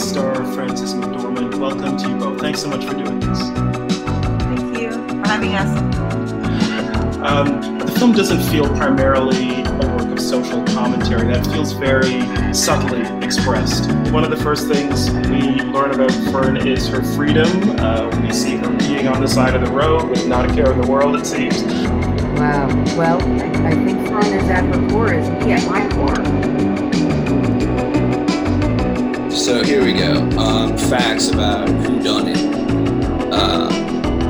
star 0.00 0.34
Frances 0.54 0.94
McDormand. 0.94 1.56
Welcome 1.56 1.96
to 1.98 2.08
you 2.08 2.16
both. 2.16 2.40
Thanks 2.40 2.62
so 2.62 2.68
much 2.68 2.84
for 2.86 2.94
doing 2.94 3.20
this. 3.20 3.38
Thank 3.38 4.78
you 4.80 4.92
for 4.92 5.28
having 5.28 5.54
us. 5.54 5.78
Um, 7.20 7.78
the 7.78 7.92
film 7.98 8.12
doesn't 8.12 8.40
feel 8.50 8.66
primarily 8.76 9.62
a 9.62 9.96
work 9.96 10.10
of 10.10 10.18
social 10.18 10.64
commentary. 10.64 11.26
That 11.26 11.46
feels 11.48 11.72
very 11.72 12.22
subtly 12.54 13.02
expressed. 13.24 13.90
One 14.10 14.24
of 14.24 14.30
the 14.30 14.38
first 14.38 14.68
things 14.68 15.10
we 15.28 15.60
learn 15.70 15.90
about 15.90 16.12
Fern 16.32 16.56
is 16.56 16.88
her 16.88 17.02
freedom. 17.14 17.78
Uh, 17.78 18.08
we 18.22 18.32
see 18.32 18.56
her 18.56 18.70
being 18.78 19.06
on 19.06 19.20
the 19.20 19.28
side 19.28 19.54
of 19.54 19.60
the 19.60 19.70
road 19.70 20.08
with 20.08 20.26
not 20.26 20.50
a 20.50 20.54
care 20.54 20.72
in 20.72 20.80
the 20.80 20.86
world, 20.88 21.14
it 21.14 21.26
seems. 21.26 21.62
Wow. 22.40 22.68
Well, 22.96 23.20
I, 23.22 23.68
I 23.68 23.74
think 23.84 24.08
Fern 24.08 24.24
is 24.24 24.48
at 24.48 24.64
her 24.64 24.88
core, 24.88 25.12
is 25.12 25.28
me 25.44 25.52
at 25.52 25.68
my 25.68 25.86
core. 25.94 26.69
So 29.40 29.64
here 29.64 29.82
we 29.82 29.94
go. 29.94 30.20
Um, 30.38 30.76
facts 30.76 31.30
about 31.30 31.66
Who 31.66 32.02
Done 32.02 32.28
It 32.28 32.36
uh, 33.32 33.70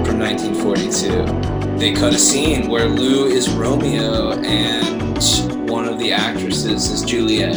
from 0.04 0.20
1942. 0.20 1.78
They 1.78 1.92
cut 1.92 2.14
a 2.14 2.18
scene 2.18 2.68
where 2.68 2.86
Lou 2.88 3.26
is 3.26 3.50
Romeo 3.50 4.30
and 4.40 5.68
one 5.68 5.86
of 5.86 5.98
the 5.98 6.12
actresses 6.12 6.88
is 6.88 7.02
Juliet. 7.02 7.54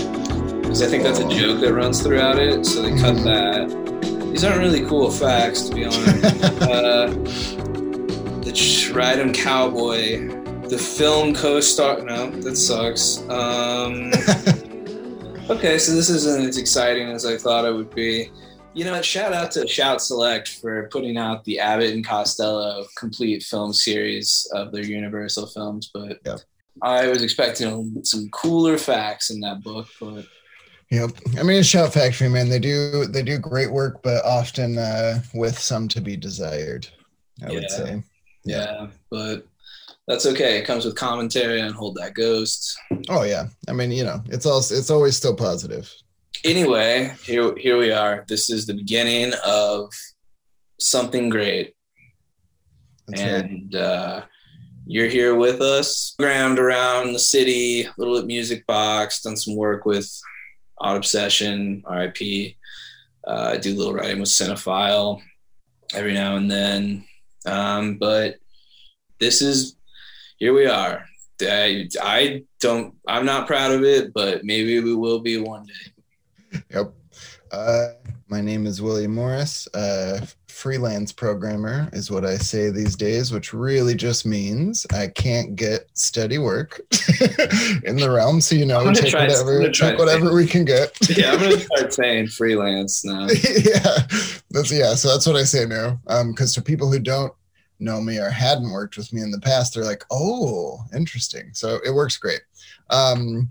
Because 0.63 0.81
I 0.81 0.87
think 0.87 1.03
that's 1.03 1.19
a 1.19 1.29
joke 1.29 1.61
that 1.61 1.71
runs 1.75 2.01
throughout 2.01 2.39
it. 2.39 2.65
So 2.65 2.81
they 2.81 2.99
cut 2.99 3.23
that. 3.23 3.69
These 4.31 4.43
aren't 4.43 4.57
really 4.57 4.83
cool 4.87 5.11
facts, 5.11 5.69
to 5.69 5.75
be 5.75 5.85
honest. 5.85 6.23
uh, 6.63 7.05
the 8.41 8.91
Ride 8.95 9.19
'Em 9.19 9.31
Cowboy, 9.31 10.27
the 10.69 10.79
film 10.79 11.35
co-star. 11.35 12.01
No, 12.01 12.31
that 12.31 12.57
sucks. 12.57 13.19
Um, 13.29 14.11
Okay, 15.49 15.77
so 15.77 15.93
this 15.93 16.09
isn't 16.09 16.47
as 16.47 16.57
exciting 16.57 17.09
as 17.09 17.25
I 17.25 17.37
thought 17.37 17.65
it 17.65 17.73
would 17.73 17.93
be. 17.93 18.31
You 18.73 18.85
know, 18.85 19.01
shout 19.01 19.33
out 19.33 19.51
to 19.51 19.67
Shout 19.67 20.01
Select 20.01 20.47
for 20.47 20.87
putting 20.89 21.17
out 21.17 21.43
the 21.43 21.59
Abbott 21.59 21.93
and 21.93 22.05
Costello 22.05 22.85
complete 22.97 23.43
film 23.43 23.71
series 23.73 24.47
of 24.53 24.71
their 24.71 24.83
Universal 24.85 25.47
films, 25.47 25.91
but 25.93 26.19
Yep. 26.25 26.39
I 26.81 27.07
was 27.07 27.21
expecting 27.21 28.03
some 28.03 28.29
cooler 28.31 28.77
facts 28.77 29.29
in 29.29 29.41
that 29.41 29.61
book, 29.61 29.87
but 29.99 30.25
Yep. 30.89 31.11
I 31.37 31.43
mean, 31.43 31.57
it's 31.59 31.67
Shout 31.67 31.93
Factory, 31.93 32.29
man. 32.29 32.49
They 32.49 32.59
do 32.59 33.05
they 33.05 33.21
do 33.21 33.37
great 33.37 33.71
work, 33.71 34.01
but 34.01 34.23
often 34.25 34.77
uh, 34.77 35.21
with 35.33 35.57
some 35.59 35.87
to 35.89 36.01
be 36.01 36.15
desired. 36.15 36.87
I 37.45 37.51
would 37.51 37.63
Yeah. 37.63 37.67
say. 37.69 38.03
yeah, 38.45 38.87
but 39.11 39.45
that's 40.07 40.25
okay. 40.25 40.57
It 40.57 40.65
comes 40.65 40.85
with 40.85 40.95
commentary 40.95 41.61
on 41.61 41.73
Hold 41.73 41.95
That 41.95 42.13
Ghost. 42.13 42.77
Oh 43.09 43.23
yeah. 43.23 43.47
I 43.67 43.73
mean, 43.73 43.91
you 43.91 44.03
know, 44.03 44.21
it's 44.27 44.45
all 44.45 44.59
it's 44.59 44.89
always 44.89 45.15
still 45.15 45.35
positive. 45.35 45.91
Anyway, 46.43 47.13
here 47.23 47.55
here 47.57 47.77
we 47.77 47.91
are. 47.91 48.25
This 48.27 48.49
is 48.49 48.65
the 48.65 48.73
beginning 48.73 49.33
of 49.45 49.93
something 50.79 51.29
great. 51.29 51.73
That's 53.07 53.21
right. 53.21 53.45
and 53.45 53.75
uh, 53.75 54.21
you're 54.85 55.07
here 55.07 55.35
with 55.35 55.61
us. 55.61 56.15
Grammed 56.19 56.59
around 56.59 57.13
the 57.13 57.19
city, 57.19 57.83
a 57.83 57.93
Little 57.97 58.17
at 58.17 58.25
Music 58.25 58.65
Box, 58.67 59.21
done 59.21 59.37
some 59.37 59.55
work 59.55 59.85
with 59.85 60.09
Odd 60.79 60.97
Obsession, 60.97 61.83
RIP. 61.89 62.55
Uh, 63.25 63.51
I 63.53 63.57
do 63.57 63.73
a 63.73 63.77
little 63.77 63.93
writing 63.93 64.19
with 64.19 64.29
Cine-File 64.29 65.21
every 65.93 66.13
now 66.13 66.35
and 66.35 66.51
then. 66.51 67.05
Um, 67.45 67.97
but 67.97 68.37
this 69.19 69.41
is, 69.41 69.77
here 70.43 70.53
we 70.53 70.65
are. 70.65 71.05
I, 71.41 71.87
I 72.01 72.43
don't, 72.59 72.93
I'm 73.07 73.25
not 73.25 73.47
proud 73.47 73.71
of 73.71 73.85
it, 73.85 74.13
but 74.13 74.43
maybe 74.43 74.81
we 74.81 74.93
will 74.93 75.21
be 75.21 75.37
one 75.37 75.65
day. 75.65 76.59
Yep. 76.69 76.93
Uh, 77.49 77.87
my 78.27 78.41
name 78.41 78.65
is 78.67 78.81
William 78.81 79.15
Morris. 79.15 79.69
Uh, 79.73 80.25
freelance 80.49 81.13
programmer 81.13 81.89
is 81.93 82.11
what 82.11 82.25
I 82.25 82.35
say 82.35 82.71
these 82.71 82.97
days, 82.97 83.31
which 83.31 83.53
really 83.53 83.95
just 83.95 84.25
means 84.25 84.85
I 84.91 85.07
can't 85.07 85.55
get 85.55 85.87
steady 85.93 86.39
work 86.39 86.81
in 87.85 87.95
the 87.95 88.11
realm. 88.13 88.41
So 88.41 88.55
you 88.55 88.65
know, 88.65 88.91
take 88.93 89.11
try- 89.11 89.27
whatever, 89.27 89.59
gonna 89.59 89.71
take 89.71 89.97
whatever 89.97 90.33
we 90.33 90.45
can 90.45 90.65
get. 90.65 90.91
Yeah, 91.17 91.31
I'm 91.31 91.39
going 91.39 91.51
to 91.51 91.59
start 91.61 91.93
saying 92.01 92.27
freelance 92.27 93.05
now. 93.05 93.27
yeah, 93.29 94.07
that's 94.51 94.73
yeah. 94.73 94.93
So 94.95 95.07
that's 95.07 95.25
what 95.25 95.37
I 95.37 95.43
say 95.43 95.65
now. 95.65 96.01
Um, 96.07 96.31
because 96.31 96.53
to 96.55 96.61
people 96.61 96.91
who 96.91 96.99
don't 96.99 97.33
know 97.83 98.01
me 98.01 98.17
or 98.17 98.29
hadn't 98.29 98.71
worked 98.71 98.97
with 98.97 99.11
me 99.13 99.21
in 99.21 99.31
the 99.31 99.39
past, 99.39 99.73
they're 99.73 99.83
like, 99.83 100.03
"Oh, 100.11 100.83
interesting." 100.95 101.51
So 101.53 101.79
it 101.85 101.91
works 101.93 102.17
great. 102.17 102.41
Um, 102.89 103.49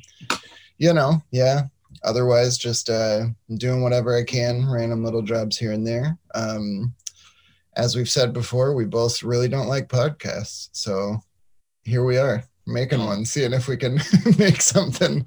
you 0.79 0.93
know, 0.93 1.23
yeah. 1.31 1.65
Otherwise, 2.05 2.59
just 2.59 2.91
uh, 2.91 3.27
doing 3.57 3.83
whatever 3.83 4.17
I 4.17 4.25
can, 4.25 4.69
random 4.69 5.05
little 5.05 5.23
jobs 5.23 5.57
here 5.57 5.73
and 5.73 5.87
there. 5.87 6.19
Um, 6.35 6.95
as 7.77 7.95
we've 7.95 8.11
said 8.11 8.33
before, 8.33 8.75
we 8.75 8.85
both 8.85 9.23
really 9.23 9.49
don't 9.49 9.69
like 9.69 9.89
podcasts, 9.89 10.69
so 10.73 11.19
here 11.85 12.05
we 12.05 12.19
are 12.19 12.45
making 12.67 13.05
one, 13.05 13.25
seeing 13.25 13.53
if 13.53 13.69
we 13.69 13.77
can 13.77 14.01
make 14.39 14.61
something 14.61 15.27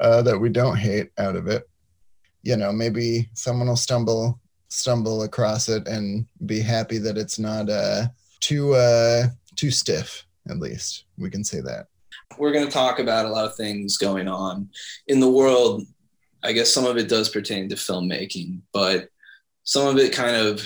uh, 0.00 0.22
that 0.22 0.38
we 0.38 0.48
don't 0.48 0.76
hate 0.76 1.10
out 1.18 1.36
of 1.36 1.48
it 1.48 1.68
you 2.42 2.56
know 2.56 2.72
maybe 2.72 3.28
someone 3.34 3.68
will 3.68 3.76
stumble 3.76 4.40
stumble 4.68 5.22
across 5.22 5.68
it 5.68 5.86
and 5.86 6.26
be 6.46 6.60
happy 6.60 6.98
that 6.98 7.18
it's 7.18 7.38
not 7.38 7.68
uh 7.68 8.06
too 8.40 8.74
uh 8.74 9.26
too 9.56 9.70
stiff 9.70 10.24
at 10.48 10.58
least 10.58 11.04
we 11.16 11.30
can 11.30 11.44
say 11.44 11.60
that 11.60 11.86
we're 12.36 12.52
going 12.52 12.66
to 12.66 12.72
talk 12.72 12.98
about 12.98 13.26
a 13.26 13.30
lot 13.30 13.46
of 13.46 13.56
things 13.56 13.96
going 13.96 14.28
on 14.28 14.68
in 15.06 15.20
the 15.20 15.30
world. 15.30 15.82
I 16.44 16.52
guess 16.52 16.72
some 16.72 16.84
of 16.84 16.96
it 16.96 17.08
does 17.08 17.28
pertain 17.28 17.68
to 17.68 17.74
filmmaking, 17.74 18.60
but 18.72 19.08
some 19.64 19.86
of 19.86 19.98
it 19.98 20.12
kind 20.12 20.36
of 20.36 20.62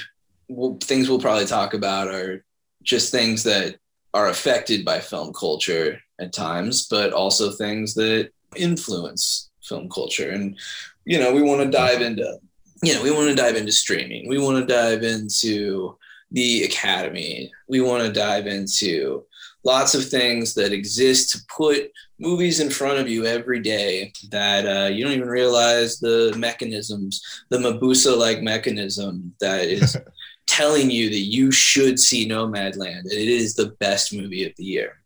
well, 0.48 0.76
things 0.82 1.08
we'll 1.08 1.20
probably 1.20 1.46
talk 1.46 1.72
about 1.72 2.08
are 2.08 2.44
just 2.82 3.10
things 3.10 3.42
that 3.44 3.76
are 4.12 4.28
affected 4.28 4.84
by 4.84 5.00
film 5.00 5.32
culture 5.32 5.98
at 6.20 6.32
times, 6.32 6.86
but 6.88 7.12
also 7.12 7.50
things 7.50 7.94
that 7.94 8.30
influence 8.54 9.50
film 9.62 9.88
culture. 9.88 10.30
And, 10.30 10.58
you 11.06 11.18
know, 11.18 11.32
we 11.32 11.40
want 11.40 11.62
to 11.62 11.70
dive 11.70 12.02
into, 12.02 12.38
you 12.82 12.92
know, 12.92 13.02
we 13.02 13.10
want 13.10 13.30
to 13.30 13.34
dive 13.34 13.56
into 13.56 13.72
streaming. 13.72 14.28
We 14.28 14.38
want 14.38 14.58
to 14.58 14.74
dive 14.74 15.02
into 15.02 15.96
the 16.32 16.64
academy. 16.64 17.50
We 17.68 17.80
want 17.80 18.04
to 18.04 18.12
dive 18.12 18.46
into 18.46 19.24
lots 19.64 19.94
of 19.94 20.08
things 20.08 20.54
that 20.54 20.72
exist 20.72 21.30
to 21.30 21.42
put 21.54 21.90
movies 22.18 22.60
in 22.60 22.70
front 22.70 22.98
of 22.98 23.08
you 23.08 23.26
every 23.26 23.60
day 23.60 24.12
that 24.30 24.66
uh, 24.66 24.88
you 24.88 25.04
don't 25.04 25.12
even 25.12 25.28
realize 25.28 25.98
the 25.98 26.34
mechanisms, 26.36 27.22
the 27.50 27.58
Mabuse 27.58 28.16
like 28.16 28.42
mechanism 28.42 29.34
that 29.40 29.64
is 29.64 29.96
telling 30.46 30.90
you 30.90 31.08
that 31.10 31.18
you 31.18 31.52
should 31.52 31.98
see 31.98 32.28
Nomadland 32.28 33.00
and 33.00 33.12
it 33.12 33.28
is 33.28 33.54
the 33.54 33.76
best 33.78 34.12
movie 34.12 34.44
of 34.44 34.52
the 34.56 34.64
year. 34.64 35.02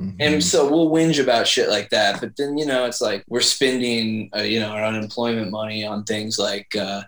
Mhm. 0.00 0.16
And 0.20 0.44
so 0.44 0.70
we'll 0.70 0.90
whinge 0.90 1.20
about 1.20 1.48
shit 1.48 1.68
like 1.68 1.90
that, 1.90 2.20
but 2.20 2.36
then 2.36 2.56
you 2.56 2.66
know 2.66 2.84
it's 2.84 3.00
like 3.00 3.24
we're 3.28 3.40
spending 3.40 4.30
uh, 4.36 4.42
you 4.42 4.60
know 4.60 4.68
our 4.68 4.84
unemployment 4.84 5.50
money 5.50 5.84
on 5.84 6.04
things 6.04 6.38
like 6.38 6.74
uh, 6.76 7.02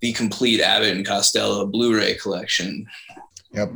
the 0.00 0.12
complete 0.12 0.60
Abbott 0.60 0.96
and 0.96 1.06
Costello 1.06 1.66
Blu-ray 1.66 2.14
collection. 2.16 2.86
yep. 3.52 3.70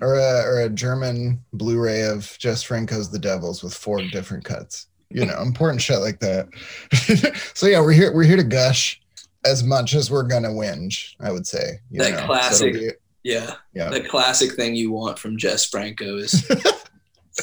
Or 0.00 0.14
a, 0.14 0.42
or 0.46 0.60
a 0.62 0.68
german 0.68 1.42
blu-ray 1.52 2.02
of 2.02 2.36
Jess 2.38 2.62
franco's 2.62 3.10
the 3.10 3.18
devils 3.18 3.62
with 3.62 3.74
four 3.74 4.02
different 4.10 4.44
cuts. 4.44 4.86
You 5.10 5.26
know 5.26 5.40
important 5.42 5.80
shit 5.82 6.00
like 6.00 6.20
that. 6.20 6.48
So 7.54 7.66
yeah 7.66 7.80
we're 7.80 7.92
here 7.92 8.12
we're 8.14 8.24
here 8.24 8.36
to 8.36 8.42
gush 8.44 9.00
as 9.44 9.62
much 9.62 9.94
as 9.94 10.10
we're 10.10 10.22
gonna 10.22 10.48
whinge 10.48 11.14
i 11.20 11.30
would 11.32 11.46
say 11.46 11.80
you 11.90 12.00
That 12.00 12.12
know. 12.12 12.26
Classic- 12.26 12.74
it'll 12.74 12.88
be- 12.88 12.94
Yeah, 13.24 13.54
yeah. 13.74 13.90
The 13.90 14.00
classic 14.02 14.52
thing 14.54 14.74
you 14.74 14.90
want 14.90 15.18
from 15.18 15.36
Jess 15.38 15.64
Franco 15.68 16.16
is 16.16 16.32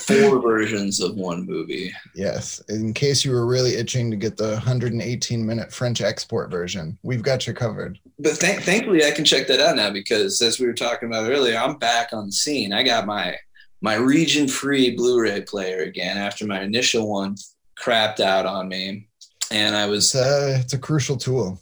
four 0.02 0.42
versions 0.42 1.00
of 1.00 1.16
one 1.16 1.46
movie. 1.46 1.94
Yes. 2.16 2.60
In 2.70 2.94
case 2.94 3.26
you 3.26 3.32
were 3.32 3.46
really 3.46 3.76
itching 3.76 4.12
to 4.12 4.18
get 4.18 4.38
the 4.38 4.52
118 4.52 5.46
minute 5.46 5.72
French 5.72 6.02
export 6.02 6.52
version, 6.52 6.98
we've 7.04 7.24
got 7.24 7.48
you 7.48 7.54
covered. 7.54 8.00
But 8.20 8.40
th- 8.40 8.60
thankfully, 8.60 9.06
I 9.06 9.12
can 9.12 9.26
check 9.26 9.48
that 9.48 9.60
out 9.60 9.76
now 9.76 9.92
because, 9.92 10.42
as 10.42 10.60
we 10.60 10.68
were 10.68 10.74
talking 10.74 11.10
about 11.10 11.30
earlier, 11.30 11.58
I'm 11.58 11.78
back 11.78 12.10
on 12.14 12.28
the 12.28 12.32
scene. 12.32 12.74
I 12.74 12.84
got 12.84 13.06
my 13.06 13.38
my 13.82 13.96
region-free 13.96 14.98
Blu-ray 14.98 15.42
player 15.42 15.84
again 15.84 16.18
after 16.18 16.46
my 16.46 16.62
initial 16.62 17.10
one 17.10 17.38
crapped 17.82 18.20
out 18.20 18.46
on 18.46 18.68
me, 18.68 19.08
and 19.52 19.76
I 19.76 19.86
was 19.86 20.14
It's 20.14 20.16
a, 20.16 20.60
it's 20.60 20.74
a 20.74 20.78
crucial 20.78 21.16
tool. 21.16 21.60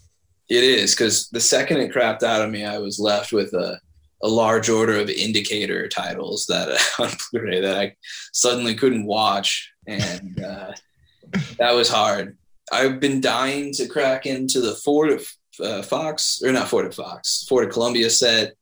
It 0.50 0.63
is 0.63 0.95
because 0.95 1.30
the 1.30 1.39
second 1.39 1.77
it 1.77 1.94
crapped 1.94 2.23
out 2.23 2.41
of 2.41 2.50
me, 2.50 2.65
I 2.65 2.80
was 2.80 3.00
left 3.00 3.33
with 3.33 3.53
a, 3.53 3.80
a 4.23 4.27
large 4.27 4.69
order 4.69 4.97
of 4.97 5.09
indicator 5.09 5.87
titles 5.87 6.45
that 6.47 6.69
on 6.99 7.09
Blu-ray 7.31 7.61
that 7.61 7.77
I 7.77 7.95
suddenly 8.33 8.75
couldn't 8.75 9.05
watch, 9.05 9.71
and 9.87 10.43
uh, 10.43 10.71
that 11.57 11.73
was 11.73 11.89
hard. 11.89 12.37
I've 12.71 12.99
been 12.99 13.21
dying 13.21 13.71
to 13.73 13.87
crack 13.87 14.25
into 14.25 14.59
the 14.59 14.75
Ford 14.75 15.21
uh, 15.63 15.81
Fox 15.81 16.41
or 16.43 16.51
not 16.51 16.67
Ford 16.67 16.93
Fox, 16.93 17.45
Ford 17.47 17.71
Columbia 17.71 18.09
set, 18.09 18.53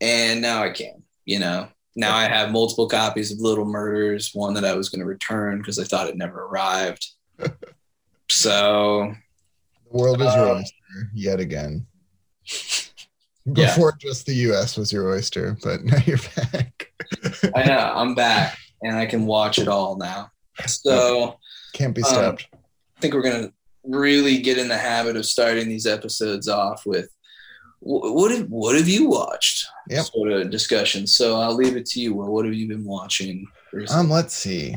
and 0.00 0.40
now 0.40 0.62
I 0.62 0.70
can. 0.70 1.02
You 1.24 1.38
know, 1.40 1.68
now 1.94 2.16
I 2.16 2.24
have 2.24 2.50
multiple 2.50 2.88
copies 2.88 3.30
of 3.30 3.38
Little 3.40 3.66
Murders, 3.66 4.30
one 4.34 4.54
that 4.54 4.64
I 4.64 4.74
was 4.74 4.88
going 4.88 5.00
to 5.00 5.06
return 5.06 5.58
because 5.58 5.78
I 5.78 5.84
thought 5.84 6.08
it 6.08 6.16
never 6.16 6.44
arrived. 6.44 7.06
so 8.30 9.14
The 9.90 9.98
world 9.98 10.20
is 10.20 10.26
Uh, 10.28 10.62
yet 11.14 11.40
again. 11.40 11.86
Yeah. 13.54 13.66
Before 13.66 13.96
just 13.98 14.26
the 14.26 14.34
US 14.34 14.76
was 14.76 14.92
your 14.92 15.08
oyster, 15.10 15.56
but 15.62 15.82
now 15.84 15.98
you're 16.06 16.18
back. 16.52 16.92
I 17.54 17.64
know 17.64 17.92
I'm 17.94 18.14
back 18.14 18.58
and 18.82 18.96
I 18.96 19.06
can 19.06 19.26
watch 19.26 19.58
it 19.58 19.68
all 19.68 19.96
now. 19.96 20.30
So 20.66 21.38
Can't 21.72 21.94
be 21.94 22.02
Um, 22.02 22.08
stopped. 22.08 22.48
I 22.52 23.00
think 23.00 23.14
we're 23.14 23.22
gonna 23.22 23.52
really 23.84 24.38
get 24.38 24.58
in 24.58 24.68
the 24.68 24.76
habit 24.76 25.16
of 25.16 25.24
starting 25.24 25.68
these 25.68 25.86
episodes 25.86 26.48
off 26.48 26.84
with 26.84 27.08
what 27.80 28.32
have 28.32 28.48
what 28.48 28.76
have 28.76 28.88
you 28.88 29.08
watched? 29.08 29.64
Yep. 29.88 30.06
Sort 30.06 30.32
of 30.32 30.50
discussion. 30.50 31.06
So 31.06 31.40
I'll 31.40 31.54
leave 31.54 31.76
it 31.76 31.86
to 31.86 32.00
you. 32.00 32.12
Will. 32.14 32.32
What 32.32 32.44
have 32.44 32.54
you 32.54 32.66
been 32.66 32.84
watching? 32.84 33.46
recently? 33.72 34.00
Um, 34.00 34.10
let's 34.10 34.34
see. 34.34 34.76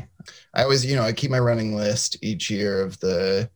I 0.54 0.62
always, 0.62 0.86
you 0.86 0.94
know, 0.94 1.02
I 1.02 1.12
keep 1.12 1.30
my 1.30 1.40
running 1.40 1.74
list 1.74 2.16
each 2.22 2.48
year 2.50 2.80
of 2.82 2.98
the 3.00 3.50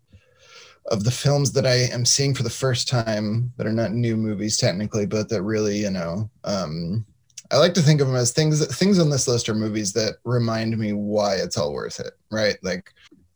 of 0.88 1.04
the 1.04 1.10
films 1.10 1.52
that 1.52 1.66
I 1.66 1.74
am 1.92 2.04
seeing 2.04 2.34
for 2.34 2.42
the 2.42 2.50
first 2.50 2.88
time 2.88 3.52
that 3.56 3.66
are 3.66 3.72
not 3.72 3.92
new 3.92 4.16
movies 4.16 4.56
technically, 4.56 5.06
but 5.06 5.28
that 5.28 5.42
really, 5.42 5.78
you 5.78 5.90
know, 5.90 6.30
um, 6.44 7.04
I 7.50 7.56
like 7.58 7.74
to 7.74 7.82
think 7.82 8.00
of 8.00 8.06
them 8.06 8.16
as 8.16 8.32
things. 8.32 8.64
Things 8.76 8.98
on 8.98 9.10
this 9.10 9.28
list 9.28 9.48
are 9.48 9.54
movies 9.54 9.92
that 9.92 10.16
remind 10.24 10.76
me 10.78 10.92
why 10.92 11.36
it's 11.36 11.56
all 11.56 11.72
worth 11.72 12.00
it, 12.00 12.12
right? 12.30 12.56
Like, 12.62 12.92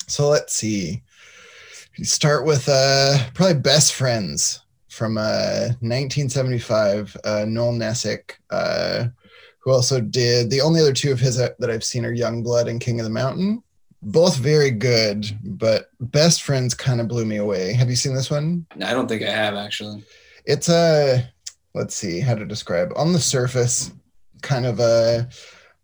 so 0.07 0.29
let's 0.29 0.53
see. 0.53 1.03
You 1.97 2.05
start 2.05 2.45
with 2.45 2.69
uh, 2.69 3.19
probably 3.35 3.61
Best 3.61 3.95
Friends 3.95 4.61
from 4.89 5.17
uh, 5.17 5.69
1975. 5.81 7.17
Uh, 7.25 7.45
Noel 7.47 7.73
Nosseck. 7.73 8.33
Uh, 8.51 9.09
who 9.61 9.71
also 9.71 10.01
did 10.01 10.51
the 10.51 10.61
only 10.61 10.81
other 10.81 10.93
two 10.93 11.13
of 11.13 11.21
his 11.21 11.37
that 11.37 11.59
that 11.61 11.71
I've 11.71 11.85
seen 11.85 12.05
are 12.05 12.13
Young 12.13 12.43
Blood 12.43 12.69
and 12.69 12.81
King 12.81 12.99
of 12.99 13.05
the 13.05 13.11
Mountain. 13.11 13.63
Both 14.03 14.37
very 14.37 14.71
good, 14.71 15.27
but 15.45 15.91
Best 16.01 16.43
Friends 16.43 16.75
kind 16.75 17.01
of 17.01 17.09
blew 17.09 17.27
me 17.27 17.37
away. 17.37 17.73
Have 17.75 17.91
you 17.91 17.97
seen 17.97 18.15
this 18.15 18.31
one? 18.31 18.67
I 18.83 18.93
don't 18.93 19.09
think 19.09 19.23
I 19.23 19.31
have 19.31 19.55
actually. 19.55 20.03
It's 20.47 20.69
a 20.69 21.31
let's 21.75 21.95
see 21.95 22.21
how 22.21 22.35
to 22.35 22.47
describe 22.47 22.93
on 22.97 23.13
the 23.13 23.21
surface, 23.21 23.93
kind 24.43 24.65
of 24.65 24.81
a 24.81 25.29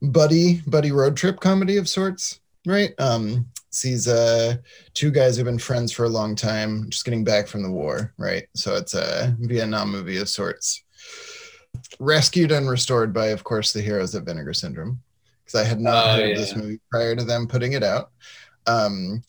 buddy 0.01 0.63
buddy 0.67 0.93
road 0.93 1.17
trip 1.17 1.41
comedy 1.41 1.77
of 1.77 1.89
sorts, 1.89 2.41
right? 2.67 2.95
Um, 2.99 3.47
sees 3.71 4.09
uh 4.09 4.57
two 4.95 5.11
guys 5.11 5.37
who've 5.37 5.45
been 5.45 5.59
friends 5.59 5.93
for 5.93 6.05
a 6.05 6.09
long 6.09 6.35
time, 6.35 6.89
just 6.89 7.05
getting 7.05 7.25
back 7.25 7.47
from 7.47 7.63
the 7.63 7.71
war, 7.71 8.15
right? 8.17 8.47
So 8.55 8.77
it's 8.77 8.95
a 8.95 9.37
Vietnam 9.41 9.93
movie 9.93 10.17
of 10.17 10.31
sorts 10.31 10.83
rescued 11.99 12.53
and 12.53 12.69
restored 12.69 13.13
by, 13.13 13.27
of 13.29 13.45
course, 13.45 13.73
the 13.73 13.81
heroes 13.81 14.15
of 14.15 14.25
Vinegar 14.25 14.55
Syndrome, 14.55 15.01
because 15.47 15.61
I 15.61 15.65
had 15.65 15.81
not 15.81 16.05
Oh, 16.05 16.17
heard 16.17 16.23
of 16.25 16.29
yeah. 16.31 16.37
this 16.37 16.57
movie 16.57 16.81
prior 16.91 17.15
to 17.17 17.25
them 17.25 17.47
putting 17.47 17.73
it 17.73 17.83
out. 17.83 18.11
Um, 18.67 19.23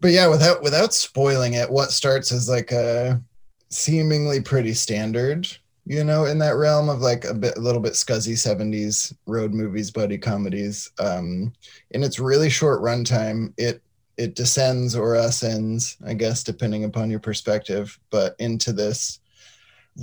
but 0.00 0.12
yeah, 0.12 0.28
without 0.28 0.62
without 0.62 0.94
spoiling 0.94 1.54
it, 1.54 1.70
what 1.70 1.90
starts 1.90 2.32
as 2.32 2.48
like 2.48 2.72
a 2.72 3.20
seemingly 3.68 4.40
pretty 4.40 4.72
standard, 4.74 5.46
you 5.84 6.04
know, 6.04 6.24
in 6.24 6.38
that 6.38 6.56
realm 6.56 6.88
of 6.88 7.00
like 7.00 7.24
a 7.24 7.34
bit, 7.34 7.56
a 7.56 7.60
little 7.60 7.80
bit 7.80 7.92
scuzzy 7.94 8.32
'70s 8.34 9.14
road 9.26 9.52
movies, 9.52 9.90
buddy 9.90 10.16
comedies. 10.18 10.90
Um, 10.98 11.52
in 11.90 12.02
its 12.02 12.18
really 12.18 12.48
short 12.48 12.80
runtime, 12.80 13.52
it 13.58 13.82
it 14.16 14.34
descends 14.36 14.94
or 14.94 15.14
ascends, 15.16 15.96
I 16.06 16.14
guess, 16.14 16.44
depending 16.44 16.84
upon 16.84 17.10
your 17.10 17.20
perspective, 17.20 17.98
but 18.10 18.36
into 18.38 18.72
this 18.72 19.20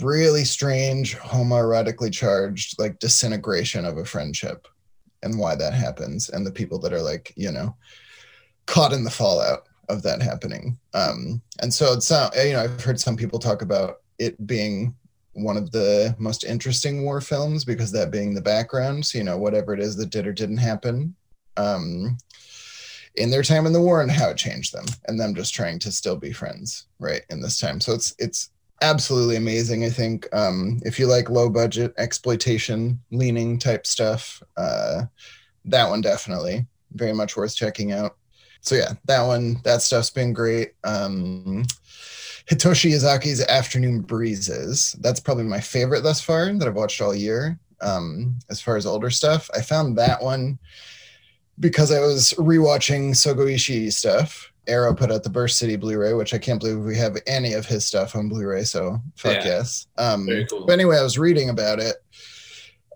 really 0.01 0.43
strange, 0.43 1.15
homoerotically 1.17 2.11
charged, 2.11 2.77
like 2.79 2.99
disintegration 2.99 3.85
of 3.85 3.97
a 3.97 4.05
friendship 4.05 4.67
and 5.23 5.37
why 5.37 5.55
that 5.55 5.73
happens, 5.73 6.29
and 6.29 6.45
the 6.45 6.51
people 6.51 6.79
that 6.79 6.93
are 6.93 7.01
like, 7.01 7.33
you 7.35 7.51
know, 7.51 7.75
caught 8.65 8.93
in 8.93 9.03
the 9.03 9.09
fallout 9.09 9.63
of 9.89 10.03
that 10.03 10.21
happening. 10.21 10.77
Um, 10.93 11.41
and 11.61 11.73
so 11.73 11.93
it's 11.93 12.11
not, 12.11 12.35
you 12.35 12.53
know, 12.53 12.61
I've 12.61 12.83
heard 12.83 12.99
some 12.99 13.15
people 13.15 13.39
talk 13.39 13.61
about 13.61 14.01
it 14.19 14.45
being 14.45 14.95
one 15.33 15.57
of 15.57 15.71
the 15.71 16.15
most 16.17 16.43
interesting 16.43 17.03
war 17.03 17.21
films 17.21 17.63
because 17.63 17.91
that 17.91 18.11
being 18.11 18.33
the 18.33 18.41
background, 18.41 19.05
so, 19.05 19.17
you 19.17 19.23
know, 19.23 19.37
whatever 19.37 19.73
it 19.73 19.79
is 19.79 19.95
that 19.97 20.09
did 20.09 20.27
or 20.27 20.33
didn't 20.33 20.57
happen. 20.57 21.15
Um, 21.55 22.17
in 23.17 23.31
their 23.31 23.43
time 23.43 23.65
in 23.65 23.73
the 23.73 23.81
war 23.81 24.01
and 24.01 24.11
how 24.11 24.29
it 24.29 24.37
changed 24.37 24.73
them 24.73 24.85
and 25.05 25.19
them 25.19 25.33
just 25.33 25.53
trying 25.53 25.79
to 25.79 25.91
still 25.91 26.15
be 26.15 26.31
friends 26.31 26.85
right 26.99 27.23
in 27.29 27.41
this 27.41 27.59
time 27.59 27.81
so 27.81 27.91
it's 27.91 28.13
it's 28.19 28.51
absolutely 28.81 29.35
amazing 29.35 29.83
i 29.83 29.89
think. 29.89 30.27
Um 30.33 30.79
if 30.83 30.99
you 30.99 31.07
like 31.07 31.29
low 31.29 31.49
budget 31.49 31.93
exploitation 31.97 32.99
leaning 33.11 33.57
type 33.59 33.85
stuff 33.85 34.41
uh 34.55 35.03
that 35.65 35.89
one 35.89 36.01
definitely 36.01 36.65
very 36.93 37.13
much 37.13 37.35
worth 37.35 37.55
checking 37.55 37.91
out. 37.91 38.15
So 38.61 38.75
yeah 38.75 38.93
that 39.05 39.23
one 39.23 39.61
that 39.63 39.81
stuff's 39.81 40.09
been 40.09 40.33
great. 40.33 40.73
Um 40.83 41.65
hitoshi 42.49 42.91
yazaki's 42.91 43.43
afternoon 43.45 44.01
breezes. 44.01 44.95
That's 45.01 45.19
probably 45.19 45.43
my 45.43 45.59
favorite 45.59 46.01
thus 46.01 46.21
far 46.21 46.53
that 46.53 46.67
i've 46.67 46.75
watched 46.75 47.01
all 47.01 47.15
year. 47.15 47.59
Um 47.81 48.39
as 48.49 48.61
far 48.61 48.75
as 48.77 48.85
older 48.85 49.09
stuff 49.09 49.49
i 49.55 49.61
found 49.61 49.97
that 49.97 50.21
one 50.23 50.59
because 51.59 51.91
I 51.91 51.99
was 51.99 52.33
rewatching 52.37 53.11
Sogo 53.11 53.51
Ishii 53.51 53.91
stuff. 53.91 54.51
Arrow 54.67 54.93
put 54.93 55.11
out 55.11 55.23
the 55.23 55.29
Burst 55.29 55.57
City 55.57 55.75
Blu-ray, 55.75 56.13
which 56.13 56.33
I 56.33 56.37
can't 56.37 56.59
believe 56.59 56.79
we 56.79 56.97
have 56.97 57.17
any 57.25 57.53
of 57.53 57.65
his 57.65 57.85
stuff 57.85 58.15
on 58.15 58.29
Blu-ray. 58.29 58.63
So 58.63 58.99
fuck 59.15 59.35
Yeah. 59.35 59.45
yes. 59.45 59.87
Um, 59.97 60.27
cool. 60.49 60.65
But 60.65 60.73
anyway, 60.73 60.97
I 60.97 61.03
was 61.03 61.17
reading 61.17 61.49
about 61.49 61.79
it 61.79 61.95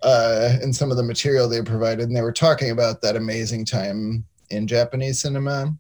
uh, 0.03 0.57
in 0.62 0.73
some 0.73 0.91
of 0.91 0.97
the 0.97 1.03
material 1.03 1.47
they 1.47 1.62
provided, 1.62 2.07
and 2.07 2.15
they 2.15 2.21
were 2.21 2.31
talking 2.31 2.71
about 2.71 3.01
that 3.01 3.15
amazing 3.15 3.65
time 3.65 4.25
in 4.50 4.68
Japanese 4.68 5.21
cinema, 5.21 5.73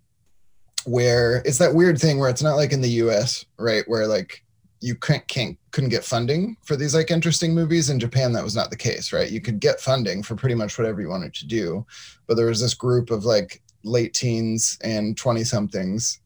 where 0.85 1.41
it's 1.45 1.57
that 1.57 1.73
weird 1.73 1.99
thing 1.99 2.19
where 2.19 2.29
it's 2.29 2.43
not 2.43 2.55
like 2.55 2.71
in 2.71 2.81
the 2.81 2.89
U.S. 2.89 3.45
right, 3.57 3.83
where 3.87 4.07
like 4.07 4.43
you 4.79 4.95
can't, 4.95 5.27
can't 5.27 5.57
couldn't 5.71 5.89
get 5.91 6.03
funding 6.03 6.57
for 6.65 6.75
these 6.75 6.95
like 6.95 7.11
interesting 7.11 7.53
movies. 7.53 7.89
In 7.89 7.99
Japan, 7.99 8.33
that 8.33 8.43
was 8.43 8.55
not 8.55 8.69
the 8.69 8.77
case, 8.77 9.13
right? 9.13 9.29
You 9.31 9.41
could 9.41 9.59
get 9.59 9.79
funding 9.79 10.23
for 10.23 10.35
pretty 10.35 10.55
much 10.55 10.77
whatever 10.77 11.01
you 11.01 11.09
wanted 11.09 11.33
to 11.35 11.47
do, 11.47 11.85
but 12.27 12.35
there 12.35 12.47
was 12.47 12.61
this 12.61 12.73
group 12.73 13.11
of 13.11 13.23
like 13.25 13.61
late 13.83 14.13
teens 14.13 14.77
and 14.83 15.17
20 15.17 15.43
somethings 15.43 16.19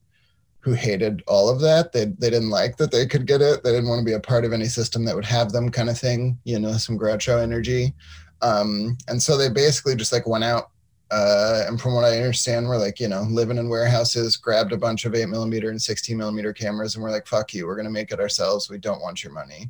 who 0.60 0.74
hated 0.74 1.22
all 1.28 1.48
of 1.48 1.62
that. 1.62 1.92
They, 1.92 2.06
they 2.06 2.32
didn't 2.32 2.50
like 2.50 2.78
that 2.78 2.92
they 2.92 3.06
could 3.06 3.28
get 3.28 3.42
it. 3.42 3.64
They 3.64 3.72
didn't 3.72 3.88
want 3.88 4.00
to 4.00 4.06
be 4.06 4.14
a 4.14 4.20
part 4.20 4.46
of 4.46 4.52
any 4.52 4.66
system 4.66 5.06
that 5.06 5.16
would 5.16 5.26
have 5.26 5.52
them 5.52 5.70
kind 5.70 5.90
of 5.90 6.00
thing, 6.00 6.40
you 6.44 6.60
know, 6.60 6.74
some 6.74 6.98
Groucho 6.98 7.42
energy. 7.42 7.94
Um, 8.42 8.98
and 9.08 9.22
so 9.22 9.38
they 9.38 9.50
basically 9.50 9.96
just 9.96 10.12
like 10.12 10.28
went 10.28 10.44
out. 10.44 10.72
Uh, 11.12 11.66
and 11.68 11.80
from 11.80 11.94
what 11.94 12.04
I 12.04 12.18
understand, 12.18 12.68
we're 12.68 12.80
like, 12.80 13.00
you 13.00 13.08
know, 13.08 13.28
living 13.30 13.60
in 13.60 13.70
warehouses, 13.70 14.38
grabbed 14.38 14.74
a 14.74 14.78
bunch 14.78 15.06
of 15.06 15.14
eight 15.14 15.30
millimeter 15.30 15.70
and 15.70 15.80
16 15.80 16.18
millimeter 16.18 16.52
cameras, 16.52 16.96
and 16.96 17.04
we're 17.04 17.12
like, 17.12 17.28
fuck 17.28 17.54
you, 17.54 17.68
we're 17.68 17.76
going 17.76 17.86
to 17.86 17.92
make 17.92 18.12
it 18.12 18.20
ourselves. 18.20 18.68
We 18.68 18.80
don't 18.80 19.02
want 19.02 19.24
your 19.24 19.34
money. 19.34 19.70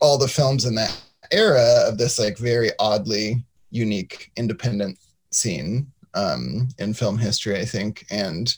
All 0.00 0.18
the 0.18 0.26
films 0.26 0.64
in 0.64 0.74
that 0.74 1.00
era 1.30 1.84
of 1.86 1.98
this 1.98 2.18
like 2.18 2.36
very 2.36 2.70
oddly 2.80 3.44
unique 3.70 4.32
independent 4.36 4.98
scene 5.30 5.86
um, 6.14 6.68
in 6.78 6.94
film 6.94 7.18
history, 7.18 7.58
I 7.58 7.64
think. 7.64 8.06
And 8.10 8.54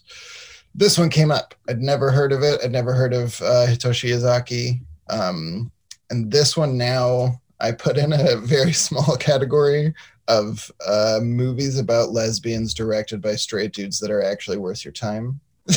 this 0.75 0.99
one 0.99 1.11
came 1.11 1.31
up. 1.31 1.55
I'd 1.69 1.81
never 1.81 2.11
heard 2.11 2.33
of 2.33 2.43
it. 2.43 2.61
I'd 2.63 2.73
never 2.73 2.95
heard 2.95 3.15
of 3.15 3.41
uh, 3.43 3.67
Hitoshi 3.69 4.11
Yazaki. 4.11 4.81
Um, 5.09 5.71
and 6.11 6.31
this 6.31 6.57
one 6.57 6.77
now 6.77 7.41
I 7.61 7.73
put 7.73 7.97
in 7.97 8.13
a 8.13 8.37
very 8.39 8.73
small 8.73 9.17
category 9.19 9.95
of 10.27 10.71
uh, 10.87 11.21
movies 11.23 11.79
about 11.79 12.13
lesbians 12.13 12.73
directed 12.73 13.21
by 13.21 13.37
straight 13.37 13.73
dudes 13.73 13.99
that 14.01 14.11
are 14.11 14.23
actually 14.23 14.57
worth 14.57 14.85
your 14.85 14.93
time. 14.93 15.41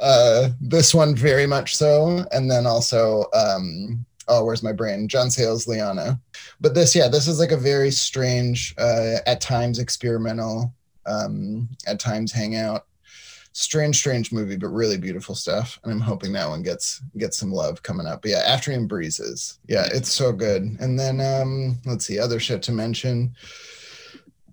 uh, 0.00 0.48
this 0.60 0.94
one 0.94 1.14
very 1.14 1.46
much 1.46 1.76
so. 1.76 2.24
And 2.32 2.50
then 2.50 2.66
also, 2.66 3.26
um, 3.34 4.04
oh, 4.30 4.44
where's 4.44 4.62
my 4.62 4.72
brain? 4.72 5.08
John 5.08 5.30
Sayles, 5.30 5.66
Lianna. 5.66 6.18
But 6.60 6.74
this, 6.74 6.94
yeah, 6.94 7.08
this 7.08 7.28
is 7.28 7.38
like 7.38 7.50
a 7.50 7.56
very 7.56 7.90
strange, 7.90 8.74
uh, 8.78 9.16
at 9.26 9.40
times 9.40 9.78
experimental, 9.78 10.72
um, 11.04 11.68
at 11.86 12.00
times 12.00 12.32
hangout. 12.32 12.86
Strange 13.52 13.96
strange 13.96 14.30
movie 14.30 14.56
but 14.56 14.68
really 14.68 14.96
beautiful 14.96 15.34
stuff. 15.34 15.80
And 15.82 15.92
i'm 15.92 16.00
hoping 16.00 16.32
that 16.32 16.48
one 16.48 16.62
gets 16.62 17.02
gets 17.18 17.36
some 17.36 17.50
love 17.50 17.82
coming 17.82 18.06
up. 18.06 18.22
But 18.22 18.30
yeah 18.30 18.42
afternoon 18.46 18.86
breezes. 18.86 19.58
Yeah 19.66 19.88
it's 19.92 20.12
so 20.12 20.30
good. 20.32 20.62
And 20.78 20.96
then 20.96 21.20
um 21.20 21.76
let's 21.84 22.06
see 22.06 22.20
other 22.20 22.38
shit 22.38 22.62
to 22.62 22.72
mention. 22.72 23.34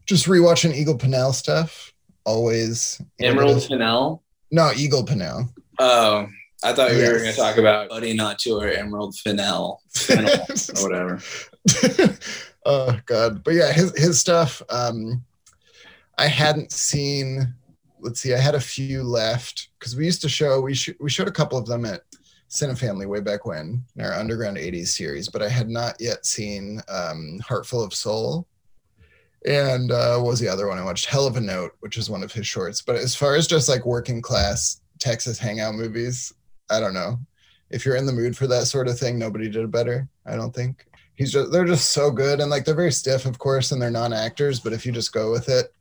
Just 0.08 0.26
rewatching 0.26 0.74
eagle 0.74 0.98
Pennell 0.98 1.32
stuff. 1.32 1.94
Always. 2.26 3.00
Emerald 3.20 3.64
Fennell. 3.64 4.24
no 4.50 4.72
eagle 4.76 5.06
Pennell. 5.06 5.48
Oh, 5.78 6.28
I 6.64 6.74
thought 6.74 6.90
we 6.90 6.98
were 6.98 7.20
going 7.20 7.32
to 7.32 7.36
talk 7.36 7.58
about 7.58 7.90
Buddy 7.90 8.14
Not 8.14 8.40
To 8.40 8.58
or 8.60 8.68
Emerald 8.68 9.16
Fennell, 9.16 9.82
Fennel, 9.94 10.34
or 10.76 10.84
whatever. 10.84 11.20
oh 12.66 13.00
god. 13.06 13.44
But 13.44 13.54
yeah 13.54 13.72
his 13.72 13.98
his 13.98 14.20
stuff 14.20 14.62
um 14.70 15.24
i 16.18 16.28
hadn't 16.28 16.72
seen 16.72 17.54
let's 18.00 18.20
see 18.20 18.34
i 18.34 18.38
had 18.38 18.56
a 18.56 18.60
few 18.60 19.04
left 19.04 19.70
because 19.78 19.96
we 19.96 20.06
used 20.06 20.22
to 20.22 20.30
show 20.30 20.60
we 20.62 20.74
sh- 20.74 20.96
we 21.00 21.10
showed 21.10 21.28
a 21.28 21.32
couple 21.32 21.58
of 21.58 21.66
them 21.66 21.86
at 21.86 22.02
Cinefamily 22.50 23.06
way 23.06 23.20
back 23.20 23.46
when 23.46 23.84
in 23.96 24.06
our 24.06 24.14
underground 24.14 24.58
80s 24.58 24.88
series 24.88 25.30
but 25.30 25.42
i 25.42 25.50
had 25.50 25.70
not 25.70 25.96
yet 26.00 26.26
seen 26.26 26.82
um 26.90 27.40
heartful 27.46 27.84
of 27.84 27.94
soul. 27.94 28.48
And 29.46 29.92
uh 29.92 30.18
what 30.18 30.32
was 30.32 30.40
the 30.40 30.48
other 30.48 30.68
one 30.68 30.78
i 30.78 30.84
watched? 30.84 31.06
Hell 31.06 31.28
of 31.28 31.38
a 31.38 31.42
note 31.42 31.74
which 31.82 31.98
is 31.98 32.10
one 32.10 32.24
of 32.24 32.32
his 32.32 32.48
shorts. 32.48 32.82
But 32.82 32.96
as 32.96 33.16
far 33.16 33.36
as 33.36 33.48
just 33.48 33.70
like 33.70 33.86
working 33.86 34.22
class 34.22 34.82
texas 35.00 35.38
hangout 35.38 35.76
movies 35.76 36.34
i 36.70 36.80
don't 36.80 36.94
know 36.94 37.18
if 37.70 37.86
you're 37.86 37.96
in 37.96 38.06
the 38.06 38.14
mood 38.14 38.38
for 38.38 38.48
that 38.48 38.66
sort 38.68 38.88
of 38.88 38.98
thing, 38.98 39.20
nobody 39.20 39.50
did 39.50 39.64
it 39.64 39.72
better. 39.72 40.08
I 40.26 40.36
don't 40.36 40.54
think 40.56 40.86
he's 41.16 41.32
just 41.32 41.52
they're 41.52 41.66
just 41.66 41.92
so 41.92 42.12
good 42.12 42.40
and 42.40 42.50
like 42.50 42.66
they're 42.66 42.76
very 42.76 42.92
stiff, 42.92 43.26
of 43.26 43.40
course, 43.40 43.72
and 43.72 43.82
they're 43.82 43.92
non-actors. 43.92 44.60
But 44.60 44.74
if 44.74 44.86
you 44.86 44.92
just 44.92 45.14
go 45.14 45.32
with 45.32 45.50
it, 45.50 45.74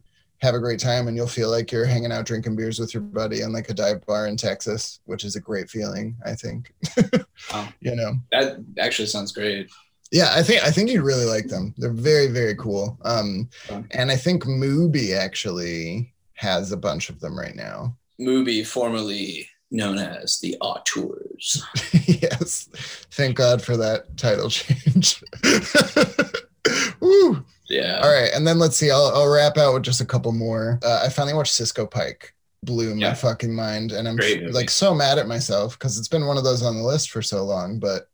have 0.42 0.54
a 0.54 0.60
great 0.60 0.80
time, 0.80 1.08
and 1.08 1.16
you'll 1.16 1.26
feel 1.26 1.50
like 1.50 1.72
you're 1.72 1.86
hanging 1.86 2.12
out 2.12 2.26
drinking 2.26 2.56
beers 2.56 2.78
with 2.78 2.92
your 2.92 3.02
buddy 3.02 3.40
in 3.42 3.52
like 3.52 3.70
a 3.70 3.74
dive 3.74 4.04
bar 4.04 4.26
in 4.26 4.36
Texas, 4.36 5.00
which 5.04 5.24
is 5.24 5.36
a 5.36 5.40
great 5.40 5.70
feeling. 5.70 6.16
I 6.24 6.34
think. 6.34 6.72
Wow. 7.52 7.68
you 7.80 7.94
know. 7.94 8.14
That 8.32 8.56
actually 8.78 9.06
sounds 9.06 9.30
great. 9.30 9.70
Yeah, 10.10 10.30
I 10.34 10.42
think 10.42 10.64
I 10.64 10.70
think 10.70 10.90
you'd 10.90 11.02
really 11.02 11.26
like 11.26 11.48
them. 11.48 11.74
They're 11.76 11.90
very 11.92 12.28
very 12.28 12.54
cool. 12.56 12.98
Um, 13.02 13.50
Fun. 13.66 13.86
and 13.90 14.10
I 14.10 14.16
think 14.16 14.44
Mubi 14.44 15.14
actually 15.14 16.14
has 16.32 16.72
a 16.72 16.76
bunch 16.78 17.10
of 17.10 17.20
them 17.20 17.38
right 17.38 17.54
now. 17.54 17.94
Movie 18.18 18.64
formerly 18.64 19.46
known 19.70 19.98
as 19.98 20.38
the 20.40 20.56
Auteurs. 20.60 21.62
yes, 22.06 22.68
thank 23.12 23.36
God 23.36 23.62
for 23.62 23.76
that 23.76 24.16
title 24.16 24.48
change. 24.50 25.22
Woo. 27.00 27.44
Yeah. 27.68 28.00
All 28.02 28.12
right, 28.12 28.30
and 28.34 28.46
then 28.46 28.58
let's 28.58 28.76
see. 28.76 28.90
I'll, 28.90 29.10
I'll 29.14 29.28
wrap 29.28 29.56
out 29.58 29.74
with 29.74 29.82
just 29.82 30.00
a 30.00 30.04
couple 30.06 30.32
more. 30.32 30.78
Uh, 30.84 31.02
I 31.04 31.08
finally 31.08 31.34
watched 31.34 31.54
Cisco 31.54 31.86
Pike. 31.86 32.32
Blew 32.62 32.94
my 32.94 33.00
Yeah. 33.08 33.14
fucking 33.14 33.54
mind, 33.54 33.92
and 33.92 34.08
I'm 34.08 34.16
Great 34.16 34.40
movie. 34.40 34.52
like 34.52 34.70
so 34.70 34.94
mad 34.94 35.18
at 35.18 35.28
myself 35.28 35.78
because 35.78 35.98
it's 35.98 36.08
been 36.08 36.26
one 36.26 36.36
of 36.38 36.44
those 36.44 36.62
on 36.62 36.76
the 36.76 36.82
list 36.82 37.10
for 37.10 37.22
so 37.22 37.44
long. 37.44 37.78
But 37.78 38.08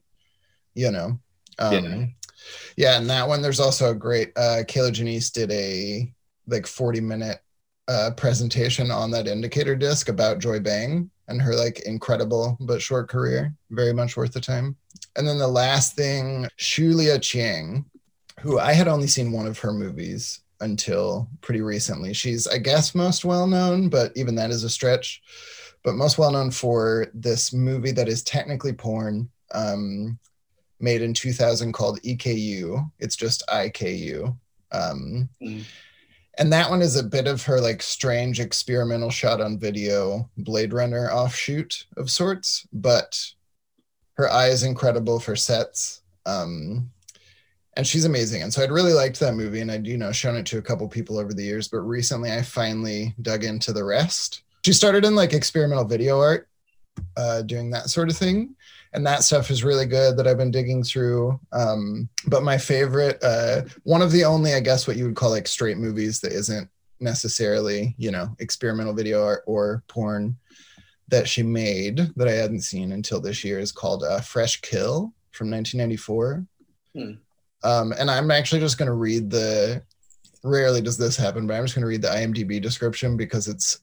you 0.75 0.91
know, 0.91 1.19
um, 1.59 1.73
Yeah. 1.85 2.07
yeah. 2.77 2.99
And 2.99 3.09
that 3.09 3.29
one, 3.29 3.41
there's 3.41 3.61
also 3.61 3.91
a 3.91 3.95
great. 3.95 4.33
Uh, 4.37 4.63
Kayla 4.67 4.93
Janice 4.93 5.31
did 5.31 5.51
a 5.53 6.13
like 6.47 6.67
40 6.67 7.01
minute 7.01 7.39
uh, 7.89 8.11
presentation 8.17 8.91
on 8.91 9.11
that 9.13 9.29
indicator 9.29 9.75
disc 9.77 10.09
about 10.09 10.39
Joy 10.39 10.61
Bang 10.61 11.11
and 11.33 11.43
her 11.43 11.55
like 11.55 11.81
incredible 11.81 12.57
but 12.61 12.81
short 12.81 13.09
career. 13.09 13.55
Very 13.71 13.93
much 13.93 14.17
worth 14.17 14.33
the 14.33 14.41
time. 14.41 14.77
And 15.17 15.27
then 15.27 15.39
the 15.39 15.49
last 15.49 15.97
thing, 15.97 16.49
Shu 16.57 16.93
Lea 16.95 17.19
Cheang, 17.19 17.85
who 18.41 18.59
I 18.59 18.73
had 18.73 18.89
only 18.89 19.07
seen 19.07 19.33
one 19.33 19.47
of 19.47 19.59
her 19.59 19.73
movies 19.73 20.41
until 20.61 21.29
pretty 21.41 21.61
recently. 21.61 22.13
She's, 22.13 22.47
I 22.47 22.59
guess, 22.59 22.95
most 22.95 23.25
well 23.25 23.47
known, 23.47 23.89
but 23.89 24.13
even 24.17 24.35
that 24.37 24.51
is 24.51 24.65
a 24.65 24.71
stretch. 24.71 25.23
But 25.83 25.95
most 25.95 26.17
well 26.19 26.31
known 26.31 26.51
for 26.51 27.09
this 27.13 27.53
movie 27.53 27.91
that 27.93 28.09
is 28.09 28.23
technically 28.23 28.73
porn, 28.73 29.29
um, 29.53 30.19
made 30.79 31.03
in 31.03 31.13
2000 31.15 31.73
called 31.73 32.01
EKU. 32.03 32.89
It's 33.01 33.17
just 33.17 33.43
IKU. 33.49 34.37
Um, 34.71 35.29
Mm. 35.43 35.65
And 36.39 36.53
that 36.53 36.71
one 36.71 36.81
is 36.81 36.97
a 36.97 37.03
bit 37.03 37.27
of 37.27 37.45
her 37.45 37.61
like 37.61 37.83
strange 37.83 38.41
experimental 38.41 39.11
shot 39.11 39.41
on 39.41 39.59
video 39.59 40.31
Blade 40.39 40.73
Runner 40.73 41.11
offshoot 41.11 41.87
of 41.97 42.11
sorts, 42.11 42.67
but 42.73 43.19
her 44.15 44.31
eye 44.31 44.49
is 44.49 44.63
incredible 44.63 45.21
for 45.21 45.37
sets. 45.37 46.03
Um, 46.25 46.91
and 47.77 47.87
she's 47.87 48.05
amazing. 48.05 48.43
And 48.43 48.53
so 48.53 48.63
I'd 48.63 48.71
really 48.71 48.93
liked 48.93 49.19
that 49.21 49.35
movie 49.35 49.61
and 49.61 49.71
I'd, 49.71 49.87
you 49.87 49.97
know, 49.97 50.13
shown 50.13 50.37
it 50.37 50.47
to 50.47 50.59
a 50.59 50.63
couple 50.63 50.87
people 50.89 51.19
over 51.19 51.33
the 51.33 51.43
years, 51.43 51.69
but 51.69 51.81
recently 51.81 52.31
I 52.31 52.43
finally 52.43 53.15
dug 53.23 53.45
into 53.45 53.73
the 53.73 53.85
rest. 53.85 54.43
She 54.65 54.73
started 54.73 55.05
in 55.05 55.15
like 55.15 55.33
experimental 55.33 55.85
video 55.85 56.21
art, 56.21 56.49
uh, 57.17 57.43
doing 57.43 57.71
that 57.71 57.91
sort 57.91 58.11
of 58.11 58.17
thing. 58.17 58.55
And 58.95 59.07
that 59.07 59.23
stuff 59.23 59.51
is 59.51 59.65
really 59.65 59.87
good 59.87 60.17
that 60.17 60.27
I've 60.27 60.37
been 60.37 60.51
digging 60.51 60.83
through. 60.83 61.41
Um, 61.53 62.09
but 62.27 62.43
my 62.43 62.59
favorite, 62.59 63.23
uh, 63.23 63.63
one 63.85 64.03
of 64.03 64.13
the 64.13 64.25
only, 64.25 64.55
I 64.55 64.61
guess, 64.61 64.87
what 64.87 64.97
you 64.97 65.07
would 65.07 65.17
call 65.17 65.31
like 65.31 65.49
straight 65.49 65.79
movies 65.79 66.21
that 66.21 66.33
isn't 66.33 66.69
necessarily, 67.01 67.95
you 67.97 68.11
know, 68.11 68.37
experimental 68.39 68.93
video 68.93 69.25
art 69.25 69.43
or 69.47 69.83
porn 69.89 70.37
that 71.09 71.29
she 71.29 71.43
made 71.43 71.99
that 72.17 72.29
I 72.29 72.33
hadn't 72.33 72.63
seen 72.63 72.93
until 72.93 73.21
this 73.21 73.45
year 73.45 73.59
is 73.59 73.73
called 73.73 74.03
uh, 74.03 74.21
Fresh 74.21 74.61
Kill 74.61 75.13
from 75.33 75.51
1994. 75.51 76.47
Hmm. 76.95 77.13
Um, 77.65 77.93
and 77.99 78.11
I'm 78.11 78.31
actually 78.31 78.61
just 78.61 78.79
going 78.79 78.87
to 78.87 78.95
read 78.95 79.31
the. 79.31 79.83
Rarely 80.45 80.81
does 80.81 80.99
this 80.99 81.17
happen, 81.17 81.47
but 81.47 81.55
I'm 81.55 81.65
just 81.65 81.77
going 81.77 81.83
to 81.83 81.89
read 81.89 82.03
the 82.03 82.09
IMDb 82.09 82.61
description 82.61 83.17
because 83.17 83.47
it's 83.47 83.81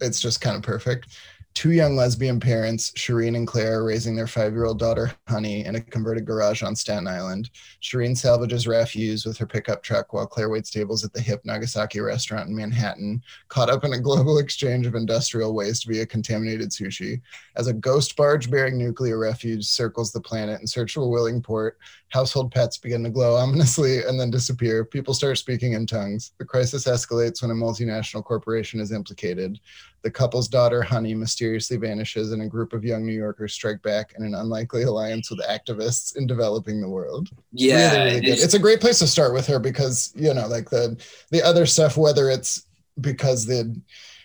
it's 0.00 0.20
just 0.20 0.40
kind 0.40 0.56
of 0.56 0.62
perfect. 0.62 1.08
Two 1.54 1.70
young 1.70 1.94
lesbian 1.94 2.40
parents, 2.40 2.90
Shireen 2.96 3.36
and 3.36 3.46
Claire, 3.46 3.78
are 3.78 3.84
raising 3.84 4.16
their 4.16 4.26
five 4.26 4.52
year 4.52 4.64
old 4.64 4.80
daughter, 4.80 5.12
Honey, 5.28 5.64
in 5.64 5.76
a 5.76 5.80
converted 5.80 6.26
garage 6.26 6.64
on 6.64 6.74
Staten 6.74 7.06
Island. 7.06 7.50
Shireen 7.80 8.16
salvages 8.16 8.66
refuse 8.66 9.24
with 9.24 9.38
her 9.38 9.46
pickup 9.46 9.80
truck 9.80 10.12
while 10.12 10.26
Claire 10.26 10.50
waits 10.50 10.70
tables 10.70 11.04
at 11.04 11.12
the 11.12 11.20
hip 11.20 11.42
Nagasaki 11.44 12.00
restaurant 12.00 12.48
in 12.48 12.56
Manhattan, 12.56 13.22
caught 13.48 13.70
up 13.70 13.84
in 13.84 13.92
a 13.92 14.00
global 14.00 14.38
exchange 14.40 14.84
of 14.84 14.96
industrial 14.96 15.54
waste 15.54 15.86
via 15.86 16.04
contaminated 16.04 16.70
sushi. 16.70 17.20
As 17.54 17.68
a 17.68 17.72
ghost 17.72 18.16
barge 18.16 18.50
bearing 18.50 18.76
nuclear 18.76 19.16
refuse 19.16 19.68
circles 19.68 20.10
the 20.10 20.20
planet 20.20 20.60
in 20.60 20.66
search 20.66 20.96
of 20.96 21.04
a 21.04 21.08
willing 21.08 21.40
port, 21.40 21.78
household 22.08 22.50
pets 22.52 22.78
begin 22.78 23.04
to 23.04 23.10
glow 23.10 23.36
ominously 23.36 24.02
and 24.02 24.18
then 24.18 24.30
disappear. 24.30 24.84
People 24.84 25.14
start 25.14 25.38
speaking 25.38 25.74
in 25.74 25.86
tongues. 25.86 26.32
The 26.38 26.44
crisis 26.44 26.84
escalates 26.86 27.42
when 27.42 27.52
a 27.52 27.54
multinational 27.54 28.24
corporation 28.24 28.80
is 28.80 28.90
implicated. 28.90 29.60
The 30.04 30.10
couple's 30.10 30.48
daughter, 30.48 30.82
Honey, 30.82 31.14
mysteriously 31.14 31.78
vanishes, 31.78 32.32
and 32.32 32.42
a 32.42 32.46
group 32.46 32.74
of 32.74 32.84
young 32.84 33.06
New 33.06 33.14
Yorkers 33.14 33.54
strike 33.54 33.80
back 33.82 34.12
in 34.18 34.22
an 34.22 34.34
unlikely 34.34 34.82
alliance 34.82 35.30
with 35.30 35.40
activists 35.40 36.14
in 36.16 36.26
developing 36.26 36.80
the 36.82 36.88
world. 36.88 37.30
Yeah. 37.52 37.90
really, 37.94 38.04
really 38.04 38.20
good. 38.20 38.28
it's- 38.28 38.44
It's 38.44 38.54
a 38.54 38.58
great 38.58 38.80
place 38.80 38.98
to 39.00 39.06
start 39.06 39.32
with 39.32 39.46
her 39.46 39.58
because 39.58 40.12
you 40.14 40.32
know, 40.34 40.46
like 40.46 40.68
the 40.70 40.96
the 41.30 41.42
other 41.42 41.64
stuff, 41.66 41.96
whether 41.96 42.28
it's 42.28 42.66
because 43.00 43.46
the 43.46 43.74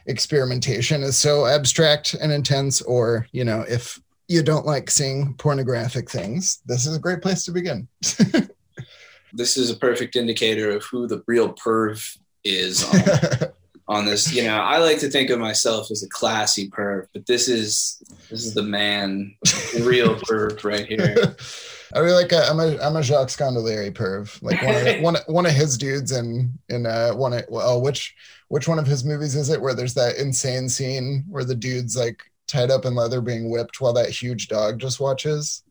experimentation 0.05 1.01
is 1.01 1.17
so 1.17 1.45
abstract 1.45 2.13
and 2.15 2.31
intense, 2.31 2.81
or 2.81 3.25
you 3.31 3.45
know, 3.45 3.63
if 3.69 4.00
you 4.27 4.43
don't 4.43 4.65
like 4.65 4.91
seeing 4.91 5.33
pornographic 5.36 6.09
things, 6.09 6.59
this 6.65 6.86
is 6.86 6.93
a 6.95 7.00
great 7.00 7.21
place 7.21 7.45
to 7.45 7.51
begin. 7.51 7.88
this 9.33 9.55
is 9.57 9.69
a 9.69 9.75
perfect 9.77 10.15
indicator 10.17 10.71
of 10.71 10.83
who 10.83 11.07
the 11.07 11.24
real 11.25 11.53
perv 11.53 12.17
is 12.43 12.83
on, 13.89 14.05
this. 14.05 14.34
You 14.34 14.43
know, 14.43 14.58
I 14.58 14.77
like 14.77 15.00
to 15.00 15.10
think 15.10 15.29
of 15.29 15.39
myself 15.39 15.91
as 15.91 16.03
a 16.03 16.10
classy 16.10 16.69
perv, 16.69 17.08
but 17.13 17.25
this 17.25 17.50
is 17.50 18.01
this 18.29 18.46
is 18.46 18.53
the 18.53 18.63
man, 18.63 19.36
the 19.43 19.84
real 19.84 20.15
perv 20.29 20.63
right 20.63 20.86
here. 20.86 21.36
I 21.96 22.01
mean, 22.01 22.12
like, 22.12 22.31
i 22.31 22.48
I'm 22.48 22.60
a 22.60 22.77
I'm 22.79 22.96
a 22.96 23.03
Jacques 23.03 23.29
Scandelari 23.29 23.91
perv, 23.91 24.41
like 24.43 24.62
one 24.62 24.75
of, 24.75 25.01
one 25.01 25.15
one 25.27 25.46
of 25.46 25.53
his 25.53 25.77
dudes 25.77 26.12
in 26.12 26.53
in 26.69 26.86
uh, 26.86 27.12
one 27.12 27.34
of 27.34 27.46
well, 27.50 27.81
which 27.81 28.15
which 28.50 28.67
one 28.67 28.79
of 28.79 28.88
his 28.88 29.03
movies 29.03 29.36
is 29.36 29.50
it 29.50 29.62
where 29.62 29.74
there's 29.74 29.96
that 29.96 30.17
insane 30.17 30.69
scene 30.69 31.25
where 31.27 31.43
the 31.43 31.55
dude's 31.55 31.98
like 31.98 32.22
tied 32.48 32.72
up 32.72 32.86
in 32.86 32.96
leather 32.96 33.22
being 33.22 33.50
whipped 33.50 33.81
while 33.81 33.93
that 33.93 34.10
huge 34.10 34.48
dog 34.48 34.79
just 34.79 35.00
watches. 35.00 35.63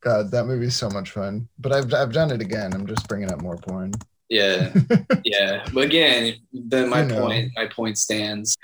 God, 0.00 0.32
that 0.32 0.46
movie's 0.46 0.74
so 0.74 0.90
much 0.90 1.10
fun. 1.10 1.48
But 1.58 1.72
I've 1.72 1.94
I've 1.94 2.12
done 2.12 2.32
it 2.32 2.40
again. 2.40 2.72
I'm 2.72 2.86
just 2.86 3.08
bringing 3.08 3.30
up 3.30 3.40
more 3.40 3.56
porn. 3.56 3.92
Yeah, 4.32 4.72
yeah. 5.24 5.62
But 5.74 5.84
again, 5.84 6.36
then 6.54 6.88
my 6.88 7.02
You 7.02 7.08
know. 7.08 7.20
point 7.26 7.52
my 7.54 7.66
point 7.66 7.98
stands. 7.98 8.56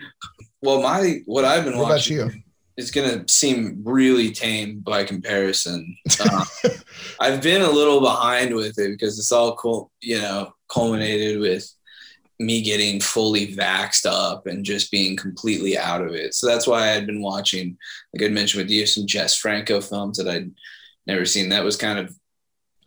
Well, 0.63 0.81
my 0.81 1.21
what 1.27 1.45
I've 1.45 1.65
been 1.65 1.77
What 1.77 1.91
watching 1.91 2.43
is 2.79 2.91
gonna 2.91 3.29
seem 3.29 3.83
really 3.85 4.31
tame 4.31 4.81
by 4.81 5.05
comparison. 5.05 5.95
Uh, 6.19 6.45
I've 7.21 7.43
been 7.43 7.61
a 7.61 7.71
little 7.71 8.01
behind 8.01 8.55
with 8.55 8.79
it 8.79 8.93
because 8.93 9.19
it's 9.19 9.31
all 9.31 9.57
cool, 9.57 9.91
you 10.01 10.19
know, 10.19 10.55
culminated 10.73 11.39
with 11.39 11.71
me 12.41 12.63
getting 12.63 12.99
fully 12.99 13.55
vaxxed 13.55 14.07
up 14.07 14.47
and 14.47 14.65
just 14.65 14.91
being 14.91 15.17
completely 15.17 15.77
out 15.77 16.01
of 16.01 16.15
it. 16.15 16.33
So 16.33 16.47
that's 16.47 16.67
why 16.67 16.85
I 16.85 16.87
had 16.87 17.05
been 17.07 17.21
watching, 17.21 17.77
like 18.15 18.23
I'd 18.23 18.33
mentioned 18.33 18.63
with 18.63 18.71
you, 18.71 18.87
some 18.87 19.07
Jess 19.07 19.37
Franco 19.37 19.83
films 19.83 20.17
that 20.17 20.29
I'd 20.29 20.51
never 21.07 21.27
seen. 21.27 21.51
That 21.51 21.65
was 21.65 21.77
kind 21.77 21.99
of 21.99 22.17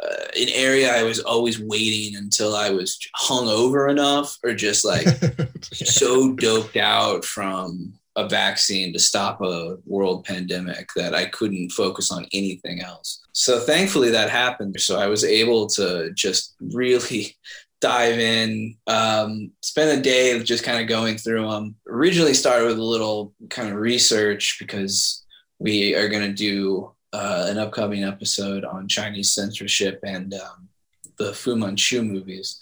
uh, 0.01 0.25
an 0.39 0.49
area 0.53 0.93
I 0.93 1.03
was 1.03 1.19
always 1.19 1.59
waiting 1.59 2.15
until 2.15 2.55
I 2.55 2.69
was 2.69 2.97
hung 3.15 3.47
over 3.47 3.87
enough 3.87 4.37
or 4.43 4.53
just 4.53 4.83
like 4.83 5.07
so 5.61 6.33
doped 6.33 6.77
out 6.77 7.23
from 7.23 7.93
a 8.15 8.27
vaccine 8.27 8.91
to 8.93 8.99
stop 8.99 9.41
a 9.41 9.77
world 9.85 10.25
pandemic 10.25 10.89
that 10.95 11.15
I 11.15 11.25
couldn't 11.25 11.71
focus 11.71 12.11
on 12.11 12.25
anything 12.33 12.81
else. 12.81 13.21
So 13.31 13.59
thankfully 13.59 14.09
that 14.11 14.29
happened. 14.29 14.79
So 14.81 14.99
I 14.99 15.07
was 15.07 15.23
able 15.23 15.67
to 15.67 16.11
just 16.13 16.55
really 16.59 17.35
dive 17.81 18.19
in, 18.19 18.75
um, 18.87 19.51
spend 19.63 19.99
a 19.99 20.03
day 20.03 20.35
of 20.35 20.43
just 20.43 20.63
kind 20.63 20.81
of 20.81 20.87
going 20.87 21.17
through 21.17 21.49
them. 21.49 21.75
Originally 21.87 22.33
started 22.33 22.67
with 22.67 22.77
a 22.77 22.83
little 22.83 23.33
kind 23.49 23.69
of 23.69 23.75
research 23.75 24.57
because 24.59 25.25
we 25.57 25.95
are 25.95 26.09
going 26.09 26.23
to 26.23 26.33
do 26.33 26.91
uh, 27.13 27.47
an 27.49 27.57
upcoming 27.57 28.03
episode 28.03 28.63
on 28.63 28.87
Chinese 28.87 29.33
censorship 29.33 29.99
and 30.03 30.33
um, 30.33 30.69
the 31.17 31.33
Fu 31.33 31.55
Manchu 31.55 32.01
movies. 32.01 32.59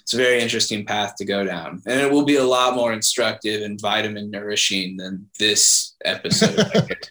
It's 0.00 0.14
a 0.14 0.16
very 0.16 0.40
interesting 0.40 0.86
path 0.86 1.16
to 1.16 1.24
go 1.24 1.44
down 1.44 1.82
and 1.86 2.00
it 2.00 2.10
will 2.10 2.24
be 2.24 2.36
a 2.36 2.44
lot 2.44 2.74
more 2.74 2.92
instructive 2.92 3.62
and 3.62 3.80
vitamin 3.80 4.30
nourishing 4.30 4.96
than 4.96 5.28
this 5.38 5.94
episode. 6.04 6.96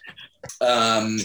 Um, 0.60 1.18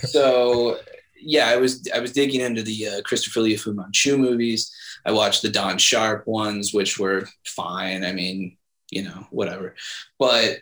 so 0.00 0.78
yeah 1.22 1.48
i 1.48 1.56
was 1.56 1.86
i 1.94 1.98
was 1.98 2.12
digging 2.12 2.40
into 2.40 2.62
the 2.62 2.88
uh, 2.88 3.02
christopher 3.02 3.40
lee 3.40 3.56
fu 3.56 3.72
manchu 3.72 4.16
movies. 4.16 4.72
I 5.04 5.12
watched 5.12 5.42
the 5.42 5.50
don 5.50 5.78
sharp 5.78 6.26
ones 6.26 6.72
which 6.72 6.98
were 6.98 7.28
fine. 7.44 8.04
I 8.04 8.12
mean 8.12 8.56
you 8.90 9.04
know 9.04 9.26
whatever. 9.30 9.74
But 10.18 10.58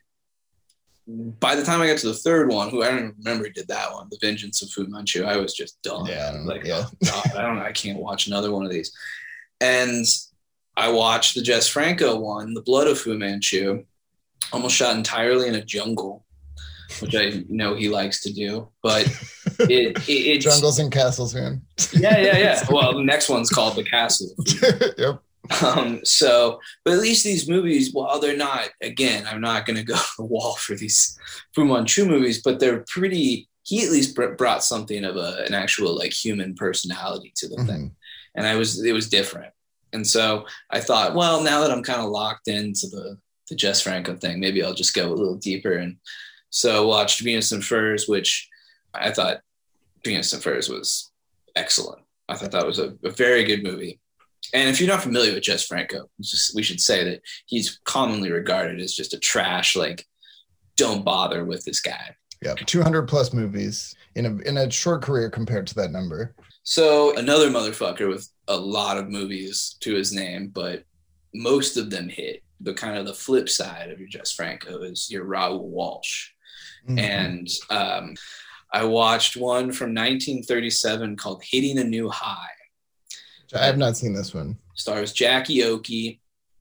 by 1.09 1.55
the 1.55 1.65
time 1.65 1.81
I 1.81 1.87
got 1.87 1.99
to 1.99 2.09
the 2.09 2.15
third 2.15 2.51
one, 2.51 2.69
who 2.69 2.83
I 2.83 2.89
don't 2.89 2.99
even 2.99 3.15
remember 3.19 3.45
who 3.45 3.51
did 3.51 3.69
that 3.69 3.93
one, 3.93 4.09
The 4.11 4.19
Vengeance 4.21 4.61
of 4.61 4.71
Fu 4.71 4.87
Manchu, 4.87 5.25
I 5.25 5.39
was 5.39 5.55
just 5.55 5.81
done. 5.83 6.07
Yeah, 6.07 6.33
I 6.35 6.39
like, 6.41 6.65
yeah. 6.65 6.85
oh, 6.87 6.91
God, 7.05 7.37
I 7.37 7.43
don't 7.43 7.59
I 7.59 7.73
can't 7.73 7.99
watch 7.99 8.27
another 8.27 8.53
one 8.53 8.65
of 8.65 8.71
these. 8.71 8.93
And 9.61 10.05
I 10.77 10.91
watched 10.91 11.35
the 11.35 11.43
Jess 11.43 11.67
Franco 11.67 12.19
one, 12.19 12.53
The 12.53 12.63
Blood 12.63 12.89
of 12.89 12.99
Fu 12.99 13.17
Manchu, 13.17 13.85
almost 14.53 14.77
shot 14.77 14.97
entirely 14.97 15.49
in 15.49 15.55
a 15.55 15.65
jungle, 15.65 16.27
which 17.01 17.15
I 17.17 17.43
know 17.49 17.75
he 17.75 17.89
likes 17.89 18.23
to 18.23 18.33
do. 18.33 18.69
But 18.83 19.07
it, 19.61 19.97
it 19.97 20.09
it's 20.09 20.45
Jungles 20.45 20.79
and 20.79 20.93
castles, 20.93 21.35
man. 21.35 21.63
yeah, 21.95 22.19
yeah, 22.19 22.37
yeah. 22.37 22.65
Well, 22.71 22.95
the 22.95 23.03
next 23.03 23.31
one's 23.31 23.51
called 23.51 23.77
The 23.77 23.85
Castle. 23.85 24.35
yep. 24.99 25.23
Um, 25.63 26.05
so, 26.05 26.61
but 26.85 26.95
at 26.95 27.01
least 27.01 27.25
these 27.25 27.49
movies, 27.49 27.93
while 27.93 28.21
they're 28.21 28.37
not, 28.37 28.69
again, 28.83 29.27
I'm 29.27 29.41
not 29.41 29.67
going 29.67 29.77
to 29.77 29.83
go 29.85 29.95
to 29.97 30.03
the 30.19 30.25
wall 30.25 30.55
for 30.57 30.75
these 30.75 31.19
Fu 31.55 31.65
Manchu 31.65 32.05
movies, 32.07 32.43
but 32.43 32.61
they're 32.61 32.85
pretty. 32.89 33.49
He 33.63 33.85
at 33.85 33.91
least 33.91 34.15
br- 34.15 34.29
brought 34.35 34.65
something 34.65 35.05
of 35.05 35.17
a, 35.17 35.45
an 35.47 35.53
actual 35.55 35.97
like 35.97 36.13
human 36.13 36.55
personality 36.55 37.33
to 37.37 37.49
the 37.49 37.57
thing, 37.65 37.91
Mhm. 37.91 37.95
and 38.35 38.47
I 38.47 38.55
was 38.57 38.83
it 38.85 38.93
was 38.93 39.09
different. 39.09 39.53
And 39.93 40.07
so 40.07 40.47
I 40.71 40.81
thought, 40.81 41.15
well, 41.15 41.43
now 41.43 41.61
that 41.61 41.71
I'm 41.71 41.83
kind 41.83 42.01
of 42.01 42.09
locked 42.11 42.49
into 42.49 42.87
the 42.89 43.19
the 43.51 43.57
Jess 43.57 43.81
Franco 43.81 44.15
thing, 44.17 44.41
maybe 44.41 44.63
I'll 44.63 44.75
just 44.75 44.95
go 44.95 45.09
a 45.11 45.15
little 45.15 45.37
deeper. 45.37 45.73
And 45.73 45.97
so 46.51 46.87
watched 46.87 47.21
Venus 47.21 47.53
in 47.53 47.63
Furs, 47.63 48.07
which 48.09 48.47
I 48.95 49.11
thought 49.11 49.41
Venus 50.05 50.33
in 50.35 50.41
Furs 50.41 50.69
was 50.69 51.11
excellent. 51.57 52.03
I 52.29 52.35
thought 52.37 52.53
that 52.53 52.67
was 52.67 52.79
a, 52.79 52.95
a 53.05 53.11
very 53.11 53.45
good 53.45 53.63
movie. 53.63 54.01
And 54.55 54.69
if 54.69 54.81
you're 54.81 54.89
not 54.89 55.03
familiar 55.03 55.35
with 55.35 55.43
Jess 55.43 55.65
Franco, 55.65 56.09
just, 56.21 56.55
we 56.55 56.63
should 56.63 56.81
say 56.81 57.05
that 57.05 57.21
he's 57.47 57.81
commonly 57.85 58.31
regarded 58.31 58.81
as 58.81 58.95
just 58.95 59.15
a 59.15 59.19
trash, 59.19 59.77
like, 59.77 60.07
don't 60.77 61.05
bother 61.05 61.45
with 61.45 61.65
this 61.65 61.81
guy. 61.81 62.15
Yeah. 62.43 62.55
200 62.55 63.09
plus 63.09 63.33
movies 63.33 63.95
in 64.15 64.27
a 64.27 64.37
in 64.49 64.57
a 64.59 64.71
short 64.71 65.03
career 65.03 65.29
compared 65.29 65.67
to 65.69 65.75
that 65.77 65.91
number. 65.91 66.35
So 66.63 67.17
another 67.17 67.51
motherfucker 67.51 68.09
with 68.09 68.29
a 68.47 68.57
lot 68.57 68.97
of 68.97 69.09
movies 69.09 69.77
to 69.81 69.95
his 69.95 70.13
name, 70.13 70.49
but 70.49 70.85
most 71.35 71.77
of 71.77 71.91
them 71.91 72.09
hit. 72.09 72.43
But 72.61 72.77
kind 72.77 72.97
of 72.97 73.07
the 73.07 73.15
flip 73.15 73.49
side 73.49 73.91
of 73.91 73.99
your 73.99 74.09
Jess 74.09 74.33
Franco 74.33 74.83
is 74.83 75.11
your 75.11 75.25
Raoul 75.25 75.69
Walsh. 75.69 76.31
Mhm. 76.89 76.99
And 77.01 77.49
um, 77.71 78.15
I 78.73 78.85
watched 78.85 79.37
one 79.37 79.73
from 79.73 79.95
1937 79.95 81.17
called 81.17 81.43
Hitting 81.45 81.79
a 81.79 81.85
New 81.85 82.09
High. 82.09 82.49
I 83.55 83.67
have 83.67 83.79
not 83.79 83.97
seen 83.97 84.13
this 84.13 84.35
one. 84.35 84.59
stars 84.75 85.13
Jackie 85.13 85.59
Oakie, 85.59 86.19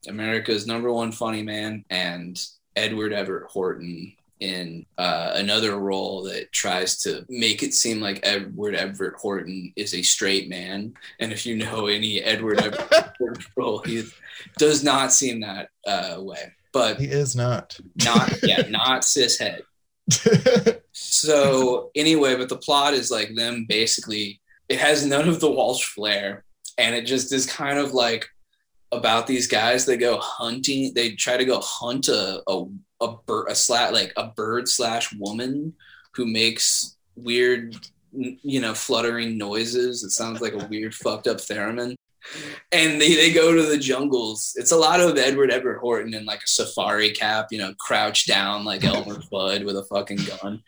America's 0.07 0.67
number 0.67 0.91
one 0.91 1.11
funny 1.11 1.43
man, 1.43 1.83
and 1.89 2.41
Edward 2.75 3.13
Everett 3.13 3.49
Horton 3.49 4.13
in 4.39 4.85
uh, 4.97 5.31
another 5.35 5.77
role 5.77 6.23
that 6.23 6.51
tries 6.51 7.01
to 7.01 7.25
make 7.27 7.63
it 7.63 7.73
seem 7.73 7.99
like 7.99 8.19
Edward 8.23 8.75
Everett 8.75 9.15
Horton 9.15 9.73
is 9.75 9.93
a 9.95 10.01
straight 10.03 10.47
man. 10.47 10.93
And 11.19 11.31
if 11.31 11.45
you 11.45 11.57
know 11.57 11.87
any 11.87 12.21
Edward 12.21 12.61
Everett 12.61 13.13
Horton 13.17 13.43
role, 13.55 13.79
he 13.79 14.03
does 14.57 14.83
not 14.83 15.11
seem 15.11 15.41
that 15.41 15.69
uh, 15.87 16.17
way. 16.19 16.53
But 16.71 16.99
He 16.99 17.07
is 17.07 17.35
not. 17.35 17.79
not 18.03 18.31
yeah, 18.43 18.61
not 18.69 19.03
cis 19.03 19.39
head. 19.39 19.63
So 20.91 21.91
anyway, 21.95 22.35
but 22.35 22.49
the 22.49 22.57
plot 22.57 22.93
is 22.93 23.09
like 23.09 23.33
them 23.35 23.65
basically. 23.67 24.39
It 24.69 24.79
has 24.79 25.05
none 25.05 25.27
of 25.29 25.39
the 25.39 25.49
Walsh 25.49 25.85
flair, 25.85 26.43
and 26.77 26.95
it 26.95 27.05
just 27.05 27.33
is 27.33 27.45
kind 27.45 27.77
of 27.77 27.93
like 27.93 28.27
about 28.91 29.27
these 29.27 29.47
guys 29.47 29.85
that 29.85 29.97
go 29.97 30.17
hunting. 30.17 30.93
They 30.93 31.11
try 31.11 31.37
to 31.37 31.45
go 31.45 31.59
hunt 31.61 32.07
a 32.07 32.41
a 32.47 32.65
a 33.01 33.15
bird 33.25 33.47
a 33.49 33.55
slat 33.55 33.93
like 33.93 34.13
a 34.17 34.27
bird 34.27 34.67
slash 34.67 35.13
woman 35.13 35.73
who 36.13 36.25
makes 36.25 36.95
weird 37.15 37.75
you 38.11 38.61
know 38.61 38.73
fluttering 38.73 39.37
noises. 39.37 40.03
It 40.03 40.11
sounds 40.11 40.41
like 40.41 40.53
a 40.53 40.67
weird 40.67 40.95
fucked 41.03 41.27
up 41.27 41.37
theremin. 41.37 41.95
And 42.73 42.99
they, 42.99 43.15
they 43.15 43.31
go 43.31 43.55
to 43.55 43.63
the 43.63 43.77
jungles. 43.77 44.51
It's 44.57 44.73
a 44.73 44.77
lot 44.77 44.99
of 44.99 45.17
Edward 45.17 45.49
Everett 45.49 45.79
Horton 45.79 46.13
in 46.13 46.25
like 46.25 46.39
a 46.39 46.47
safari 46.47 47.11
cap, 47.11 47.47
you 47.51 47.57
know, 47.57 47.73
crouched 47.79 48.27
down 48.27 48.65
like 48.65 48.83
Elmer 48.83 49.15
Fudd 49.31 49.63
with 49.63 49.77
a 49.77 49.85
fucking 49.85 50.19
gun 50.41 50.61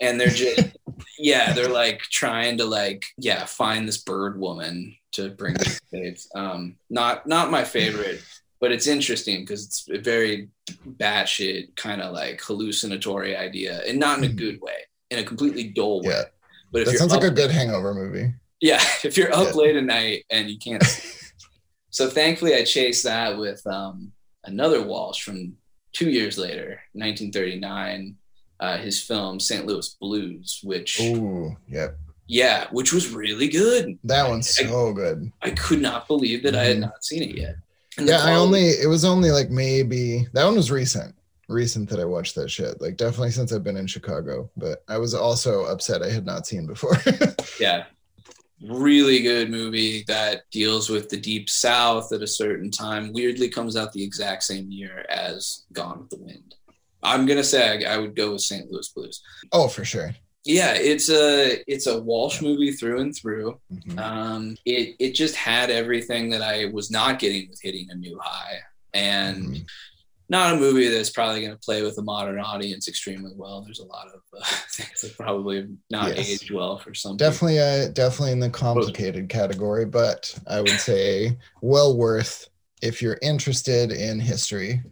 and 0.00 0.18
they're 0.18 0.28
just 0.28 0.74
yeah 1.18 1.52
they're 1.52 1.68
like 1.68 2.00
trying 2.00 2.56
to 2.58 2.64
like 2.64 3.04
yeah 3.18 3.44
find 3.44 3.86
this 3.86 3.98
bird 3.98 4.38
woman 4.38 4.94
to 5.12 5.28
bring 5.30 5.54
to 5.54 5.70
faith 5.90 6.26
um 6.34 6.76
not 6.90 7.26
not 7.26 7.50
my 7.50 7.64
favorite 7.64 8.20
but 8.60 8.70
it's 8.72 8.86
interesting 8.86 9.40
because 9.40 9.64
it's 9.66 9.88
a 9.92 9.98
very 9.98 10.48
batshit 10.98 11.74
kind 11.76 12.00
of 12.00 12.12
like 12.12 12.40
hallucinatory 12.40 13.36
idea 13.36 13.82
and 13.86 13.98
not 13.98 14.18
in 14.18 14.24
a 14.24 14.28
good 14.28 14.60
way 14.60 14.76
in 15.10 15.18
a 15.18 15.24
completely 15.24 15.64
dull 15.64 16.00
way 16.02 16.14
Yeah. 16.14 16.22
but 16.72 16.82
if 16.82 16.88
That 16.88 16.98
sounds 16.98 17.12
like 17.12 17.24
a 17.24 17.30
good 17.30 17.50
hangover 17.50 17.92
movie. 17.94 18.32
yeah 18.60 18.80
if 19.04 19.16
you're 19.16 19.32
up 19.34 19.48
Yeah. 19.48 19.54
late 19.60 19.76
at 19.76 19.84
night 19.84 20.24
and 20.30 20.48
you 20.50 20.58
can't 20.58 20.82
so 21.90 22.08
thankfully 22.08 22.54
i 22.54 22.64
chased 22.64 23.04
that 23.04 23.36
with 23.36 23.66
um 23.66 24.12
another 24.44 24.82
walsh 24.82 25.22
from 25.22 25.54
two 25.92 26.08
years 26.10 26.38
later 26.38 26.80
1939 26.94 28.16
uh, 28.62 28.78
his 28.78 29.00
film 29.02 29.40
St. 29.40 29.66
Louis 29.66 29.88
Blues, 30.00 30.60
which 30.62 31.00
Ooh, 31.00 31.56
yep. 31.68 31.98
yeah, 32.28 32.68
which 32.70 32.92
was 32.92 33.10
really 33.12 33.48
good. 33.48 33.98
That 34.04 34.28
one's 34.28 34.48
so 34.48 34.92
good. 34.92 35.30
I 35.42 35.50
could 35.50 35.80
not 35.82 36.06
believe 36.06 36.42
that 36.44 36.54
I 36.54 36.64
had 36.64 36.76
Mhm. 36.76 36.80
not 36.88 37.04
seen 37.04 37.22
it 37.24 37.36
yet. 37.36 37.56
And 37.98 38.08
Yeah, 38.08 38.20
I 38.22 38.34
only 38.34 38.66
it 38.84 38.88
was 38.88 39.04
only 39.04 39.30
like 39.32 39.50
maybe 39.50 40.26
that 40.32 40.44
one 40.44 40.54
was 40.56 40.70
recent. 40.70 41.14
Recent 41.48 41.88
that 41.90 41.98
I 42.00 42.04
watched 42.06 42.34
that 42.36 42.50
shit. 42.50 42.80
Like 42.80 42.96
definitely 42.96 43.32
since 43.32 43.52
I've 43.52 43.64
been 43.64 43.76
in 43.76 43.86
Chicago. 43.88 44.48
But 44.56 44.84
I 44.88 44.96
was 44.96 45.12
also 45.12 45.64
upset 45.64 46.00
I 46.02 46.08
had 46.10 46.24
not 46.24 46.46
seen 46.46 46.66
before. 46.66 46.96
yeah, 47.60 47.84
really 48.62 49.20
good 49.20 49.50
movie 49.50 50.04
that 50.06 50.44
deals 50.52 50.88
with 50.88 51.08
the 51.08 51.16
deep 51.18 51.50
south 51.50 52.12
at 52.12 52.22
a 52.22 52.26
certain 52.26 52.70
time. 52.70 53.12
Weirdly, 53.12 53.48
comes 53.50 53.76
out 53.76 53.92
the 53.92 54.04
exact 54.04 54.44
same 54.44 54.70
year 54.70 55.04
as 55.10 55.64
Gone 55.72 55.98
with 56.00 56.10
the 56.10 56.16
Wind. 56.24 56.54
I'm 57.02 57.26
gonna 57.26 57.44
say 57.44 57.84
I, 57.86 57.94
I 57.94 57.98
would 57.98 58.14
go 58.16 58.32
with 58.32 58.42
St. 58.42 58.70
Louis 58.70 58.88
Blues. 58.94 59.22
oh, 59.52 59.68
for 59.68 59.84
sure. 59.84 60.14
Yeah, 60.44 60.74
it's 60.74 61.08
a 61.08 61.62
it's 61.70 61.86
a 61.86 62.00
Walsh 62.00 62.42
movie 62.42 62.72
through 62.72 63.00
and 63.00 63.14
through. 63.16 63.60
Mhm. 63.72 63.98
Um, 63.98 64.56
it 64.64 64.96
it 64.98 65.12
just 65.14 65.36
had 65.36 65.70
everything 65.70 66.30
that 66.30 66.42
I 66.42 66.66
was 66.66 66.90
not 66.90 67.18
getting 67.20 67.48
with 67.48 67.60
hitting 67.62 67.88
a 67.90 67.94
new 67.94 68.18
high, 68.20 68.56
and 68.92 69.44
Mhm. 69.46 69.64
not 70.28 70.54
a 70.54 70.56
movie 70.56 70.88
that's 70.88 71.10
probably 71.10 71.42
going 71.42 71.52
to 71.52 71.58
play 71.58 71.82
with 71.82 71.96
a 71.98 72.02
modern 72.02 72.40
audience 72.40 72.88
extremely 72.88 73.32
well. 73.36 73.62
There's 73.62 73.78
a 73.80 73.84
lot 73.84 74.08
of 74.08 74.20
uh, 74.36 74.44
things 74.72 75.02
that 75.02 75.16
probably 75.16 75.56
have 75.58 75.68
not 75.90 76.16
Yes. 76.16 76.28
aged 76.30 76.50
well 76.50 76.76
for 76.78 76.92
some. 76.92 77.16
Definitely 77.16 77.60
uh 77.60 77.88
definitely 77.88 78.32
in 78.32 78.40
the 78.40 78.50
complicated 78.50 79.28
category, 79.28 79.84
but 79.84 80.34
I 80.48 80.60
would 80.60 80.80
say 80.80 81.36
well 81.60 81.96
worth 81.96 82.48
if 82.82 83.00
you're 83.00 83.18
interested 83.22 83.92
in 83.92 84.18
history 84.20 84.82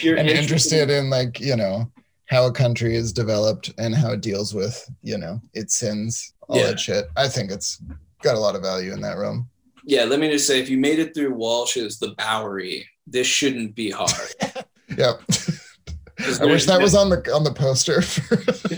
you're 0.00 0.16
and 0.18 0.28
interested- 0.28 0.42
interested 0.78 0.90
in 0.90 1.10
like, 1.10 1.38
you 1.40 1.54
know, 1.56 1.90
how 2.26 2.46
a 2.46 2.52
country 2.52 2.96
is 2.96 3.12
developed 3.12 3.72
and 3.78 3.94
how 3.94 4.12
it 4.12 4.20
deals 4.20 4.54
with, 4.54 4.88
you 5.02 5.18
know, 5.18 5.40
its 5.52 5.74
sins, 5.74 6.32
all 6.48 6.58
Yeah. 6.58 6.66
that 6.68 6.80
shit. 6.80 7.06
I 7.16 7.28
think 7.28 7.50
it's 7.50 7.82
got 8.22 8.36
a 8.36 8.38
lot 8.38 8.54
of 8.56 8.62
value 8.62 8.92
in 8.92 9.00
that 9.02 9.18
realm. 9.18 9.48
Yeah, 9.84 10.04
let 10.04 10.20
me 10.20 10.30
just 10.30 10.46
say, 10.46 10.60
if 10.60 10.68
you 10.68 10.78
made 10.78 10.98
it 10.98 11.14
through 11.14 11.34
Walsh's 11.34 11.98
The 11.98 12.14
Bowery, 12.18 12.86
this 13.06 13.26
shouldn't 13.26 13.74
be 13.74 13.90
hard. 13.90 14.10
Yep. 14.98 15.20
I 16.40 16.44
wish 16.46 16.66
that 16.66 16.80
was 16.82 16.94
on 16.96 17.10
the 17.10 17.18
on 17.32 17.44
the 17.44 17.52
poster. 17.52 18.02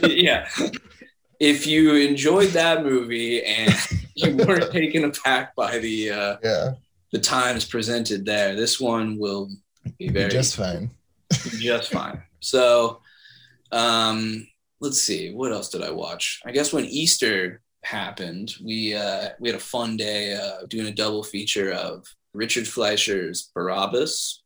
yeah. 0.06 0.46
If 1.40 1.66
you 1.66 1.94
enjoyed 1.96 2.50
that 2.50 2.84
movie 2.84 3.42
and 3.42 3.74
you 4.14 4.36
weren't 4.36 4.70
taken 4.70 5.04
aback 5.04 5.56
by 5.56 5.78
the 5.78 6.10
uh, 6.10 6.36
yeah, 6.44 6.72
the 7.12 7.18
times 7.18 7.64
presented 7.64 8.24
there, 8.24 8.56
this 8.56 8.80
one 8.80 9.18
will 9.18 9.50
be 9.98 10.08
very 10.08 10.30
just 10.30 10.56
fine. 10.56 10.90
just 11.30 11.92
fine. 11.92 12.22
So, 12.40 13.00
um, 13.70 14.46
let's 14.80 15.02
see, 15.02 15.32
what 15.32 15.52
else 15.52 15.68
did 15.68 15.82
I 15.82 15.90
watch? 15.90 16.40
I 16.44 16.52
guess 16.52 16.72
when 16.72 16.84
Easter 16.86 17.60
happened, 17.84 18.54
we 18.64 18.94
uh, 18.94 19.30
we 19.40 19.48
had 19.48 19.56
a 19.56 19.62
fun 19.62 19.96
day 19.96 20.34
uh, 20.34 20.66
doing 20.68 20.86
a 20.86 20.94
double 20.94 21.22
feature 21.22 21.72
of 21.72 22.06
Richard 22.34 22.66
Fleischer's 22.66 23.50
Barabbas 23.54 24.42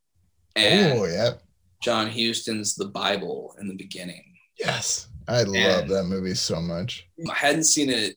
and 0.56 0.98
Oh 0.98 1.04
yeah, 1.06 1.34
John 1.82 2.08
Huston's 2.10 2.74
The 2.74 2.86
Bible 2.88 3.54
in 3.60 3.68
the 3.68 3.74
beginning. 3.76 4.24
yes, 4.58 5.08
I 5.28 5.42
love 5.42 5.88
that 5.88 6.04
movie 6.04 6.34
so 6.34 6.60
much. 6.60 7.08
I 7.30 7.34
hadn't 7.34 7.64
seen 7.64 7.90
it 7.90 8.16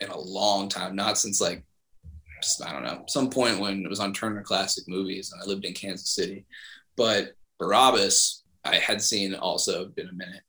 in 0.00 0.08
a 0.08 0.18
long 0.18 0.68
time, 0.68 0.94
not 0.96 1.18
since 1.18 1.40
like 1.40 1.64
I 2.64 2.72
don't 2.72 2.84
know, 2.84 3.04
some 3.08 3.30
point 3.30 3.60
when 3.60 3.84
it 3.84 3.88
was 3.88 4.00
on 4.00 4.12
Turner 4.12 4.42
Classic 4.42 4.84
Movies 4.88 5.32
and 5.32 5.42
I 5.42 5.46
lived 5.46 5.64
in 5.64 5.72
Kansas 5.72 6.10
City. 6.10 6.44
But 6.96 7.32
Barabbas, 7.58 8.44
I 8.64 8.76
had 8.76 9.02
seen 9.02 9.34
also 9.34 9.86
been 9.86 10.08
a 10.08 10.12
minute. 10.12 10.42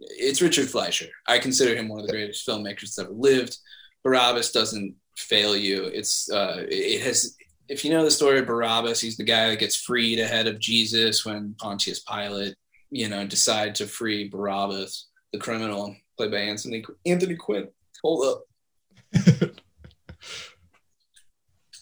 It's 0.00 0.42
Richard 0.42 0.68
Fleischer. 0.68 1.08
I 1.26 1.38
consider 1.38 1.74
him 1.74 1.88
one 1.88 2.00
of 2.00 2.06
the 2.06 2.12
greatest 2.12 2.46
filmmakers 2.46 2.94
that 2.94 3.04
ever 3.04 3.12
lived. 3.12 3.56
Barabbas 4.02 4.52
doesn't 4.52 4.94
fail 5.16 5.54
you. 5.54 5.84
It's 5.84 6.30
uh, 6.30 6.64
it 6.68 7.02
has. 7.02 7.36
If 7.68 7.84
you 7.84 7.90
know 7.90 8.02
the 8.02 8.10
story 8.10 8.38
of 8.38 8.46
Barabbas, 8.46 9.00
he's 9.00 9.18
the 9.18 9.24
guy 9.24 9.48
that 9.50 9.58
gets 9.58 9.76
freed 9.76 10.18
ahead 10.18 10.46
of 10.46 10.58
Jesus 10.58 11.24
when 11.24 11.54
Pontius 11.58 12.00
Pilate 12.00 12.56
you 12.90 13.08
know, 13.08 13.26
decide 13.26 13.74
to 13.76 13.86
free 13.86 14.28
Barabbas, 14.28 15.06
the 15.32 15.38
criminal, 15.38 15.96
played 16.16 16.32
by 16.32 16.38
Anthony 16.38 16.84
Anthony 17.06 17.36
Quinn. 17.36 17.68
Hold 18.02 18.26
up. 18.26 19.50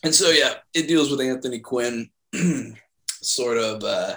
and 0.05 0.15
so 0.15 0.31
yeah, 0.31 0.55
it 0.75 0.87
deals 0.89 1.11
with 1.11 1.21
Anthony 1.21 1.59
Quinn 1.61 2.11
sort 3.11 3.59
of 3.59 3.83
uh, 3.85 4.17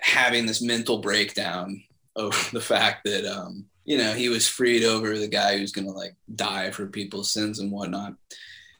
having 0.00 0.46
this 0.46 0.62
mental 0.62 0.98
breakdown 0.98 1.82
over 2.16 2.36
the 2.52 2.60
fact 2.60 3.04
that 3.04 3.24
um, 3.26 3.64
you 3.84 3.96
know 3.98 4.12
he 4.12 4.28
was 4.28 4.46
freed 4.48 4.84
over 4.84 5.18
the 5.18 5.28
guy 5.28 5.56
who's 5.58 5.72
gonna 5.72 5.90
like 5.90 6.14
die 6.34 6.70
for 6.70 6.86
people's 6.86 7.30
sins 7.30 7.58
and 7.58 7.70
whatnot. 7.72 8.14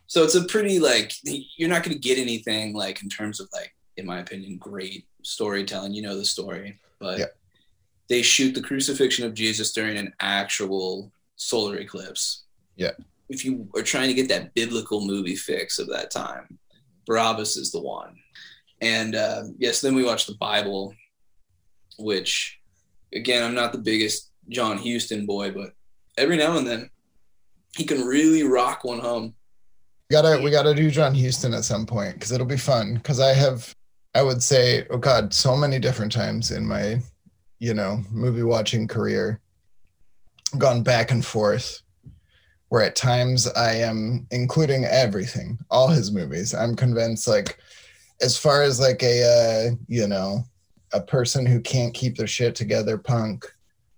So 0.07 0.25
it's 0.25 0.35
a 0.35 0.45
pretty 0.45 0.79
like 0.79 1.13
you're 1.23 1.69
not 1.69 1.83
gonna 1.83 1.99
get 1.99 2.19
anything 2.19 2.75
like 2.75 3.03
in 3.03 3.09
terms 3.09 3.41
of 3.41 3.49
like, 3.53 3.75
in 3.97 4.07
my 4.07 4.21
opinion, 4.21 4.57
great 4.59 5.07
storytelling. 5.23 5.95
You 5.95 6.03
know 6.03 6.17
the 6.17 6.25
story, 6.25 6.79
but 6.99 7.19
Yeah. 7.19 7.27
they 8.09 8.23
shoot 8.23 8.55
the 8.55 8.63
crucifixion 8.63 9.25
of 9.27 9.35
Jesus 9.35 9.73
during 9.73 9.97
an 9.99 10.13
actual 10.21 11.13
solar 11.37 11.77
eclipse. 11.77 12.45
Yeah. 12.77 12.93
If 13.29 13.45
you 13.45 13.69
are 13.77 13.83
trying 13.83 14.09
to 14.09 14.15
get 14.15 14.29
that 14.29 14.55
biblical 14.55 15.07
movie 15.07 15.37
fix 15.37 15.79
of 15.79 15.89
that 15.89 16.11
time, 16.11 16.59
Barabbas 17.07 17.57
is 17.57 17.73
the 17.73 17.81
one. 17.81 18.17
And 18.81 19.15
uh, 19.15 19.45
yes, 19.59 19.81
then 19.81 19.95
we 19.95 20.05
watched 20.05 20.27
the 20.29 20.37
Bible, 20.37 20.95
which 21.99 22.59
again, 23.15 23.43
I'm 23.43 23.55
not 23.55 23.73
the 23.73 23.79
biggest 23.79 24.31
John 24.49 24.79
Huston 24.79 25.27
boy, 25.27 25.51
but 25.51 25.73
every 26.17 26.37
now 26.37 26.57
and 26.57 26.67
then 26.67 26.91
he 27.77 27.85
can 27.85 28.03
really 28.03 28.43
rock 28.43 28.85
one 28.85 29.01
home. 29.01 29.35
gotta 30.11 30.41
we 30.43 30.51
gotta 30.51 30.75
do 30.75 30.91
John 30.91 31.15
Huston 31.15 31.55
at 31.55 31.65
some 31.65 31.87
point 31.87 32.15
because 32.15 32.33
it'll 32.33 32.47
be 32.47 32.57
fun. 32.57 32.95
Because 32.95 33.21
I 33.21 33.33
have, 33.35 33.75
I 34.15 34.23
would 34.23 34.43
say, 34.43 34.87
oh 34.91 34.99
god, 34.99 35.35
so 35.35 35.57
many 35.57 35.79
different 35.79 36.13
times 36.13 36.51
in 36.51 36.67
my, 36.67 37.01
you 37.59 37.75
know, 37.75 38.03
movie 38.11 38.43
watching 38.43 38.89
career, 38.89 39.41
gone 40.57 40.83
back 40.83 41.11
and 41.11 41.25
forth. 41.25 41.83
Where 42.69 42.83
at 42.83 42.97
times 42.97 43.49
I 43.49 43.75
am 43.77 44.27
including 44.31 44.85
everything, 44.85 45.59
all 45.71 45.89
his 45.89 46.13
movies. 46.13 46.55
I'm 46.55 46.77
convinced, 46.77 47.27
like, 47.27 47.59
as 48.21 48.37
far 48.37 48.63
as 48.63 48.79
like 48.79 49.03
a, 49.03 49.71
uh, 49.71 49.75
you 49.87 50.07
know, 50.07 50.45
a 50.93 51.01
person 51.01 51.47
who 51.47 51.61
can't 51.61 51.95
keep 51.95 52.17
their 52.17 52.27
shit 52.27 52.55
together, 52.55 52.99
punk, 52.99 53.47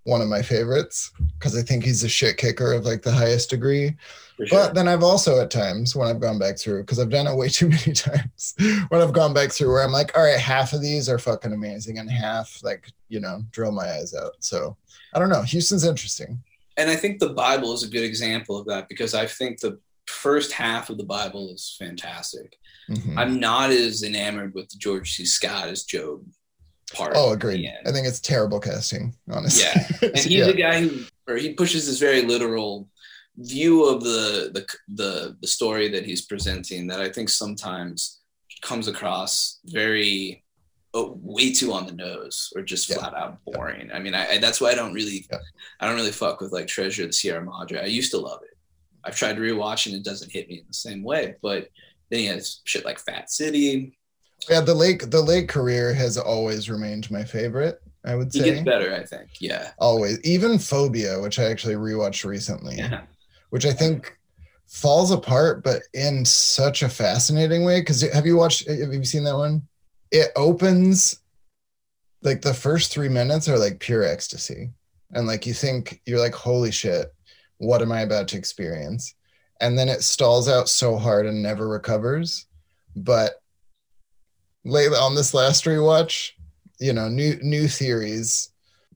one 0.04 0.22
of 0.22 0.28
my 0.28 0.42
favorites 0.42 1.12
because 1.38 1.56
I 1.56 1.62
think 1.62 1.85
he's 1.85 2.02
a 2.02 2.09
shit 2.09 2.37
kicker 2.37 2.72
of 2.72 2.85
like 2.85 3.02
the 3.02 3.12
highest 3.12 3.50
degree. 3.50 3.94
Sure. 4.38 4.48
But 4.50 4.74
then 4.74 4.88
I've 4.88 5.02
also 5.02 5.40
at 5.40 5.50
times 5.50 5.94
when 5.94 6.09
I've 6.09 6.20
gone 6.20 6.38
back 6.38 6.59
through, 6.59 6.83
because 6.83 6.98
I've 6.98 7.11
done 7.11 7.26
it 7.26 7.37
way 7.37 7.48
too 7.48 7.68
many 7.68 7.92
times, 7.92 8.54
when 8.88 9.02
I've 9.02 9.12
gone 9.12 9.35
back 9.35 9.52
through 9.52 9.68
where 9.68 9.85
I'm 9.85 9.92
like, 9.92 10.16
all 10.16 10.24
right, 10.24 10.38
half 10.38 10.72
of 10.72 10.80
these 10.80 11.09
are 11.09 11.18
fucking 11.18 11.52
amazing 11.52 11.98
and 11.98 12.11
half 12.11 12.61
like, 12.62 12.90
you 13.09 13.20
know, 13.20 13.42
drill 13.50 13.72
my 13.72 13.90
eyes 13.90 14.14
out. 14.14 14.33
So 14.40 14.76
I 15.14 15.18
don't 15.18 15.28
know. 15.28 15.42
Huston's 15.42 15.85
interesting. 15.85 16.42
And 16.76 16.90
I 16.90 16.96
think 16.96 17.18
the 17.18 17.30
Bible 17.30 17.72
is 17.74 17.83
a 17.83 17.88
good 17.88 18.04
example 18.04 18.56
of 18.59 18.66
that 18.66 18.88
because 18.88 19.14
I 19.14 19.26
think 19.26 19.61
the 19.61 19.78
first 20.06 20.52
half 20.52 20.90
of 20.90 20.98
the 20.98 21.04
Bible 21.04 21.52
is 21.52 21.76
fantastic. 21.78 22.56
Mhm. 22.90 23.16
I'm 23.16 23.38
not 23.38 23.70
as 23.70 24.02
enamored 24.02 24.54
with 24.54 24.68
the 24.68 24.78
George 24.78 25.12
C. 25.14 25.24
Scott 25.24 25.68
as 25.68 25.85
Job 25.85 26.24
part. 26.92 27.12
Oh, 27.14 27.33
agreed. 27.33 27.70
I 27.87 27.92
think 27.92 28.06
it's 28.06 28.20
terrible 28.20 28.59
casting, 28.61 29.14
honestly. 29.30 29.62
Yeah. 29.64 29.87
And 30.09 30.18
he's 30.18 30.26
Yeah. 30.26 30.46
a 30.46 30.52
guy 30.54 30.80
who, 30.80 31.04
or 31.28 31.37
he 31.37 31.54
pushes 31.54 31.87
this 31.87 31.98
very 32.00 32.22
literal 32.22 32.88
view 33.37 33.85
of 33.85 34.02
the, 34.02 34.50
the 34.52 34.66
the 34.88 35.37
the 35.40 35.46
story 35.46 35.88
that 35.88 36.04
he's 36.04 36.22
presenting 36.26 36.88
that 36.88 37.00
I 37.00 37.09
think 37.11 37.28
sometimes 37.28 38.18
comes 38.62 38.88
across 38.88 39.61
very 39.66 40.44
oh, 40.94 41.18
way 41.22 41.53
too 41.53 41.72
on 41.72 41.87
the 41.87 41.92
nose 41.92 42.53
or 42.57 42.62
just 42.62 42.88
Yeah. 42.88 42.96
flat 42.96 43.14
out 43.14 43.38
boring. 43.44 43.90
I 43.92 43.98
mean, 43.98 44.14
I, 44.14 44.33
I 44.33 44.38
that's 44.38 44.61
why 44.61 44.70
I 44.70 44.74
don't 44.74 44.92
really 44.92 45.26
Yeah. 45.31 45.38
I 45.81 45.87
don't 45.87 45.96
really 45.96 46.12
fuck 46.12 46.40
with 46.40 46.53
like 46.53 46.66
Treasure 46.66 47.03
of 47.05 47.11
the 47.11 47.12
Sierra 47.12 47.44
Madre. 47.44 47.81
I 47.81 47.87
used 47.87 48.11
to 48.12 48.18
love 48.18 48.40
it. 48.42 48.57
I've 49.05 49.16
tried 49.16 49.37
to 49.37 49.40
rewatch 49.42 49.87
and 49.87 49.94
it 49.94 50.05
doesn't 50.05 50.31
hit 50.33 50.48
me 50.48 50.59
in 50.59 50.64
the 50.66 50.74
same 50.74 51.03
way. 51.03 51.37
But 51.42 51.68
then 52.11 52.18
he 52.20 52.26
has 52.26 52.61
shit 52.64 52.85
like 52.85 52.98
Fat 52.98 53.31
City. 53.31 53.96
Yeah, 54.48 54.61
the 54.62 54.74
lake 54.74 55.11
the 55.11 55.20
lake 55.22 55.48
career 55.48 55.92
has 55.94 56.16
always 56.18 56.68
remained 56.70 57.11
my 57.11 57.24
favorite, 57.24 57.81
I 58.05 58.14
would 58.14 58.33
He 58.33 58.40
say. 58.40 58.44
gets 58.46 58.62
better, 58.64 58.94
I 58.94 59.05
think. 59.05 59.29
Yeah. 59.38 59.70
Always. 59.79 60.18
Even 60.24 60.59
Phobia, 60.59 61.20
which 61.20 61.38
I 61.38 61.44
actually 61.44 61.74
rewatched 61.76 62.24
recently. 62.24 62.76
Yeah. 62.76 63.03
which 63.50 63.66
I 63.66 63.72
think 63.72 64.16
falls 64.66 65.11
apart, 65.11 65.62
but 65.64 65.83
in 65.94 66.24
such 66.24 66.83
a 66.83 66.88
fascinating 66.88 67.64
way. 67.64 67.81
Because 67.81 68.00
have 68.12 68.24
you 68.26 68.37
watched? 68.37 68.68
Have 68.68 68.92
you 68.92 69.05
seen 69.05 69.24
that 69.24 69.37
one? 69.37 69.62
It 70.10 70.30
opens 70.36 71.20
like 72.22 72.42
the 72.42 72.54
first 72.54 72.92
three 72.92 73.08
minutes 73.08 73.48
are 73.48 73.58
like 73.58 73.80
pure 73.80 74.02
ecstasy, 74.04 74.70
and 75.12 75.26
like 75.26 75.46
you 75.46 75.54
think 75.54 76.00
you're 76.06 76.20
like, 76.20 76.34
holy 76.34 76.70
shit, 76.70 77.12
what 77.58 77.82
am 77.82 77.92
I 77.92 78.00
about 78.00 78.28
to 78.28 78.38
experience? 78.38 79.14
And 79.60 79.78
then 79.78 79.88
it 79.88 80.02
stalls 80.02 80.48
out 80.48 80.68
so 80.68 80.96
hard 80.96 81.26
and 81.26 81.42
never 81.42 81.68
recovers. 81.68 82.46
But 82.96 83.34
lately 84.64 84.96
on 84.96 85.14
this 85.14 85.34
last 85.34 85.64
rewatch, 85.64 86.32
you 86.78 86.92
know, 86.92 87.08
new 87.08 87.38
new 87.42 87.68
theories 87.68 88.50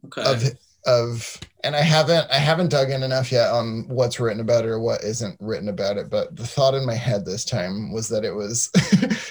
Okay. 0.07 0.23
of 0.23 0.43
of 0.87 1.41
and 1.65 1.75
I 1.75 1.81
haven't 1.81 2.31
I 2.31 2.37
haven't 2.37 2.71
dug 2.71 2.91
in 2.91 3.03
enough 3.03 3.33
yet 3.33 3.51
on 3.51 3.89
what's 3.89 4.21
written 4.21 4.41
about 4.41 4.65
it 4.65 4.69
or 4.69 4.79
what 4.79 5.03
isn't 5.03 5.37
written 5.41 5.69
about 5.69 5.97
it, 5.97 6.11
but 6.11 6.37
the 6.37 6.47
thought 6.47 6.75
in 6.75 6.85
my 6.85 6.95
head 6.95 7.25
this 7.25 7.45
time 7.45 7.91
was 7.91 8.09
that 8.09 8.25
it 8.25 8.35
was 8.35 8.71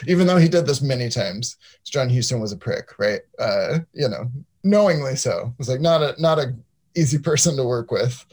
even 0.07 0.25
though 0.25 0.37
he 0.37 0.49
did 0.49 0.65
this 0.65 0.81
many 0.81 1.09
times, 1.09 1.57
John 1.85 2.09
Huston 2.09 2.39
was 2.39 2.51
a 2.51 2.57
prick, 2.57 2.97
right? 2.97 3.21
Uh, 3.37 3.79
you 3.93 4.09
know, 4.09 4.31
knowingly 4.63 5.15
so. 5.15 5.53
It 5.53 5.59
was 5.59 5.69
like 5.69 5.81
not 5.81 6.01
a 6.01 6.19
not 6.19 6.39
a 6.39 6.55
easy 6.95 7.17
person 7.19 7.55
to 7.55 7.63
work 7.63 7.91
with. 7.91 8.25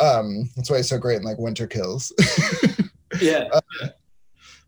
Um, 0.00 0.50
that's 0.56 0.70
why 0.70 0.78
he's 0.78 0.88
so 0.88 0.98
great 0.98 1.18
in 1.18 1.22
like 1.22 1.38
Winter 1.38 1.66
Kills. 1.66 2.12
yeah. 3.20 3.44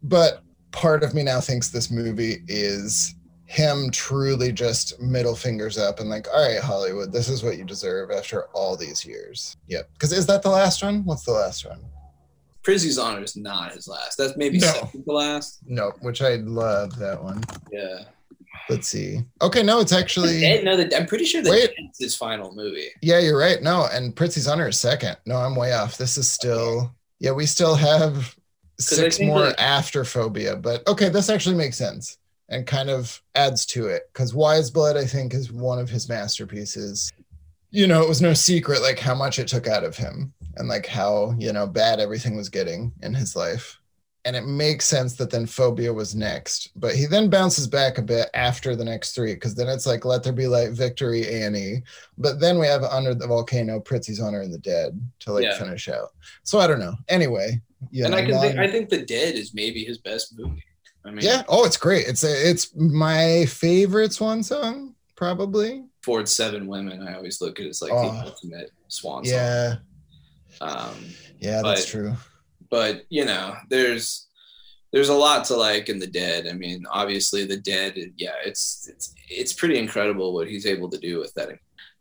but 0.02 0.42
part 0.70 1.02
of 1.02 1.14
me 1.14 1.22
now 1.22 1.40
thinks 1.40 1.70
this 1.70 1.90
movie 1.90 2.42
is 2.46 3.15
him 3.46 3.90
truly 3.90 4.50
just 4.52 5.00
middle 5.00 5.36
fingers 5.36 5.78
up 5.78 6.00
and 6.00 6.10
like, 6.10 6.26
all 6.34 6.46
right, 6.46 6.60
Hollywood, 6.60 7.12
this 7.12 7.28
is 7.28 7.42
what 7.42 7.56
you 7.56 7.64
deserve 7.64 8.10
after 8.10 8.44
all 8.52 8.76
these 8.76 9.04
years. 9.06 9.56
Yep. 9.68 9.88
Because 9.92 10.12
is 10.12 10.26
that 10.26 10.42
the 10.42 10.50
last 10.50 10.82
one? 10.82 11.04
What's 11.04 11.24
the 11.24 11.32
last 11.32 11.64
one? 11.66 11.80
Prizzi's 12.64 12.98
Honor 12.98 13.22
is 13.22 13.36
not 13.36 13.72
his 13.72 13.86
last. 13.86 14.18
That's 14.18 14.36
maybe 14.36 14.58
No. 14.58 14.66
second 14.66 15.04
to 15.04 15.12
last. 15.12 15.60
No, 15.64 15.92
which 16.00 16.20
I 16.22 16.34
love 16.36 16.98
that 16.98 17.22
one. 17.22 17.44
Yeah. 17.70 18.00
Let's 18.68 18.88
see. 18.88 19.20
Okay, 19.40 19.62
no, 19.62 19.78
it's 19.78 19.92
actually 19.92 20.40
Dead, 20.40 20.64
no, 20.64 20.76
the, 20.76 20.96
I'm 20.96 21.06
pretty 21.06 21.24
sure 21.24 21.40
that 21.42 21.50
Wait. 21.50 21.70
Dead's 21.76 21.98
his 22.00 22.16
final 22.16 22.52
movie. 22.52 22.88
yeah, 23.00 23.20
you're 23.20 23.38
right. 23.38 23.62
No, 23.62 23.86
and 23.92 24.16
Prizzi's 24.16 24.48
Honor 24.48 24.66
is 24.68 24.80
second. 24.80 25.16
No, 25.24 25.36
I'm 25.36 25.54
way 25.54 25.72
off. 25.72 25.96
This 25.96 26.16
is 26.18 26.28
still 26.28 26.92
yeah, 27.20 27.30
we 27.30 27.46
still 27.46 27.76
have 27.76 28.34
six 28.80 29.20
more 29.20 29.42
that- 29.44 29.60
after 29.60 30.04
Phobia, 30.04 30.56
but 30.56 30.84
okay, 30.88 31.08
this 31.08 31.30
actually 31.30 31.54
makes 31.54 31.76
sense 31.78 32.18
and 32.48 32.66
kind 32.66 32.90
of 32.90 33.20
adds 33.34 33.66
to 33.66 33.86
it 33.86 34.02
because 34.12 34.34
Wise 34.34 34.70
Blood, 34.70 34.96
I 34.96 35.04
think, 35.04 35.34
is 35.34 35.52
one 35.52 35.78
of 35.78 35.90
his 35.90 36.08
masterpieces. 36.08 37.12
You 37.70 37.86
know, 37.86 38.02
it 38.02 38.08
was 38.08 38.22
no 38.22 38.32
secret 38.34 38.82
like 38.82 38.98
how 38.98 39.14
much 39.14 39.38
it 39.38 39.48
took 39.48 39.66
out 39.66 39.84
of 39.84 39.96
him 39.96 40.32
and 40.56 40.68
like 40.68 40.86
how, 40.86 41.34
you 41.38 41.52
know, 41.52 41.66
bad 41.66 42.00
everything 42.00 42.36
was 42.36 42.48
getting 42.48 42.92
in 43.02 43.14
his 43.14 43.34
life. 43.36 43.78
And 44.24 44.34
it 44.34 44.44
makes 44.44 44.86
sense 44.86 45.14
that 45.16 45.30
then 45.30 45.46
Phobia 45.46 45.92
was 45.92 46.16
next, 46.16 46.70
but 46.74 46.96
he 46.96 47.06
then 47.06 47.30
bounces 47.30 47.68
back 47.68 47.98
a 47.98 48.02
bit 48.02 48.28
after 48.34 48.74
the 48.74 48.84
next 48.84 49.14
three 49.14 49.34
because 49.34 49.54
then 49.54 49.68
it's 49.68 49.86
like 49.86 50.04
Let 50.04 50.24
There 50.24 50.32
Be 50.32 50.48
Light, 50.48 50.72
Victory, 50.72 51.28
Annie. 51.28 51.82
But 52.18 52.40
then 52.40 52.58
we 52.58 52.66
have 52.66 52.82
Under 52.82 53.14
the 53.14 53.28
Volcano, 53.28 53.78
Prizzi's 53.78 54.18
Honor, 54.18 54.40
and 54.40 54.52
the 54.52 54.58
Dead 54.58 55.00
to 55.20 55.32
like 55.32 55.44
Yeah. 55.44 55.56
finish 55.58 55.88
out. 55.88 56.08
So 56.42 56.58
I 56.58 56.66
don't 56.66 56.80
know. 56.80 56.94
Anyway, 57.08 57.60
yeah 57.92 58.06
and 58.06 58.12
know, 58.14 58.18
I 58.18 58.22
can 58.24 58.40
think, 58.40 58.58
I 58.58 58.68
think 58.68 58.88
The 58.88 59.02
Dead 59.02 59.36
is 59.36 59.54
maybe 59.54 59.84
his 59.84 59.98
best 59.98 60.36
movie. 60.36 60.64
I 61.06 61.10
mean, 61.10 61.24
yeah. 61.24 61.42
Oh, 61.48 61.64
it's 61.64 61.76
great. 61.76 62.06
It's 62.08 62.24
a, 62.24 62.50
it's 62.50 62.74
my 62.74 63.46
favorite 63.46 64.12
swan 64.12 64.42
song, 64.42 64.94
probably. 65.14 65.84
Ford 66.02 66.28
Seven 66.28 66.66
Women, 66.66 67.06
I 67.06 67.14
always 67.14 67.40
look 67.40 67.58
at 67.60 67.66
it 67.66 67.70
as 67.70 67.82
like 67.82 67.92
Oh. 67.92 68.12
the 68.12 68.24
ultimate 68.26 68.70
swan 68.88 69.24
song. 69.24 69.32
Yeah. 69.34 69.76
Um, 70.60 70.94
Yeah, 71.38 71.62
that's 71.62 71.86
true. 71.86 72.14
but 72.70 73.04
you 73.08 73.24
know, 73.24 73.54
there's 73.68 74.26
there's 74.92 75.08
a 75.10 75.14
lot 75.14 75.44
to 75.46 75.56
like 75.56 75.88
in 75.88 75.98
The 75.98 76.06
Dead. 76.06 76.46
I 76.46 76.52
mean, 76.52 76.84
obviously, 76.90 77.44
The 77.44 77.56
Dead, 77.58 77.94
yeah, 78.16 78.32
it's 78.44 78.88
it's 78.90 79.14
it's 79.28 79.52
pretty 79.52 79.78
incredible 79.78 80.32
what 80.32 80.48
he's 80.48 80.64
able 80.66 80.88
to 80.90 80.98
do 80.98 81.18
with 81.18 81.34
that. 81.34 81.50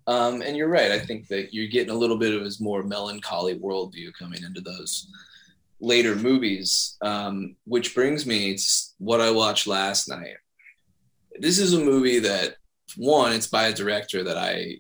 Um, 0.08 0.42
and 0.44 0.56
you're 0.56 0.70
right. 0.70 0.92
I 0.92 1.00
think 1.00 1.28
that 1.30 1.52
you're 1.54 1.68
getting 1.68 1.90
a 1.90 1.98
little 1.98 2.18
bit 2.18 2.34
of 2.36 2.44
his 2.44 2.62
more 2.62 2.84
melancholy 2.84 3.58
worldview 3.58 4.14
coming 4.18 4.44
into 4.44 4.62
those 4.62 5.08
later 5.86 6.16
movies. 6.16 6.98
Um, 7.02 7.56
which 7.66 7.94
brings 7.94 8.26
me 8.26 8.56
to 8.58 8.64
what 8.98 9.22
I 9.22 9.32
watched 9.32 9.68
last 9.68 10.10
night. 10.10 10.38
This 11.40 11.60
is 11.60 11.74
a 11.74 11.80
movie 11.80 12.20
that 12.20 12.56
one, 12.98 13.34
it's 13.34 13.48
by 13.48 13.68
a 13.68 13.74
director 13.74 14.24
that 14.24 14.38
I 14.38 14.80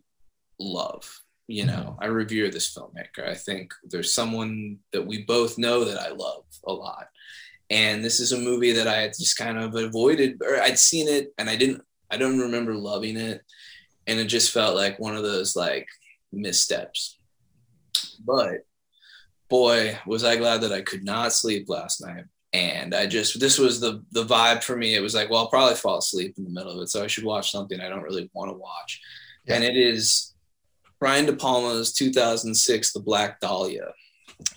love. 0.60 1.22
You 1.48 1.65
know, 1.65 1.96
I 2.02 2.08
revere 2.08 2.50
this 2.50 2.74
filmmaker. 2.74 3.28
I 3.28 3.36
think 3.36 3.74
there's 3.84 4.13
someone 4.13 4.80
that 4.94 5.06
we 5.06 5.24
both 5.24 5.58
know 5.58 5.86
that 5.86 6.00
I 6.00 6.10
love 6.10 6.46
a 6.65 6.74
lot. 6.74 7.08
And 7.70 8.04
this 8.04 8.20
is 8.20 8.32
a 8.32 8.39
movie 8.39 8.74
that 8.74 8.88
I 8.88 8.98
had 9.02 9.13
just 9.13 9.38
kind 9.38 9.58
of 9.58 9.76
avoided, 9.76 10.41
or 10.41 10.62
I'd 10.62 10.80
seen 10.80 11.08
it 11.08 11.34
and 11.38 11.50
I 11.50 11.56
didn't, 11.56 11.82
I 12.10 12.18
don't 12.18 12.39
remember 12.39 12.74
loving 12.74 13.18
it. 13.18 13.41
and 14.08 14.20
it 14.20 14.26
just 14.26 14.52
felt 14.52 14.76
like 14.76 15.00
one 15.00 15.15
of 15.15 15.24
those 15.24 15.56
like 15.56 15.88
missteps. 16.32 17.18
But 18.24 18.65
boy, 19.49 19.97
was 20.05 20.23
I 20.23 20.36
glad 20.38 20.62
that 20.62 20.71
I 20.73 20.81
could 20.81 21.03
not 21.03 21.34
sleep 21.34 21.69
last 21.69 22.01
night. 22.05 22.25
And 22.53 22.95
I 22.95 23.05
just 23.05 23.39
this 23.39 23.60
was 23.60 23.79
the 23.81 24.03
the 24.12 24.23
vibe 24.25 24.63
for 24.63 24.77
me. 24.77 24.95
It 24.95 25.01
was 25.01 25.13
like, 25.13 25.29
well, 25.29 25.41
I'll 25.41 25.49
probably 25.49 25.75
fall 25.75 25.97
asleep 25.97 26.36
in 26.38 26.45
the 26.45 26.49
middle 26.49 26.71
of 26.71 26.81
it, 26.81 26.89
so 26.89 27.03
I 27.03 27.08
should 27.08 27.25
watch 27.25 27.51
something 27.51 27.79
I 27.81 27.89
don't 27.89 28.03
really 28.03 28.29
want 28.34 28.49
to 28.49 28.58
watch. 28.58 29.01
Yeah. 29.45 29.55
And 29.55 29.63
it 29.63 29.75
is 29.75 30.34
Brian 30.99 31.25
De 31.25 31.34
Palma's 31.34 31.91
2006 31.93 32.93
The 32.93 32.99
Black 33.01 33.41
Dahlia, 33.41 33.91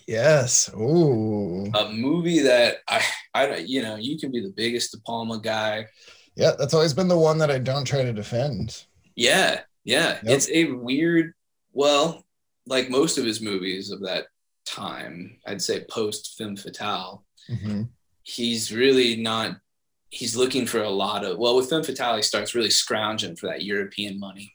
Yes. 0.07 0.69
Ooh. 0.75 1.65
a 1.75 1.91
movie 1.91 2.39
that 2.39 2.77
I 2.87 3.03
I 3.33 3.55
you 3.57 3.81
know, 3.81 3.97
you 3.97 4.17
can 4.17 4.31
be 4.31 4.41
the 4.41 4.53
biggest 4.55 4.91
De 4.91 4.99
Palma 5.01 5.39
guy. 5.39 5.87
Yeah, 6.35 6.51
that's 6.57 6.73
always 6.73 6.93
been 6.93 7.09
the 7.09 7.17
one 7.19 7.37
that 7.39 7.51
I 7.51 7.59
don't 7.59 7.85
try 7.85 8.03
to 8.03 8.13
defend. 8.13 8.85
Yeah, 9.15 9.61
yeah. 9.83 10.19
Yep. 10.23 10.23
It's 10.23 10.49
a 10.49 10.65
weird, 10.71 11.33
well, 11.73 12.25
like 12.65 12.89
most 12.89 13.17
of 13.17 13.25
his 13.25 13.41
movies 13.41 13.91
of 13.91 13.99
that 14.03 14.27
time, 14.69 15.37
I'd 15.45 15.61
say 15.61 15.85
post 15.89 16.35
Femme 16.37 16.55
Fatale, 16.55 17.23
hmm 17.47 17.83
he's 18.23 18.71
really 18.71 19.15
not, 19.15 19.57
he's 20.09 20.35
looking 20.35 20.67
for 20.67 20.83
a 20.83 20.89
lot 20.89 21.25
of, 21.25 21.39
well, 21.39 21.55
with 21.55 21.67
Femme 21.67 21.83
Fatale, 21.83 22.17
he 22.17 22.21
starts 22.21 22.53
really 22.53 22.69
scrounging 22.69 23.35
for 23.35 23.47
that 23.47 23.63
European 23.63 24.19
money. 24.19 24.53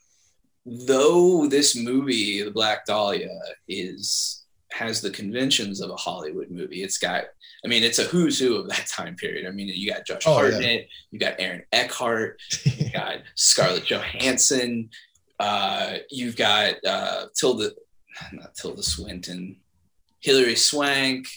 Though 0.65 1.45
this 1.47 1.75
movie, 1.75 2.41
The 2.41 2.51
Black 2.51 2.85
Dahlia, 2.85 3.37
is, 3.67 4.45
has 4.71 5.01
the 5.01 5.09
conventions 5.09 5.81
of 5.81 5.89
a 5.89 5.95
Hollywood 5.95 6.51
movie. 6.51 6.83
It's 6.83 6.97
got, 6.97 7.25
I 7.65 7.67
mean, 7.67 7.83
it's 7.83 7.99
a 7.99 8.03
who's 8.05 8.39
who 8.39 8.55
of 8.55 8.69
that 8.69 8.87
time 8.87 9.15
period. 9.15 9.45
I 9.45 9.51
mean, 9.51 9.67
you 9.67 9.91
got 9.91 10.05
Josh 10.05 10.23
Oh, 10.25 10.43
yeah. 10.43 10.51
Hartnett, 10.51 10.87
you 11.11 11.19
got 11.19 11.35
Aaron 11.39 11.63
Eckhart, 11.73 12.39
you 12.63 12.89
got 12.93 13.17
Scarlett 13.35 13.85
Johansson. 13.85 14.89
Uh, 15.39 15.97
you've 16.09 16.37
got 16.37 16.75
uh, 16.85 17.25
Tilda, 17.35 17.71
not 18.31 18.55
Tilda 18.55 18.83
Swinton, 18.83 19.57
Hilary 20.25 20.55
Swank. 20.55 21.27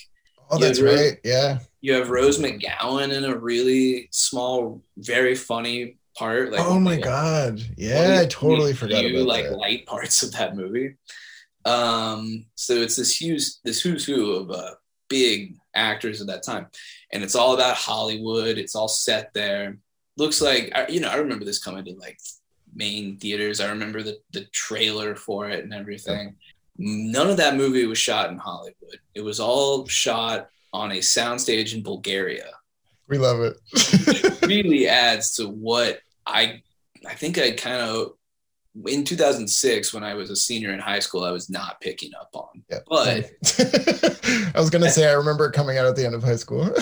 oh, 0.49 0.57
that's 0.57 0.81
right. 0.81 1.19
Yeah. 1.23 1.59
You 1.79 1.93
have 1.93 2.09
Rose 2.09 2.39
McGowan 2.39 3.13
in 3.13 3.23
a 3.23 3.37
really 3.37 4.09
small, 4.11 4.81
very 4.97 5.35
funny 5.35 5.97
part. 6.17 6.51
Like 6.51 6.61
oh 6.61 6.79
my 6.79 6.95
one 6.95 7.01
god. 7.01 7.61
Yeah, 7.77 8.17
I 8.19 8.25
totally 8.25 8.73
forgot 8.73 9.01
few, 9.01 9.15
about 9.15 9.27
like 9.27 9.45
that. 9.45 9.57
light 9.57 9.85
parts 9.85 10.23
of 10.23 10.31
that 10.33 10.55
movie. 10.55 10.95
Um, 11.65 12.47
so 12.55 12.73
it's 12.73 12.95
this 12.95 13.21
huge, 13.21 13.43
this 13.63 13.79
who's 13.79 14.05
who 14.05 14.31
of 14.31 14.49
uh, 14.49 14.71
big 15.07 15.55
actors 15.75 16.19
at 16.19 16.27
that 16.27 16.43
time, 16.43 16.65
and 17.13 17.21
it's 17.23 17.35
all 17.35 17.53
about 17.53 17.75
Hollywood. 17.75 18.57
It's 18.57 18.73
all 18.73 18.87
set 18.87 19.31
there. 19.35 19.77
Looks 20.17 20.41
like 20.41 20.73
you 20.89 20.99
know. 20.99 21.09
I 21.09 21.17
remember 21.17 21.45
this 21.45 21.63
coming 21.63 21.85
to 21.85 21.93
like 21.93 22.17
main 22.73 23.17
theaters. 23.17 23.61
I 23.61 23.69
remember 23.69 24.01
the 24.01 24.17
the 24.31 24.45
trailer 24.45 25.15
for 25.15 25.47
it 25.47 25.63
and 25.63 25.75
everything. 25.75 26.35
None 26.81 27.29
of 27.29 27.37
that 27.37 27.57
movie 27.57 27.85
was 27.85 27.97
shot 27.97 28.29
in 28.31 28.37
Hollywood. 28.37 28.99
It 29.13 29.21
was 29.21 29.39
all 29.39 29.85
shot 29.87 30.47
on 30.71 30.91
a 30.91 30.99
soundstage 30.99 31.73
in 31.75 31.83
Bulgaria 31.83 32.49
We 33.07 33.17
love 33.17 33.41
it. 33.41 33.57
it 33.73 34.41
really 34.47 34.87
adds 34.87 35.35
to 35.35 35.47
what 35.47 35.99
I 36.25 36.61
I 37.07 37.15
think 37.15 37.37
I 37.37 37.51
kind 37.51 37.81
of 37.81 38.13
in 38.85 39.03
2006 39.03 39.93
when 39.93 40.03
I 40.03 40.13
was 40.13 40.29
a 40.29 40.35
senior 40.35 40.71
in 40.71 40.79
high 40.79 40.99
school 40.99 41.23
I 41.23 41.31
was 41.31 41.49
not 41.49 41.81
picking 41.81 42.11
up 42.21 42.29
on. 42.33 42.63
yeah. 42.69 42.79
But 42.87 43.31
I 44.55 44.59
was 44.59 44.69
gonna 44.69 44.91
say 44.91 45.09
I 45.09 45.13
remember 45.13 45.49
coming 45.51 45.77
out 45.77 45.87
at 45.87 45.95
the 45.95 46.05
end 46.05 46.15
of 46.15 46.23
high 46.23 46.35
school. 46.35 46.63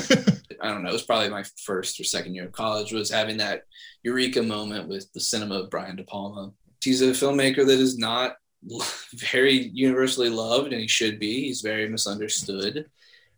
I 0.62 0.70
don't 0.70 0.84
know, 0.84 0.90
it 0.90 0.94
was 0.94 1.04
probably 1.04 1.30
my 1.30 1.44
first 1.64 2.00
or 2.00 2.04
second 2.04 2.36
year 2.36 2.46
of 2.46 2.52
college 2.52 2.92
was 2.92 3.10
having 3.10 3.38
that 3.38 3.64
eureka 4.04 4.44
moment 4.44 4.90
with 4.90 5.12
the 5.14 5.20
cinema 5.22 5.56
of 5.62 5.70
Brian 5.70 5.96
De 5.96 6.04
Palma. 6.04 6.52
He's 6.84 7.02
a 7.02 7.12
filmmaker 7.12 7.66
that 7.66 7.80
is 7.80 7.98
not 7.98 8.36
very 9.14 9.70
universally 9.74 10.30
loved 10.30 10.72
and 10.72 10.82
he 10.82 10.88
should 10.88 11.20
be. 11.20 11.46
He's 11.46 11.62
very 11.62 11.88
misunderstood. 11.90 12.86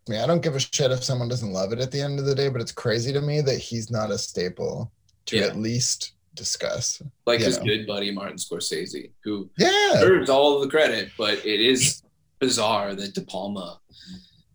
I 0.07 0.11
mean, 0.11 0.21
I 0.21 0.27
don't 0.27 0.41
give 0.41 0.55
a 0.55 0.59
shit 0.59 0.91
if 0.91 1.03
someone 1.03 1.27
doesn't 1.27 1.53
love 1.53 1.71
it 1.73 1.79
at 1.79 1.91
the 1.91 2.01
end 2.01 2.19
of 2.19 2.25
the 2.25 2.33
day, 2.35 2.49
but 2.49 2.61
it's 2.61 2.71
crazy 2.71 3.13
to 3.13 3.21
me 3.21 3.41
that 3.41 3.57
he's 3.59 3.91
not 3.91 4.11
a 4.11 4.17
staple 4.17 4.91
to 5.27 5.37
Yeah. 5.37 5.45
at 5.45 5.57
least 5.57 6.13
discuss. 6.35 7.01
Like 7.25 7.41
his 7.41 7.57
know. 7.57 7.65
good 7.65 7.85
buddy 7.85 8.11
Martin 8.11 8.37
Scorsese, 8.37 9.11
who 9.23 9.49
Yeah. 9.57 9.91
deserves 9.95 10.29
all 10.29 10.55
of 10.55 10.61
the 10.63 10.69
credit, 10.69 11.11
but 11.17 11.45
it 11.45 11.59
is 11.61 12.01
bizarre 12.39 12.95
that 12.95 13.13
De 13.13 13.21
Palma 13.21 13.79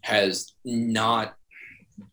has 0.01 0.53
not 0.65 1.37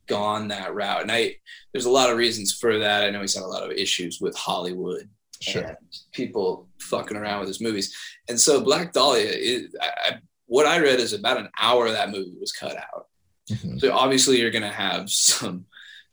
gone 0.07 0.49
that 0.49 0.73
route. 0.75 1.01
And 1.01 1.11
I 1.11 1.37
there's 1.73 1.85
a 1.85 1.89
lot 1.89 2.09
of 2.09 2.17
reasons 2.17 2.53
for 2.53 2.77
that. 2.79 3.03
I 3.03 3.09
know 3.09 3.21
he's 3.21 3.33
had 3.35 3.43
a 3.43 3.47
lot 3.47 3.63
of 3.63 3.71
issues 3.71 4.19
with 4.19 4.35
Hollywood 4.35 5.09
Sure. 5.39 5.63
and 5.63 5.77
people 6.11 6.67
fucking 6.91 7.17
around 7.17 7.39
with 7.39 7.47
his 7.47 7.61
movies. 7.61 7.95
And 8.29 8.39
so 8.39 8.61
Black 8.63 8.93
Dahlia 8.93 9.29
is 9.31 9.75
I, 9.81 9.87
I, 10.09 10.19
what 10.45 10.67
I 10.67 10.79
read 10.79 10.99
is 10.99 11.13
about 11.13 11.37
an 11.39 11.49
hour 11.59 11.87
of 11.87 11.93
that 11.93 12.11
movie 12.11 12.35
was 12.39 12.51
cut 12.51 12.75
out. 12.77 13.07
Mhm. 13.49 13.79
So 13.79 13.91
obviously 13.93 14.39
you're 14.39 14.51
gonna 14.51 14.69
have 14.71 15.09
some 15.09 15.65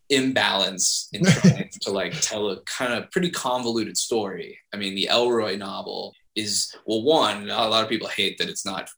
imbalance 0.09 1.09
in 1.13 1.25
trying 1.25 1.69
to 1.83 1.91
like 1.91 2.19
tell 2.21 2.49
a 2.51 2.61
kind 2.63 2.95
of 2.95 3.11
pretty 3.11 3.31
convoluted 3.31 3.97
story. 3.97 4.59
I 4.73 4.79
mean, 4.79 4.95
the 4.95 5.09
Ellroy 5.11 5.59
novel 5.59 6.15
is 6.35 6.75
well, 6.87 7.03
one, 7.03 7.51
a 7.51 7.69
lot 7.69 7.83
of 7.85 7.91
people 7.91 8.09
hate 8.09 8.39
that 8.39 8.49
it's 8.49 8.65
not 8.65 8.89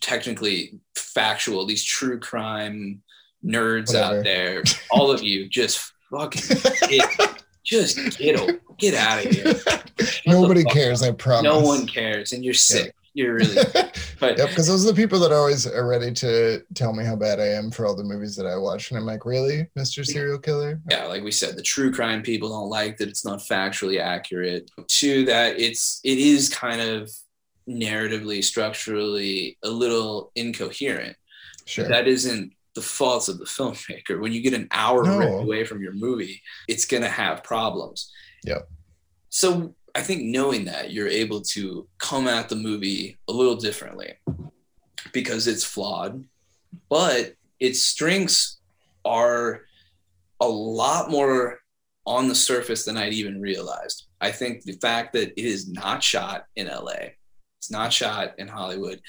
technically 0.00 0.78
factual. 0.96 1.66
These 1.66 1.84
true 1.84 2.18
crime 2.18 3.02
nerds 3.44 3.88
Whatever. 3.88 4.18
out 4.18 4.24
there, 4.24 4.62
all 4.90 5.10
of 5.10 5.22
you, 5.22 5.48
just 5.48 5.92
fucking 6.10 6.56
just 7.68 8.18
get 8.18 8.40
o- 8.40 8.58
get 8.78 8.94
out 8.94 9.24
of 9.24 9.30
here. 9.30 9.54
Nobody 10.26 10.64
cares, 10.64 11.02
up. 11.02 11.08
I 11.08 11.12
promise. 11.12 11.44
No 11.44 11.60
one 11.60 11.86
cares, 11.86 12.32
and 12.32 12.44
you're 12.44 12.54
sick. 12.54 12.94
You're 13.14 13.34
really, 13.34 13.56
but 14.20 14.38
Yep, 14.38 14.50
because 14.50 14.68
those 14.68 14.84
are 14.86 14.92
the 14.92 14.96
people 14.96 15.18
that 15.20 15.32
always 15.32 15.66
are 15.66 15.86
ready 15.86 16.12
to 16.12 16.62
tell 16.74 16.92
me 16.92 17.04
how 17.04 17.16
bad 17.16 17.40
I 17.40 17.48
am 17.48 17.70
for 17.70 17.84
all 17.84 17.96
the 17.96 18.04
movies 18.04 18.36
that 18.36 18.46
I 18.46 18.56
watch. 18.56 18.90
And 18.90 18.98
I'm 18.98 19.06
like, 19.06 19.24
really, 19.24 19.66
Mr. 19.76 20.04
Serial 20.06 20.38
Killer? 20.38 20.80
yeah, 20.90 21.04
like 21.06 21.24
we 21.24 21.32
said, 21.32 21.56
the 21.56 21.62
true 21.62 21.92
crime 21.92 22.22
people 22.22 22.48
don't 22.48 22.70
like 22.70 22.96
that 22.98 23.08
it's 23.08 23.24
not 23.24 23.40
factually 23.40 24.00
accurate. 24.00 24.70
Two, 24.86 25.24
that 25.24 25.58
it's 25.58 26.00
it 26.04 26.18
is 26.18 26.48
kind 26.48 26.80
of 26.80 27.10
narratively, 27.68 28.42
structurally 28.42 29.58
a 29.62 29.68
little 29.68 30.30
incoherent. 30.36 31.16
Sure. 31.66 31.88
That 31.88 32.08
isn't 32.08 32.52
the 32.78 32.84
faults 32.84 33.26
of 33.28 33.38
the 33.38 33.44
filmmaker. 33.44 34.20
When 34.20 34.32
you 34.32 34.40
get 34.40 34.54
an 34.54 34.68
hour 34.70 35.02
No. 35.04 35.38
away 35.38 35.64
from 35.64 35.82
your 35.82 35.92
movie, 35.92 36.40
it's 36.68 36.84
gonna 36.86 37.08
have 37.08 37.42
problems. 37.42 38.12
Yeah. 38.44 38.60
So 39.30 39.74
I 39.96 40.02
think 40.02 40.22
knowing 40.22 40.64
that 40.66 40.92
you're 40.92 41.08
able 41.08 41.40
to 41.56 41.88
come 41.98 42.28
at 42.28 42.48
the 42.48 42.54
movie 42.54 43.18
a 43.26 43.32
little 43.32 43.56
differently 43.56 44.14
because 45.12 45.48
it's 45.48 45.64
flawed, 45.64 46.24
but 46.88 47.34
its 47.58 47.82
strengths 47.82 48.58
are 49.04 49.62
a 50.40 50.46
lot 50.48 51.10
more 51.10 51.58
on 52.06 52.28
the 52.28 52.34
surface 52.36 52.84
than 52.84 52.96
I'd 52.96 53.12
even 53.12 53.40
realized. 53.40 54.06
I 54.20 54.30
think 54.30 54.62
the 54.62 54.78
fact 54.80 55.12
that 55.14 55.32
it 55.36 55.44
is 55.44 55.68
not 55.68 56.02
shot 56.04 56.44
in 56.54 56.68
LA, 56.68 57.10
it's 57.58 57.70
not 57.72 57.92
shot 57.92 58.34
in 58.38 58.46
Hollywood, 58.46 59.00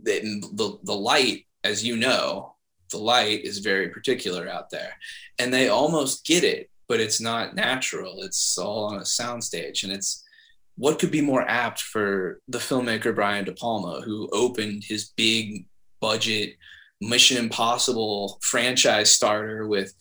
the, 0.00 0.20
the, 0.54 0.78
the 0.84 0.94
light, 0.94 1.46
as 1.64 1.84
you 1.84 1.96
know, 1.96 2.54
the 2.90 2.98
light 2.98 3.44
is 3.44 3.58
very 3.58 3.88
particular 3.88 4.48
out 4.48 4.70
there. 4.70 4.92
And 5.38 5.52
they 5.52 5.68
almost 5.68 6.24
get 6.24 6.44
it, 6.44 6.70
but 6.88 7.00
it's 7.00 7.20
not 7.20 7.54
natural. 7.54 8.22
It's 8.22 8.58
all 8.58 8.84
on 8.86 8.96
a 8.96 9.02
soundstage. 9.02 9.82
And 9.84 9.92
it's 9.92 10.24
what 10.76 10.98
could 10.98 11.10
be 11.10 11.20
more 11.20 11.42
apt 11.42 11.80
for 11.80 12.40
the 12.48 12.58
filmmaker 12.58 13.14
Brian 13.14 13.44
De 13.44 13.52
Palma, 13.52 14.00
who 14.00 14.28
opened 14.32 14.84
his 14.84 15.10
big 15.16 15.66
budget 16.00 16.56
Mission 17.00 17.38
Impossible 17.38 18.38
franchise 18.42 19.10
starter 19.10 19.66
with 19.66 19.94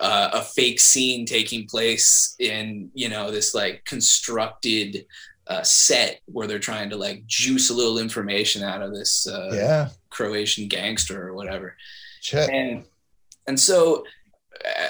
uh, 0.00 0.30
a 0.32 0.42
fake 0.42 0.78
scene 0.78 1.26
taking 1.26 1.66
place 1.66 2.34
in 2.38 2.90
you 2.94 3.08
know 3.08 3.30
this 3.30 3.54
like 3.54 3.84
constructed 3.84 5.06
uh, 5.46 5.62
set 5.62 6.20
where 6.26 6.46
they're 6.46 6.58
trying 6.58 6.90
to 6.90 6.96
like 6.96 7.24
juice 7.26 7.70
a 7.70 7.74
little 7.74 7.98
information 7.98 8.62
out 8.62 8.82
of 8.82 8.92
this 8.92 9.26
uh, 9.26 9.50
yeah. 9.52 9.88
Croatian 10.10 10.68
gangster 10.68 11.28
or 11.28 11.34
whatever. 11.34 11.76
Shit. 12.26 12.50
And 12.50 12.84
and 13.46 13.58
so 13.58 14.04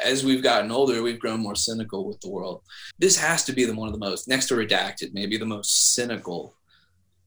as 0.04 0.24
we've 0.24 0.42
gotten 0.42 0.70
older, 0.70 1.02
we've 1.02 1.18
grown 1.20 1.40
more 1.40 1.54
cynical 1.56 2.06
with 2.06 2.18
the 2.20 2.30
world. 2.30 2.62
This 2.98 3.16
has 3.18 3.44
to 3.44 3.52
be 3.52 3.64
the 3.64 3.74
one 3.74 3.88
of 3.88 3.92
the 3.92 3.98
most 3.98 4.26
next 4.28 4.46
to 4.48 4.54
redacted, 4.54 5.12
maybe 5.12 5.36
the 5.36 5.44
most 5.44 5.94
cynical 5.94 6.54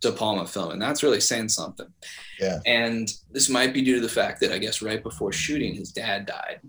De 0.02 0.12
Palma 0.12 0.48
film, 0.48 0.72
and 0.72 0.82
that's 0.82 1.04
really 1.04 1.20
saying 1.20 1.50
something. 1.50 1.88
Yeah. 2.40 2.60
And 2.66 3.12
this 3.32 3.50
might 3.50 3.74
be 3.74 3.82
due 3.84 3.96
to 3.96 4.02
the 4.02 4.10
fact 4.10 4.40
that 4.40 4.52
I 4.52 4.58
guess 4.58 4.82
right 4.82 5.04
before 5.04 5.32
shooting, 5.32 5.76
his 5.76 5.92
dad 5.92 6.26
died. 6.26 6.62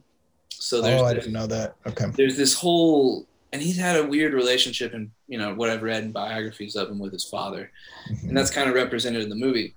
So 0.51 0.83
there's 0.83 1.01
Oh, 1.01 1.05
I 1.07 1.15
this- 1.15 1.25
didn't 1.25 1.35
know 1.41 1.47
that. 1.47 1.77
Okay. 1.87 2.07
there's 2.17 2.37
this 2.37 2.53
whole 2.55 3.27
and 3.53 3.61
he's 3.63 3.77
had 3.79 3.97
a 3.97 4.07
weird 4.07 4.33
relationship 4.35 4.93
and 4.95 5.11
you 5.27 5.37
know 5.37 5.53
what 5.57 5.69
i've 5.71 5.83
read 5.83 6.05
in 6.05 6.13
biographies 6.13 6.77
of 6.77 6.89
him 6.89 7.01
with 7.01 7.13
his 7.13 7.25
father 7.25 7.73
Mhm. 8.09 8.29
and 8.29 8.37
that's 8.37 8.51
kind 8.51 8.69
of 8.69 8.77
represented 8.77 9.23
in 9.25 9.29
the 9.29 9.35
movie 9.35 9.75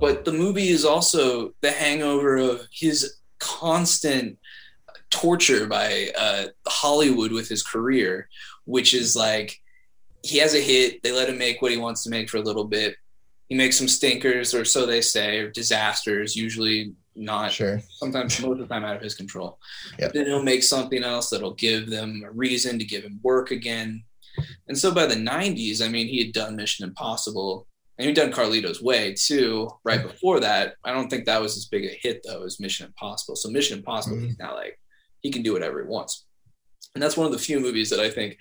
but 0.00 0.24
the 0.24 0.32
movie 0.32 0.68
is 0.68 0.84
also 0.84 1.52
the 1.60 1.70
hangover 1.70 2.36
of 2.36 2.66
his 2.72 3.18
constant 3.38 4.38
torture 5.10 5.66
by 5.66 6.08
uh, 6.18 6.46
hollywood 6.66 7.32
with 7.32 7.48
his 7.48 7.62
career 7.62 8.28
which 8.64 8.94
is 8.94 9.14
like 9.14 9.60
he 10.26 10.38
has 10.38 10.54
a 10.54 10.60
hit. 10.60 11.02
They 11.02 11.12
let 11.12 11.28
him 11.28 11.38
make 11.38 11.62
what 11.62 11.70
he 11.70 11.78
wants 11.78 12.02
to 12.04 12.10
make 12.10 12.28
for 12.28 12.38
a 12.38 12.42
little 12.42 12.64
bit. 12.64 12.96
He 13.48 13.54
makes 13.54 13.78
some 13.78 13.88
stinkers, 13.88 14.54
or 14.54 14.64
so 14.64 14.86
they 14.86 15.00
say, 15.00 15.38
or 15.38 15.50
disasters. 15.50 16.34
Usually 16.34 16.94
not. 17.14 17.52
Sure. 17.52 17.80
Sometimes 17.90 18.40
most 18.40 18.60
of 18.60 18.68
the 18.68 18.74
time 18.74 18.84
out 18.84 18.96
of 18.96 19.02
his 19.02 19.14
control. 19.14 19.58
Yep. 19.98 20.12
Then 20.12 20.26
he'll 20.26 20.42
make 20.42 20.64
something 20.64 21.04
else 21.04 21.30
that'll 21.30 21.54
give 21.54 21.88
them 21.88 22.22
a 22.26 22.32
reason 22.32 22.78
to 22.78 22.84
give 22.84 23.04
him 23.04 23.20
work 23.22 23.52
again. 23.52 24.04
And 24.68 24.76
so 24.76 24.92
by 24.92 25.06
the 25.06 25.14
90s, 25.14 25.80
I 25.80 25.88
mean, 25.88 26.08
he 26.08 26.24
had 26.24 26.32
done 26.32 26.56
Mission 26.56 26.84
Impossible 26.84 27.66
and 27.98 28.06
he'd 28.06 28.14
done 28.16 28.32
Carlito's 28.32 28.82
Way 28.82 29.14
too. 29.14 29.68
Right 29.84 30.02
before 30.02 30.40
that, 30.40 30.74
I 30.84 30.92
don't 30.92 31.08
think 31.08 31.24
that 31.26 31.40
was 31.40 31.56
as 31.56 31.66
big 31.66 31.84
a 31.84 31.88
hit 31.88 32.20
though 32.26 32.44
as 32.44 32.60
Mission 32.60 32.86
Impossible. 32.86 33.36
So 33.36 33.48
Mission 33.50 33.78
Impossible, 33.78 34.16
Mhm. 34.16 34.26
he's 34.26 34.38
now 34.38 34.54
like 34.54 34.78
he 35.22 35.30
can 35.30 35.42
do 35.42 35.52
whatever 35.52 35.82
he 35.82 35.88
wants, 35.88 36.24
and 36.94 37.02
that's 37.02 37.16
one 37.16 37.26
of 37.26 37.32
the 37.32 37.38
few 37.38 37.58
movies 37.60 37.90
that 37.90 38.00
I 38.00 38.10
think 38.10 38.38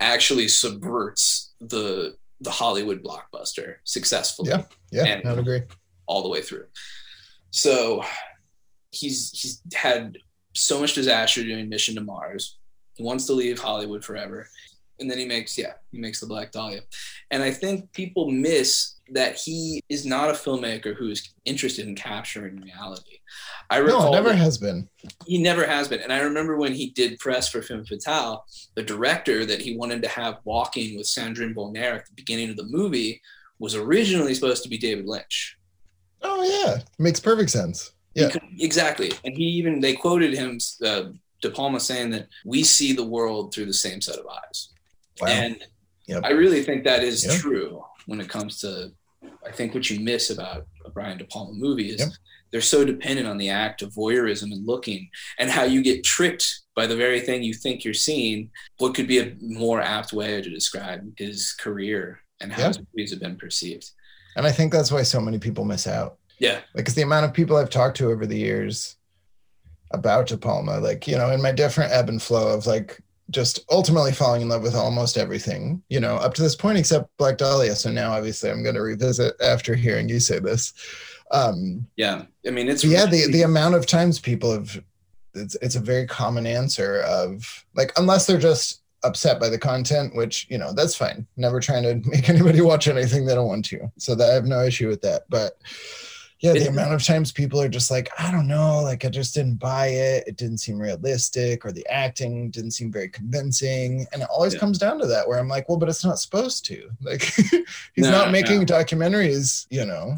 actually 0.00 0.48
subverts 0.48 1.52
the 1.60 2.16
the 2.42 2.50
Hollywood 2.50 3.02
blockbuster 3.02 3.76
successfully 3.84 4.48
Yeah. 4.48 4.64
Yeah, 4.90 5.20
I 5.24 5.30
would 5.30 5.40
agree. 5.40 5.62
all 6.06 6.22
the 6.22 6.28
way 6.30 6.40
through. 6.40 6.66
So 7.50 8.02
he's 8.92 9.30
he's 9.38 9.60
had 9.74 10.16
so 10.54 10.80
much 10.80 10.94
disaster 10.94 11.42
doing 11.44 11.68
Mission 11.68 11.94
to 11.96 12.00
Mars. 12.00 12.56
He 12.94 13.02
wants 13.04 13.26
to 13.26 13.32
leave 13.34 13.58
Hollywood 13.58 14.04
forever. 14.04 14.48
And 15.00 15.10
then 15.10 15.18
he 15.18 15.24
makes, 15.24 15.56
yeah, 15.58 15.72
he 15.90 15.98
makes 15.98 16.20
the 16.20 16.26
Black 16.26 16.52
Dahlia. 16.52 16.80
And 17.30 17.42
I 17.42 17.50
think 17.50 17.90
people 17.92 18.30
miss 18.30 18.96
that 19.12 19.36
he 19.36 19.82
is 19.88 20.06
not 20.06 20.30
a 20.30 20.34
filmmaker 20.34 20.94
who 20.94 21.08
is 21.10 21.30
interested 21.44 21.86
in 21.88 21.96
capturing 21.96 22.60
reality. 22.60 23.18
I 23.70 23.78
No, 23.80 23.86
recall 23.86 24.08
it 24.08 24.16
never 24.22 24.32
has 24.34 24.58
been. 24.58 24.88
he 25.26 25.42
never 25.42 25.66
has 25.66 25.88
been. 25.88 26.00
And 26.00 26.12
I 26.12 26.20
remember 26.20 26.56
when 26.56 26.74
he 26.74 26.90
did 26.90 27.18
press 27.18 27.48
for 27.48 27.62
Femme 27.62 27.84
Fatale, 27.84 28.44
the 28.76 28.82
director 28.82 29.44
that 29.46 29.60
he 29.62 29.76
wanted 29.76 30.02
to 30.02 30.08
have 30.08 30.38
walking 30.44 30.96
with 30.96 31.06
Sandrine 31.06 31.54
Bonnaire 31.54 31.94
at 31.96 32.06
the 32.06 32.12
beginning 32.14 32.50
of 32.50 32.56
the 32.56 32.64
movie 32.66 33.20
was 33.58 33.74
originally 33.74 34.34
supposed 34.34 34.62
to 34.62 34.68
be 34.68 34.78
David 34.78 35.06
Lynch. 35.06 35.56
Oh 36.22 36.42
yeah, 36.42 36.82
makes 36.98 37.18
perfect 37.20 37.50
sense. 37.50 37.92
Yeah. 38.14 38.30
could- 38.30 38.42
exactly. 38.58 39.10
And 39.24 39.36
he 39.36 39.44
even 39.44 39.80
they 39.80 39.94
quoted 39.94 40.34
him, 40.34 40.58
uh, 40.84 41.04
De 41.40 41.50
Palma, 41.50 41.80
saying 41.80 42.10
that 42.10 42.28
we 42.44 42.62
see 42.62 42.92
the 42.92 43.04
world 43.04 43.52
through 43.54 43.66
the 43.66 43.72
same 43.72 44.00
set 44.00 44.18
of 44.18 44.26
eyes. 44.26 44.68
Wow. 45.20 45.28
And 45.28 45.62
Yep. 46.06 46.22
I 46.24 46.30
really 46.30 46.62
think 46.62 46.84
that 46.84 47.04
is 47.04 47.24
Yep. 47.24 47.40
true 47.40 47.84
when 48.06 48.20
it 48.20 48.28
comes 48.28 48.58
to. 48.60 48.90
I 49.46 49.52
think 49.52 49.74
what 49.74 49.88
you 49.90 50.00
miss 50.00 50.30
about 50.30 50.66
a 50.84 50.90
Brian 50.90 51.18
De 51.18 51.24
Palma 51.24 51.52
movie 51.52 51.90
is 51.90 52.18
they're 52.50 52.60
so 52.60 52.84
dependent 52.84 53.28
on 53.28 53.38
the 53.38 53.48
act 53.50 53.80
of 53.82 53.92
voyeurism 53.92 54.50
and 54.52 54.66
looking, 54.66 55.08
and 55.38 55.48
how 55.50 55.62
you 55.64 55.82
get 55.82 56.02
tricked 56.02 56.62
by 56.74 56.86
the 56.86 56.96
very 56.96 57.20
thing 57.20 57.42
you 57.42 57.54
think 57.54 57.84
you're 57.84 57.94
seeing. 57.94 58.50
What 58.78 58.94
could 58.94 59.06
be 59.06 59.18
a 59.18 59.36
more 59.40 59.80
apt 59.80 60.12
way 60.12 60.40
to 60.42 60.50
describe 60.50 61.12
his 61.16 61.52
career 61.52 62.20
and 62.40 62.52
how 62.52 62.68
his 62.68 62.78
movies 62.78 63.10
have 63.10 63.20
been 63.20 63.36
perceived? 63.36 63.90
and 64.36 64.46
I 64.46 64.52
think 64.52 64.72
that's 64.72 64.92
why 64.92 65.02
so 65.02 65.20
many 65.20 65.38
people 65.38 65.64
miss 65.64 65.86
out. 65.86 66.18
Yeah, 66.38 66.60
because 66.74 66.94
the 66.94 67.02
amount 67.02 67.26
of 67.26 67.32
people 67.34 67.56
I've 67.56 67.68
talked 67.70 67.96
to 67.98 68.10
over 68.10 68.26
the 68.26 68.38
years 68.38 68.96
about 69.92 70.26
De 70.28 70.36
Palma, 70.36 70.78
like, 70.80 71.06
you 71.06 71.16
know, 71.16 71.30
in 71.30 71.42
my 71.42 71.52
different 71.52 71.92
ebb 71.92 72.08
and 72.08 72.22
flow 72.22 72.54
of 72.54 72.66
like 72.66 73.00
just 73.30 73.64
ultimately 73.70 74.12
falling 74.12 74.42
in 74.42 74.48
love 74.48 74.62
with 74.62 74.74
almost 74.74 75.16
everything, 75.16 75.82
you 75.88 76.00
know, 76.00 76.16
up 76.16 76.34
to 76.34 76.42
this 76.42 76.56
point, 76.56 76.78
except 76.78 77.16
Black 77.16 77.38
Dahlia. 77.38 77.74
So 77.74 77.90
now 77.90 78.12
obviously 78.12 78.50
I'm 78.50 78.62
going 78.62 78.74
to 78.74 78.82
revisit 78.82 79.34
after 79.40 79.74
hearing 79.74 80.08
you 80.08 80.20
say 80.20 80.38
this. 80.38 80.72
Um, 81.30 81.86
yeah. 81.96 82.24
I 82.46 82.50
mean, 82.50 82.68
it's 82.68 82.84
yeah, 82.84 83.06
the, 83.06 83.30
the 83.30 83.42
amount 83.42 83.76
of 83.76 83.86
times 83.86 84.18
people 84.18 84.52
have, 84.52 84.82
it's, 85.34 85.56
it's 85.62 85.76
a 85.76 85.80
very 85.80 86.06
common 86.06 86.46
answer 86.46 87.02
of 87.02 87.64
like, 87.74 87.92
unless 87.96 88.26
they're 88.26 88.38
just 88.38 88.82
upset 89.04 89.40
by 89.40 89.48
the 89.48 89.58
content, 89.58 90.14
which, 90.14 90.46
you 90.50 90.58
know, 90.58 90.72
that's 90.72 90.94
fine. 90.94 91.26
Never 91.36 91.60
trying 91.60 91.84
to 91.84 92.08
make 92.08 92.28
anybody 92.28 92.60
watch 92.60 92.88
anything 92.88 93.26
they 93.26 93.34
don't 93.34 93.48
want 93.48 93.64
to. 93.66 93.90
So 93.98 94.14
that 94.14 94.30
I 94.30 94.34
have 94.34 94.46
no 94.46 94.62
issue 94.62 94.88
with 94.88 95.02
that. 95.02 95.22
But 95.28 95.56
yeah, 96.40 96.52
the 96.54 96.68
amount 96.68 96.94
of 96.94 97.04
times 97.04 97.32
people 97.32 97.60
are 97.60 97.68
just 97.68 97.90
like, 97.90 98.08
I 98.18 98.30
don't 98.30 98.46
know, 98.48 98.80
like 98.82 99.04
I 99.04 99.08
just 99.10 99.34
didn't 99.34 99.56
buy 99.60 99.88
it. 99.88 100.24
It 100.26 100.36
didn't 100.36 100.58
seem 100.58 100.78
realistic, 100.78 101.64
or 101.66 101.72
the 101.72 101.86
acting 101.88 102.50
didn't 102.50 102.70
seem 102.72 102.90
very 102.90 103.08
convincing. 103.10 104.06
And 104.12 104.22
it 104.22 104.28
always 104.30 104.54
Yeah. 104.54 104.60
comes 104.60 104.78
down 104.78 104.98
to 105.00 105.06
that, 105.06 105.28
where 105.28 105.38
I'm 105.38 105.48
like, 105.48 105.68
well, 105.68 105.76
but 105.78 105.88
it's 105.90 106.04
not 106.04 106.18
supposed 106.18 106.64
to. 106.66 106.90
Like, 107.02 107.22
he's 107.22 107.52
No, 107.96 108.10
not 108.10 108.30
making 108.32 108.60
no. 108.60 108.64
documentaries, 108.64 109.66
you 109.70 109.84
know. 109.84 110.16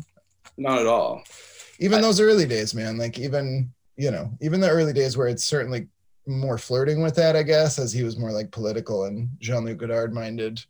not 0.56 0.78
at 0.78 0.86
all. 0.86 1.22
Even 1.80 1.98
I- 1.98 2.02
those 2.02 2.20
early 2.20 2.46
days, 2.46 2.74
man. 2.74 2.98
Like 2.98 3.18
even 3.18 3.72
you 3.96 4.10
know, 4.10 4.30
even 4.40 4.60
the 4.60 4.70
early 4.70 4.92
days 4.94 5.16
where 5.18 5.28
it's 5.28 5.44
certainly 5.44 5.86
more 6.26 6.58
flirting 6.58 7.02
with 7.02 7.14
that, 7.16 7.36
I 7.36 7.42
guess, 7.42 7.78
as 7.78 7.92
he 7.92 8.02
was 8.02 8.16
more 8.18 8.32
like 8.32 8.50
political 8.50 9.04
and 9.04 9.28
Jean 9.40 9.64
Luc 9.64 9.78
Godard 9.78 10.12
minded. 10.14 10.62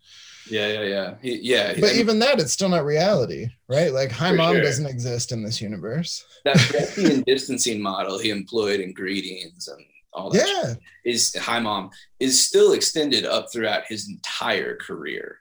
Yeah, 0.51 0.67
yeah, 0.69 0.83
yeah. 0.83 1.15
He, 1.23 1.39
yeah. 1.43 1.75
But 1.75 1.85
I 1.85 1.93
mean, 1.93 2.01
even 2.01 2.19
that, 2.21 2.41
it's 2.41 2.53
still 2.53 2.69
not 2.69 2.85
reality, 2.85 3.49
right? 3.69 3.93
Like 3.93 4.11
Hi 4.13 4.33
Mom 4.33 4.55
sure. 4.55 4.63
doesn't 4.63 4.87
exist 4.87 5.31
in 5.33 5.43
this 5.43 5.61
universe. 5.61 6.25
that 6.45 6.57
Brechtian 6.57 7.25
distancing 7.25 7.81
model 7.81 8.19
he 8.19 8.31
employed 8.31 8.81
in 8.81 8.93
greetings 8.93 9.69
and 9.69 9.85
all 10.13 10.31
that 10.31 10.47
Yeah, 10.47 10.75
is 11.11 11.35
hi 11.37 11.59
mom 11.59 11.91
is 12.21 12.43
still 12.47 12.73
extended 12.75 13.25
up 13.25 13.47
throughout 13.51 13.85
his 13.89 14.11
entire 14.11 14.77
career 14.77 15.39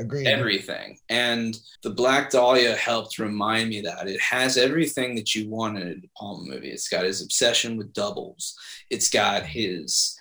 agreed. 0.00 0.26
everything. 0.26 0.98
And 1.08 1.58
the 1.82 1.90
black 1.90 2.30
dahlia 2.30 2.74
helped 2.76 3.18
remind 3.18 3.68
me 3.70 3.80
that 3.82 4.08
it 4.08 4.20
has 4.20 4.56
everything 4.56 5.14
that 5.16 5.34
you 5.34 5.48
want 5.48 5.78
in 5.78 5.88
a 5.88 5.94
De 5.94 6.08
Palma 6.16 6.44
movie. 6.44 6.70
It's 6.70 6.88
got 6.88 7.04
his 7.04 7.22
obsession 7.22 7.76
with 7.76 7.92
doubles. 7.92 8.54
It's 8.90 9.08
got 9.10 9.44
his 9.44 10.14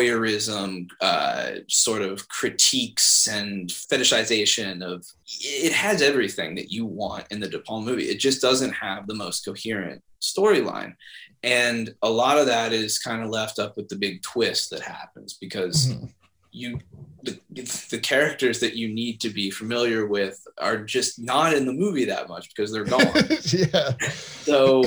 voyeurism 0.00 0.88
uh, 1.00 1.52
sort 1.68 2.02
of 2.02 2.28
critiques 2.28 3.28
and 3.28 3.68
fetishization 3.70 4.82
of 4.82 5.06
it 5.40 5.72
has 5.72 6.02
everything 6.02 6.54
that 6.56 6.70
you 6.72 6.84
want 6.86 7.24
in 7.30 7.40
the 7.40 7.48
De 7.48 7.58
Palma 7.60 7.86
movie. 7.90 8.04
It 8.08 8.18
just 8.18 8.40
doesn't 8.42 8.72
have 8.72 9.06
the 9.06 9.14
most 9.14 9.44
coherent 9.44 10.02
storyline. 10.20 10.94
And 11.42 11.94
a 12.02 12.10
lot 12.10 12.38
of 12.38 12.46
that 12.46 12.72
is 12.72 12.98
kind 12.98 13.22
of 13.22 13.30
left 13.30 13.58
up 13.58 13.76
with 13.76 13.88
the 13.88 13.96
big 13.96 14.22
twist 14.22 14.70
that 14.70 14.80
happens 14.82 15.34
because 15.40 15.86
Mhm. 15.88 16.12
you 16.52 16.80
the, 17.22 17.38
the 17.90 17.98
characters 17.98 18.60
that 18.60 18.74
you 18.74 18.88
need 18.92 19.20
to 19.20 19.30
be 19.30 19.50
familiar 19.50 20.06
with 20.06 20.42
are 20.58 20.78
just 20.84 21.18
not 21.20 21.52
in 21.54 21.66
the 21.66 21.72
movie 21.72 22.04
that 22.06 22.28
much 22.28 22.48
because 22.48 22.72
they're 22.72 22.84
gone 22.84 23.00
yeah. 23.52 23.92
so 24.42 24.82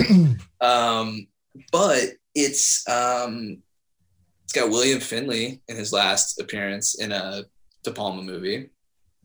um 0.62 1.28
but 1.72 2.02
it's 2.36 2.88
um 2.90 3.58
it's 4.44 4.54
got 4.54 4.70
william 4.70 5.00
finley 5.00 5.62
in 5.68 5.76
his 5.76 5.94
last 5.94 6.40
appearance 6.40 6.96
in 7.00 7.12
a 7.12 7.44
De 7.84 7.92
Palma 7.92 8.22
movie 8.22 8.70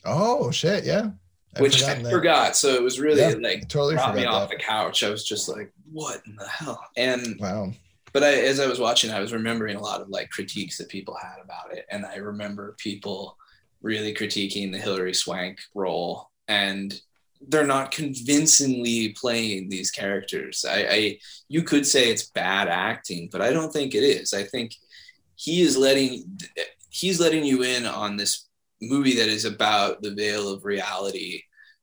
Oh 0.04 0.50
shit, 0.52 0.84
yeah. 0.84 1.10
I've 1.56 1.62
which 1.62 1.82
i 1.82 1.94
that. 1.94 2.10
forgot 2.10 2.56
so 2.56 2.74
it 2.74 2.82
was 2.82 3.00
really 3.00 3.20
Yeah, 3.20 3.34
like 3.40 3.68
Totally 3.68 3.94
brought 3.94 4.14
me 4.14 4.24
off 4.26 4.48
that. 4.48 4.58
the 4.58 4.62
couch 4.62 5.02
i 5.02 5.10
was 5.10 5.24
just 5.24 5.48
like 5.48 5.72
what 5.92 6.20
in 6.26 6.36
the 6.36 6.46
hell 6.46 6.84
and 6.96 7.36
Wow. 7.40 7.72
But 8.12 8.24
I, 8.24 8.32
as 8.34 8.60
I 8.60 8.66
was 8.66 8.80
watching, 8.80 9.10
I 9.10 9.20
was 9.20 9.32
remembering 9.32 9.76
a 9.76 9.82
lot 9.82 10.00
of 10.00 10.08
like 10.08 10.30
critiques 10.30 10.78
that 10.78 10.88
people 10.88 11.16
had 11.20 11.36
about 11.42 11.72
it, 11.72 11.86
and 11.90 12.06
I 12.06 12.16
remember 12.16 12.76
people 12.78 13.36
really 13.82 14.14
critiquing 14.14 14.72
the 14.72 14.78
Hilary 14.78 15.14
Swank 15.14 15.58
role, 15.74 16.30
and 16.48 17.00
they're 17.48 17.66
not 17.66 17.92
convincingly 17.92 19.10
playing 19.10 19.68
these 19.68 19.90
characters. 19.90 20.64
I, 20.68 20.86
I 20.90 21.18
you 21.48 21.62
could 21.62 21.86
say 21.86 22.10
it's 22.10 22.30
bad 22.30 22.68
acting, 22.68 23.28
but 23.30 23.42
I 23.42 23.52
don't 23.52 23.72
think 23.72 23.94
it 23.94 24.02
is. 24.02 24.34
I 24.34 24.42
think 24.42 24.72
he 25.36 25.62
is 25.62 25.76
letting 25.76 26.38
he's 26.90 27.20
letting 27.20 27.44
you 27.44 27.62
in 27.62 27.86
on 27.86 28.16
this 28.16 28.48
movie 28.82 29.16
that 29.16 29.28
is 29.28 29.44
about 29.44 30.02
the 30.02 30.14
veil 30.14 30.52
of 30.52 30.64
reality 30.64 31.42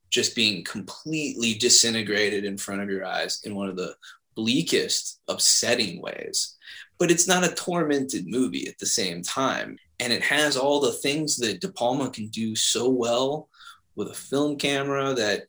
just 0.09 0.35
being 0.35 0.63
completely 0.63 1.55
disintegrated 1.55 2.45
in 2.45 2.57
front 2.57 2.81
of 2.81 2.89
your 2.89 3.05
eyes 3.05 3.41
in 3.43 3.55
one 3.55 3.67
of 3.67 3.76
the 3.76 3.93
bleakest, 4.36 5.19
upsetting 5.27 6.01
ways. 6.01 6.55
But 6.97 7.11
it's 7.11 7.27
not 7.27 7.43
a 7.43 7.53
tormented 7.53 8.25
movie 8.27 8.67
at 8.67 8.77
the 8.79 8.86
same 8.86 9.21
time. 9.21 9.77
And 9.99 10.11
it 10.13 10.21
has 10.23 10.55
all 10.57 10.79
the 10.79 10.91
things 10.93 11.38
that 11.38 11.61
De 11.61 11.69
Palma 11.69 12.09
can 12.09 12.27
do 12.27 12.55
so 12.55 12.89
well 12.89 13.49
with 13.95 14.09
a 14.09 14.13
film 14.13 14.57
camera 14.57 15.13
that 15.13 15.43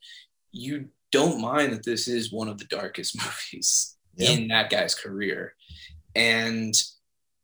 you 0.51 0.87
don't 1.11 1.41
mind 1.41 1.73
that 1.73 1.83
this 1.85 2.07
is 2.07 2.31
one 2.33 2.47
of 2.49 2.57
the 2.57 2.65
darkest 2.65 3.17
movies 3.21 3.95
Yeah. 4.15 4.31
in 4.31 4.47
that 4.49 4.69
guy's 4.69 4.95
career. 4.95 5.53
And 6.15 6.73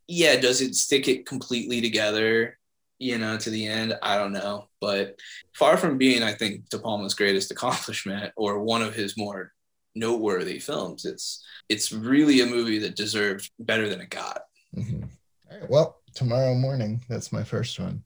yeah, 0.07 0.35
does 0.39 0.61
it 0.61 0.75
stick 0.75 1.07
it 1.07 1.25
completely 1.25 1.79
together, 1.79 2.57
you 2.99 3.17
know, 3.17 3.37
to 3.37 3.49
the 3.49 3.67
end? 3.67 3.97
I 4.01 4.17
don't 4.17 4.33
know. 4.33 4.67
But 4.81 5.19
far 5.53 5.77
from 5.77 5.97
being, 5.97 6.23
I 6.23 6.33
think, 6.33 6.67
De 6.69 6.77
Palma's 6.79 7.13
greatest 7.13 7.51
accomplishment 7.51 8.33
or 8.35 8.59
one 8.59 8.81
of 8.81 8.95
his 8.95 9.17
more 9.17 9.53
noteworthy 9.95 10.59
films, 10.59 11.05
it's 11.05 11.43
it's 11.69 11.91
really 11.91 12.41
a 12.41 12.45
movie 12.45 12.79
that 12.79 12.95
deserved 12.95 13.51
better 13.59 13.89
than 13.89 14.01
it 14.01 14.09
got. 14.09 14.41
Mhm. 14.75 15.09
All 15.51 15.59
right. 15.59 15.69
Well, 15.69 16.01
tomorrow 16.15 16.53
morning, 16.55 17.03
that's 17.09 17.31
my 17.31 17.43
first 17.43 17.79
one. 17.79 18.03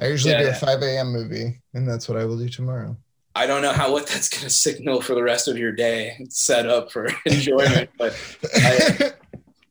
I 0.00 0.06
usually 0.08 0.34
Yeah, 0.34 0.42
do 0.44 0.48
a 0.48 0.54
5 0.54 0.98
a.m. 0.98 1.12
movie, 1.12 1.62
and 1.74 1.88
that's 1.88 2.08
what 2.08 2.18
I 2.18 2.24
will 2.24 2.38
do 2.38 2.48
tomorrow. 2.48 2.96
I 3.34 3.46
don't 3.46 3.62
know 3.62 3.72
how 3.72 3.92
what 3.92 4.06
that's 4.06 4.28
going 4.28 4.44
to 4.44 4.50
signal 4.50 5.00
for 5.00 5.14
the 5.14 5.22
rest 5.22 5.48
of 5.48 5.56
your 5.56 5.72
day. 5.72 6.16
It's 6.18 6.40
set 6.40 6.68
up 6.68 6.90
for 6.90 7.08
enjoyment, 7.26 7.90
but 7.98 8.20
I, 8.62 9.12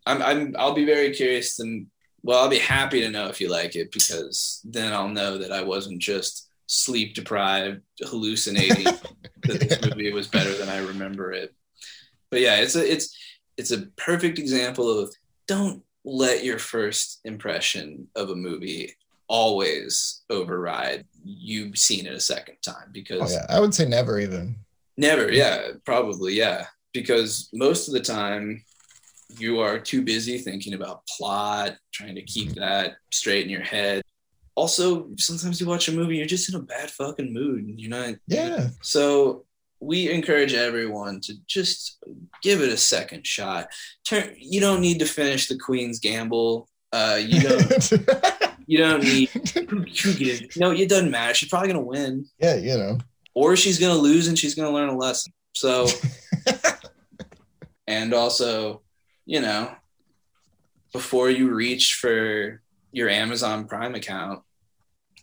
I'm, 0.06 0.22
I'm 0.22 0.56
I'll 0.58 0.74
be 0.74 0.86
very 0.86 1.12
curious 1.14 1.56
to 1.58 1.86
Well, 2.24 2.40
I'll 2.40 2.50
be 2.50 2.60
happy 2.60 3.02
to 3.02 3.10
know 3.12 3.28
if 3.28 3.42
you 3.42 3.50
like 3.50 3.76
it 3.76 3.92
because 3.92 4.62
then 4.64 4.94
I'll 4.94 5.10
know 5.10 5.38
that 5.38 5.52
I 5.52 5.64
wasn't 5.64 6.02
just 6.02 6.49
sleep 6.70 7.16
deprived, 7.16 7.82
hallucinating 8.02 8.84
that 9.44 9.60
this 9.60 9.82
movie 9.82 10.14
was 10.14 10.28
better 10.28 10.54
than 10.54 10.70
I 10.70 10.78
remember 10.80 11.32
it. 11.34 11.54
But 12.30 12.42
yeah, 12.42 12.58
it's 12.58 12.76
a 12.76 12.92
it's 12.92 13.18
it's 13.58 13.72
a 13.72 13.88
perfect 13.98 14.40
example 14.40 15.00
of 15.00 15.14
don't 15.48 15.84
let 16.06 16.44
your 16.44 16.60
first 16.60 17.20
impression 17.26 18.08
of 18.16 18.30
a 18.30 18.36
movie 18.36 18.94
always 19.28 20.24
override 20.30 21.06
you've 21.24 21.78
seen 21.78 22.08
it 22.08 22.14
a 22.14 22.20
second 22.20 22.56
time 22.62 22.86
Oh, 22.88 22.92
because 22.94 23.34
yeah. 23.34 23.46
I 23.50 23.60
would 23.60 23.74
say 23.74 23.88
never 23.88 24.20
even. 24.20 24.56
Never, 24.98 25.32
yeah, 25.32 25.70
probably, 25.86 26.34
yeah. 26.34 26.66
Because 26.94 27.50
most 27.54 27.88
of 27.88 27.94
the 27.94 28.02
time 28.02 28.64
you 29.38 29.60
are 29.60 29.80
too 29.80 30.02
busy 30.02 30.38
thinking 30.40 30.74
about 30.74 31.08
plot, 31.08 31.78
trying 31.94 32.16
to 32.16 32.22
keep 32.24 32.50
mm-hmm. 32.50 32.60
that 32.60 32.96
straight 33.12 33.44
in 33.44 33.50
your 33.50 33.62
head. 33.62 34.02
Also, 34.56 35.10
sometimes 35.18 35.60
you 35.62 35.68
watch 35.68 35.88
a 35.88 35.92
movie, 35.92 36.18
you're 36.18 36.26
just 36.26 36.50
in 36.50 36.56
a 36.56 36.64
bad 36.64 36.92
fucking 36.92 37.34
mood. 37.34 37.66
and 37.66 37.80
You're 37.80 37.90
not. 37.90 38.16
Yeah. 38.28 38.70
So 38.82 39.46
we 39.80 40.12
encourage 40.12 40.54
everyone 40.54 41.22
to 41.22 41.34
just 41.48 42.04
give 42.44 42.62
it 42.62 42.70
a 42.70 42.78
second 42.78 43.26
shot. 43.26 43.68
Turn. 44.06 44.34
You 44.38 44.60
don't 44.60 44.82
need 44.82 45.00
to 45.00 45.06
finish 45.06 45.48
the 45.48 45.58
Queen's 45.58 46.00
Gamble. 46.00 46.68
Uh, 46.92 47.20
you 47.22 47.40
don't. 47.48 47.92
you 48.68 48.78
don't 48.80 49.04
need. 49.04 49.30
Who, 49.30 49.78
who 49.82 50.14
gives? 50.14 50.58
No, 50.58 50.72
it 50.72 50.90
doesn't 50.90 51.12
matter. 51.12 51.34
She's 51.34 51.50
probably 51.50 51.70
gonna 51.70 51.82
win 51.82 52.26
yeah, 52.40 52.56
you 52.56 52.78
know. 52.78 52.98
or 53.34 53.56
she's 53.56 53.80
going 53.80 53.96
to 53.96 54.02
lose 54.02 54.28
and 54.28 54.38
she's 54.38 54.56
going 54.56 54.68
to 54.68 54.74
learn 54.74 54.90
a 54.90 54.98
lesson. 54.98 55.32
So, 55.54 55.88
and 57.88 58.14
also, 58.14 58.82
you 59.26 59.42
know, 59.42 59.72
before 60.94 61.30
you 61.30 61.54
reach 61.54 61.96
for 61.96 62.62
your 62.92 63.10
Amazon 63.10 63.66
Prime 63.66 63.96
account 63.96 64.42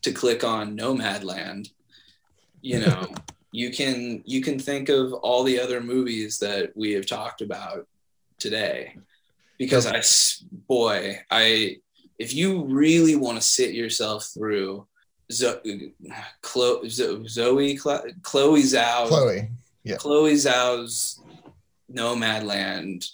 to 0.03 0.13
click 0.13 0.45
on 0.45 0.77
Nomadland, 0.77 1.69
you 2.61 2.81
know, 2.81 3.07
you 3.53 3.71
can 3.71 4.23
you 4.25 4.41
can 4.43 4.59
think 4.59 4.89
of 4.89 5.13
all 5.13 5.43
the 5.43 5.61
other 5.61 5.81
movies 5.81 6.39
that 6.39 6.77
we 6.77 6.93
have 6.93 7.07
talked 7.07 7.41
about 7.41 7.87
today 8.39 8.97
because 9.59 9.87
I 9.87 10.03
boy, 10.69 11.21
I 11.31 11.79
if 12.19 12.35
you 12.35 12.65
really 12.65 13.17
want 13.17 13.37
to 13.39 13.43
sit 13.43 13.75
yourself 13.75 14.31
through 14.33 14.87
Zo- 15.33 15.61
Chloe, 16.43 16.89
Zo- 16.89 17.27
Zoe, 17.27 17.77
Chloe, 17.77 18.15
Chloe 18.23 18.63
Zhao, 18.63 19.09
Chloe. 19.09 19.51
yeah. 19.85 19.97
Chloe 19.97 20.35
Zhao's 20.35 21.21
Nomadland. 21.93 23.09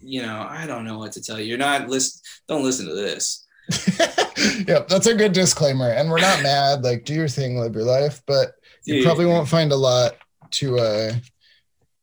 You 0.00 0.22
know, 0.22 0.46
I 0.48 0.66
don't 0.66 0.84
know 0.84 0.98
what 0.98 1.12
to 1.12 1.22
tell 1.22 1.38
you. 1.38 1.46
You're 1.46 1.58
not 1.58 1.88
listen. 1.88 2.20
Don't 2.48 2.64
listen 2.64 2.86
to 2.86 2.94
this. 2.94 3.46
yep, 4.66 4.88
that's 4.88 5.06
a 5.06 5.14
good 5.14 5.32
disclaimer. 5.32 5.90
And 5.90 6.10
we're 6.10 6.20
not 6.20 6.42
mad. 6.42 6.82
Like, 6.82 7.04
do 7.04 7.14
your 7.14 7.28
thing, 7.28 7.56
live 7.56 7.74
your 7.74 7.84
life. 7.84 8.22
But 8.26 8.54
you 8.84 9.04
probably 9.04 9.26
won't 9.26 9.48
find 9.48 9.72
a 9.72 9.76
lot 9.76 10.16
to 10.52 10.78
uh 10.78 11.12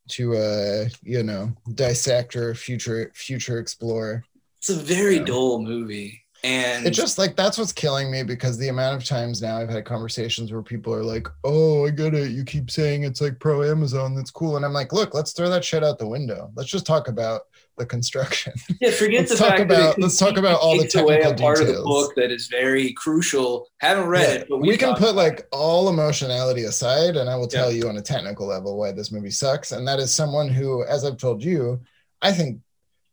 to 0.09 0.35
uh 0.35 0.85
you 1.03 1.23
know 1.23 1.51
dissect 1.75 2.35
or 2.35 2.55
future 2.55 3.11
future 3.13 3.59
explore. 3.59 4.23
It's 4.57 4.69
a 4.69 4.75
very 4.75 5.19
dull 5.19 5.61
movie, 5.61 6.21
and 6.43 6.85
It 6.85 6.91
just 6.91 7.17
like 7.17 7.35
that's 7.35 7.57
what's 7.57 7.73
killing 7.73 8.11
me 8.11 8.23
because 8.23 8.57
the 8.57 8.69
amount 8.69 8.97
of 8.97 9.07
times 9.07 9.41
now 9.41 9.57
I've 9.57 9.69
had 9.69 9.85
conversations 9.85 10.51
where 10.51 10.61
people 10.61 10.93
are 10.93 11.03
like, 11.03 11.27
"Oh, 11.43 11.85
I 11.85 11.91
get 11.91 12.13
it. 12.13 12.31
You 12.31 12.43
keep 12.43 12.71
saying 12.71 13.03
it's 13.03 13.21
like 13.21 13.39
pro 13.39 13.63
Amazon. 13.69 14.15
That's 14.15 14.31
cool." 14.31 14.55
And 14.55 14.65
I'm 14.65 14.73
like, 14.73 14.93
"Look, 14.93 15.13
let's 15.13 15.31
throw 15.31 15.49
that 15.49 15.63
shit 15.63 15.83
out 15.83 15.99
the 15.99 16.07
window. 16.07 16.51
Let's 16.55 16.69
just 16.69 16.85
talk 16.85 17.07
about 17.07 17.41
the 17.79 17.85
construction." 17.87 18.53
yeah, 18.79 18.91
forget 18.91 19.21
let's 19.21 19.31
the 19.31 19.37
talk 19.37 19.47
fact 19.49 19.61
about- 19.61 19.95
that 19.95 20.01
let's 20.01 20.17
talk 20.19 20.37
about 20.37 20.59
all 20.59 20.75
the 20.77 20.83
takes 20.83 20.95
away 20.95 21.15
a 21.19 21.23
technical 21.23 21.43
part 21.45 21.59
of 21.61 21.67
the 21.67 21.73
details. 21.73 21.85
book 21.87 22.15
that 22.15 22.29
is 22.31 22.47
very 22.47 22.93
crucial. 22.93 23.67
Haven't 23.79 24.07
read 24.07 24.21
Yeah, 24.29 24.35
it, 24.41 24.47
but 24.49 24.57
we 24.59 24.77
can 24.77 24.93
put 24.95 25.15
like 25.15 25.47
all 25.51 25.89
emotionality 25.89 26.63
aside, 26.65 27.15
and 27.17 27.27
I 27.29 27.35
will 27.35 27.47
tell 27.47 27.71
Yeah. 27.71 27.83
you 27.83 27.89
on 27.89 27.97
a 27.97 28.01
technical 28.01 28.45
level 28.45 28.77
why 28.77 28.91
this 28.91 29.11
movie 29.11 29.31
sucks. 29.31 29.71
And 29.71 29.87
that 29.87 29.99
is 29.99 30.13
someone 30.13 30.47
who, 30.49 30.83
as 30.85 31.03
I've 31.05 31.17
told 31.17 31.43
you, 31.43 31.79
I 32.21 32.31
think 32.31 32.59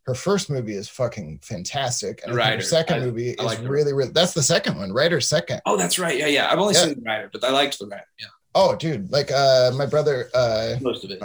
her 0.06 0.14
first 0.14 0.50
movie 0.50 0.74
is 0.74 0.88
fucking 0.88 1.40
fantastic, 1.42 2.20
and 2.24 2.32
her 2.38 2.60
second 2.60 2.96
I- 3.02 3.06
movie 3.06 3.38
I 3.38 3.44
is 3.54 3.58
really, 3.60 3.92
really. 3.92 4.10
That's 4.12 4.34
the 4.34 4.42
second 4.42 4.76
one, 4.78 4.92
Rider 4.92 5.20
second. 5.20 5.60
Oh, 5.66 5.76
that's 5.76 5.98
right. 5.98 6.16
Yeah, 6.16 6.26
yeah. 6.26 6.48
I've 6.52 6.58
only 6.60 6.74
Yeah. 6.74 6.84
seen 6.84 6.94
the 6.94 7.00
Rider, 7.02 7.30
but 7.32 7.42
I 7.42 7.50
liked 7.50 7.78
the 7.78 7.86
Rider. 7.88 8.04
Yeah, 8.20 8.26
Oh, 8.54 8.74
dude, 8.76 9.10
like 9.12 9.30
uh, 9.32 9.72
my 9.74 9.84
brother, 9.86 10.30
uh, 10.32 10.76
most 10.80 11.04
of 11.04 11.10
it. 11.10 11.20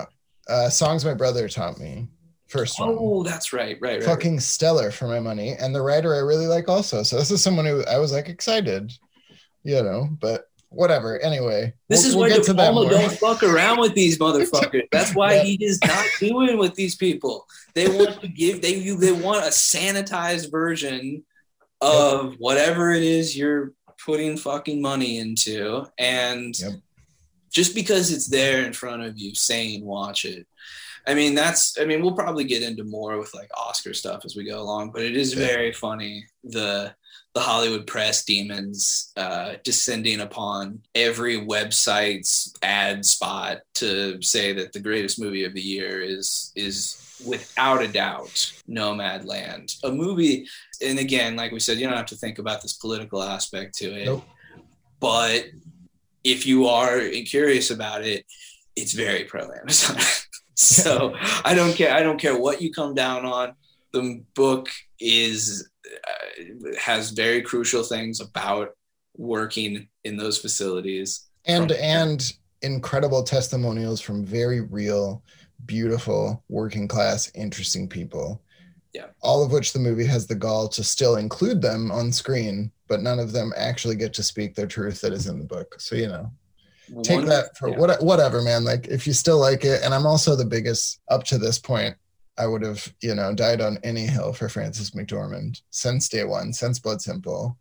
uh, 0.49 0.69
songs 0.69 1.05
my 1.05 1.13
brother 1.13 1.47
taught 1.47 1.77
me. 1.79 2.07
First 2.51 2.79
one. 2.79 2.95
Oh, 2.99 3.23
that's 3.23 3.53
right. 3.53 3.77
Right. 3.81 3.99
Right. 3.99 4.03
fucking 4.03 4.39
stellar 4.41 4.91
for 4.91 5.07
my 5.07 5.19
money. 5.19 5.53
And 5.57 5.73
the 5.73 5.81
Rider 5.81 6.13
I 6.13 6.19
really 6.19 6.47
like 6.47 6.67
also. 6.67 7.01
So 7.03 7.17
this 7.17 7.31
is 7.31 7.41
someone 7.41 7.65
who 7.65 7.83
I 7.85 7.97
was 7.97 8.11
like 8.11 8.27
excited, 8.27 8.91
you 9.63 9.81
know, 9.81 10.09
but 10.19 10.49
whatever. 10.69 11.19
Anyway, 11.19 11.73
This 11.89 12.01
we'll- 12.01 12.09
is 12.09 12.15
we'll 12.15 12.29
why 12.29 12.35
get 12.37 12.45
De 12.45 12.53
Palma 12.53 12.89
don't 12.89 13.11
fuck 13.13 13.41
around 13.43 13.79
with 13.79 13.93
these 13.93 14.17
motherfuckers. 14.19 14.83
That's 14.91 15.15
why 15.15 15.35
Yeah. 15.35 15.43
he 15.43 15.63
is 15.65 15.79
not 15.85 16.05
doing 16.19 16.57
with 16.57 16.75
these 16.75 16.95
people. 16.95 17.45
They 17.73 17.87
want 17.87 18.19
to 18.21 18.27
give 18.27 18.61
they 18.61 18.75
you 18.75 18.97
they 18.97 19.11
want 19.13 19.45
a 19.45 19.49
sanitized 19.49 20.51
version 20.51 21.23
of 21.81 22.35
whatever 22.37 22.91
it 22.91 23.03
is 23.03 23.35
you're 23.37 23.71
putting 24.05 24.35
fucking 24.37 24.81
money 24.81 25.19
into, 25.19 25.85
and 25.97 26.57
Yep. 26.59 26.73
just 27.51 27.75
because 27.75 28.11
it's 28.11 28.27
there 28.27 28.65
in 28.65 28.73
front 28.73 29.03
of 29.03 29.17
you, 29.17 29.35
saying 29.35 29.85
watch 29.85 30.25
it. 30.25 30.47
I 31.07 31.13
mean, 31.15 31.33
that's. 31.35 31.79
I 31.79 31.85
mean, 31.85 32.01
we'll 32.01 32.13
probably 32.15 32.43
get 32.43 32.63
into 32.63 32.83
more 32.83 33.17
with 33.17 33.33
like 33.33 33.49
Oscar 33.57 33.93
stuff 33.93 34.23
as 34.25 34.35
we 34.35 34.43
go 34.43 34.61
along, 34.61 34.91
but 34.91 35.01
it 35.01 35.17
is 35.17 35.33
Yeah. 35.33 35.47
very 35.47 35.73
funny 35.73 36.25
the 36.43 36.93
the 37.33 37.39
Hollywood 37.41 37.87
press 37.87 38.25
demons 38.25 39.13
uh, 39.15 39.53
descending 39.63 40.19
upon 40.19 40.81
every 40.95 41.37
website's 41.37 42.53
ad 42.61 43.05
spot 43.05 43.59
to 43.75 44.21
say 44.21 44.51
that 44.51 44.73
the 44.73 44.79
greatest 44.81 45.17
movie 45.17 45.45
of 45.45 45.53
the 45.53 45.61
year 45.61 46.01
is 46.01 46.51
is 46.55 46.97
without 47.25 47.81
a 47.81 47.87
doubt 47.87 48.51
Nomadland, 48.69 49.77
a 49.83 49.91
movie. 49.91 50.45
And 50.85 50.99
again, 50.99 51.35
like 51.35 51.51
we 51.51 51.59
said, 51.59 51.77
you 51.77 51.87
don't 51.87 51.95
have 51.97 52.07
to 52.07 52.15
think 52.15 52.37
about 52.39 52.61
this 52.61 52.73
political 52.73 53.21
aspect 53.23 53.75
to 53.77 53.93
it, 53.95 54.05
Nope. 54.05 54.25
but 54.99 55.45
if 56.23 56.45
you 56.45 56.67
are 56.67 56.99
curious 57.25 57.71
about 57.71 58.03
it, 58.03 58.25
it's 58.75 58.93
very 58.93 59.23
pro 59.23 59.49
Amazon. 59.53 59.97
so 60.55 61.15
I 61.43 61.53
don't 61.53 61.75
care. 61.75 61.93
I 61.93 62.03
don't 62.03 62.19
care 62.19 62.37
what 62.39 62.61
you 62.61 62.71
come 62.71 62.93
down 62.93 63.25
on. 63.25 63.53
The 63.93 64.23
book 64.35 64.69
is 64.99 65.69
uh, 65.85 66.71
has 66.79 67.11
very 67.11 67.41
crucial 67.41 67.83
things 67.83 68.19
about 68.19 68.69
working 69.17 69.87
in 70.03 70.17
those 70.17 70.37
facilities. 70.37 71.27
and 71.45 71.71
from- 71.71 71.79
and 71.81 72.33
incredible 72.61 73.23
testimonials 73.23 73.99
from 73.99 74.23
very 74.23 74.61
real, 74.61 75.23
beautiful, 75.65 76.43
working 76.47 76.87
class, 76.87 77.31
interesting 77.33 77.87
people. 77.87 78.41
Yeah. 78.93 79.07
All 79.21 79.43
of 79.43 79.51
which 79.51 79.73
the 79.73 79.79
movie 79.79 80.05
has 80.05 80.27
the 80.27 80.35
gall 80.35 80.67
to 80.69 80.83
still 80.83 81.15
include 81.15 81.61
them 81.61 81.91
on 81.91 82.11
screen, 82.11 82.71
but 82.87 83.01
none 83.01 83.19
of 83.19 83.31
them 83.31 83.53
actually 83.55 83.95
get 83.95 84.13
to 84.15 84.23
speak 84.23 84.53
their 84.53 84.67
truth 84.67 85.01
that 85.01 85.13
is 85.13 85.27
in 85.27 85.39
the 85.39 85.45
book. 85.45 85.79
So 85.79 85.95
you 85.95 86.07
know. 86.07 86.31
Take 87.03 87.17
One- 87.19 87.25
that 87.27 87.57
for 87.57 87.69
yeah. 87.69 87.77
what 87.77 88.03
whatever 88.03 88.41
man. 88.41 88.63
Like 88.63 88.87
if 88.87 89.07
you 89.07 89.13
still 89.13 89.39
like 89.39 89.63
it 89.65 89.81
and 89.83 89.93
i'm 89.93 90.05
also 90.05 90.35
the 90.35 90.45
biggest 90.45 90.99
up 91.09 91.23
to 91.25 91.37
this 91.37 91.57
point 91.57 91.95
i 92.37 92.45
would 92.45 92.63
have 92.63 92.93
you 93.01 93.13
know 93.15 93.33
died 93.33 93.61
on 93.61 93.77
any 93.83 94.05
hill 94.07 94.33
for 94.33 94.49
Frances 94.49 94.91
McDormand 94.91 95.61
since 95.69 96.09
day 96.09 96.23
one 96.23 96.51
since 96.53 96.79
blood 96.79 97.01
simple. 97.01 97.57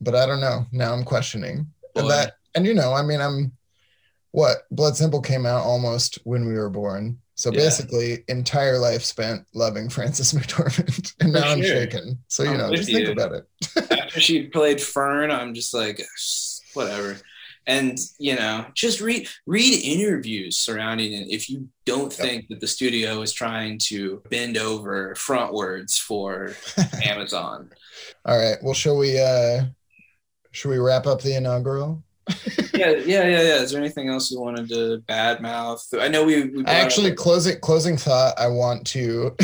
But 0.00 0.14
i 0.14 0.26
don't 0.26 0.40
know. 0.40 0.66
Now 0.72 0.92
i'm 0.92 1.04
questioning. 1.04 1.66
And 1.96 2.08
that 2.10 2.34
and 2.54 2.64
you 2.66 2.74
know 2.74 2.92
i 2.92 3.02
mean 3.02 3.20
i'm 3.20 3.52
what? 4.32 4.58
Blood 4.70 4.96
simple 4.96 5.20
came 5.20 5.44
out 5.44 5.64
almost 5.64 6.20
when 6.22 6.46
we 6.46 6.54
were 6.54 6.70
born. 6.70 7.18
So 7.34 7.50
Yeah. 7.50 7.58
basically 7.64 8.22
entire 8.28 8.78
life 8.78 9.02
spent 9.02 9.44
loving 9.54 9.88
Frances 9.96 10.32
McDormand. 10.32 11.14
And 11.20 11.32
now 11.32 11.50
i'm 11.50 11.60
sure. 11.62 11.74
shaken. 11.74 12.18
So 12.28 12.44
you 12.44 12.50
I'm 12.50 12.58
know 12.58 12.74
just 12.76 12.92
think 12.92 13.08
about 13.08 13.32
it. 13.32 13.48
After 13.90 14.20
she 14.20 14.44
played 14.46 14.80
Fern, 14.80 15.30
I'm 15.32 15.52
just 15.54 15.74
like, 15.74 16.00
whatever. 16.74 17.16
And 17.70 17.98
you 18.18 18.34
know, 18.34 18.66
just 18.74 19.00
read 19.00 19.28
read 19.46 19.74
interviews 19.84 20.58
surrounding 20.58 21.12
it. 21.12 21.28
If 21.30 21.48
you 21.50 21.68
don't 21.86 22.12
Yep. 22.18 22.26
think 22.26 22.48
that 22.48 22.60
the 22.60 22.66
studio 22.66 23.22
is 23.22 23.32
trying 23.32 23.78
to 23.90 24.22
bend 24.30 24.56
over 24.56 25.14
frontwards 25.14 25.98
for 25.98 26.54
Amazon, 27.04 27.70
all 28.26 28.38
right 28.38 28.56
well 28.62 28.74
shall 28.74 28.96
we 28.96 29.18
uh 29.18 29.64
should 30.52 30.70
we 30.70 30.78
wrap 30.78 31.06
up 31.06 31.20
the 31.22 31.34
inaugural 31.36 32.02
yeah, 32.74 32.90
yeah, 32.92 33.26
yeah, 33.26 33.42
yeah. 33.42 33.62
Is 33.62 33.72
there 33.72 33.80
anything 33.80 34.08
else 34.08 34.30
you 34.30 34.40
wanted 34.40 34.68
to 34.68 35.02
badmouth? 35.08 35.82
I 36.00 36.08
know 36.08 36.24
we, 36.24 36.44
we 36.44 36.64
actually 36.66 37.12
closing 37.12 37.58
closing 37.60 37.96
thought 37.96 38.38
i 38.38 38.46
want 38.46 38.86
to 38.86 39.36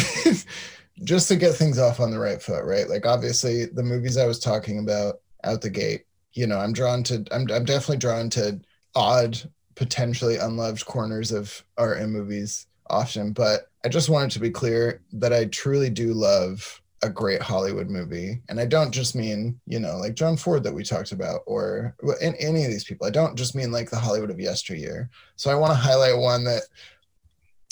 just 1.04 1.28
to 1.28 1.36
get 1.36 1.54
things 1.54 1.78
off 1.78 2.00
on 2.00 2.10
the 2.10 2.18
right 2.18 2.40
foot 2.40 2.64
right 2.64 2.88
like 2.88 3.06
obviously 3.06 3.66
the 3.66 3.82
movies 3.82 4.16
i 4.16 4.26
was 4.26 4.38
talking 4.38 4.78
about 4.78 5.16
out 5.44 5.60
the 5.60 5.70
gate 5.70 6.02
you 6.36 6.46
know 6.46 6.58
i'm 6.58 6.72
drawn 6.72 7.02
to 7.02 7.24
i'm, 7.32 7.46
I'm 7.50 7.64
definitely 7.64 7.98
drawn 7.98 8.30
to 8.30 8.60
odd 8.94 9.38
potentially 9.74 10.36
unloved 10.36 10.86
corners 10.86 11.32
of 11.32 11.64
art 11.76 11.98
and 11.98 12.12
movies 12.12 12.66
often 12.88 13.32
but 13.32 13.70
i 13.84 13.88
just 13.88 14.08
wanted 14.08 14.30
to 14.32 14.40
be 14.40 14.50
clear 14.50 15.02
that 15.14 15.32
i 15.32 15.46
truly 15.46 15.90
do 15.90 16.12
love 16.12 16.80
a 17.02 17.10
great 17.10 17.42
Hollywood 17.42 17.88
movie, 17.88 18.40
and 18.48 18.58
I 18.58 18.64
don't 18.64 18.90
just 18.90 19.14
mean, 19.14 19.60
you 19.66 19.78
know, 19.78 19.98
like 19.98 20.14
John 20.14 20.36
Ford 20.36 20.64
that 20.64 20.72
we 20.72 20.82
talked 20.82 21.12
about, 21.12 21.42
or 21.46 21.94
in, 22.20 22.34
any 22.36 22.64
of 22.64 22.70
these 22.70 22.84
people. 22.84 23.06
I 23.06 23.10
don't 23.10 23.36
just 23.36 23.54
mean 23.54 23.70
like 23.70 23.90
the 23.90 23.98
Hollywood 23.98 24.30
of 24.30 24.40
yesteryear. 24.40 25.10
So 25.36 25.50
I 25.50 25.54
want 25.54 25.72
to 25.72 25.78
highlight 25.78 26.18
one 26.18 26.44
that 26.44 26.62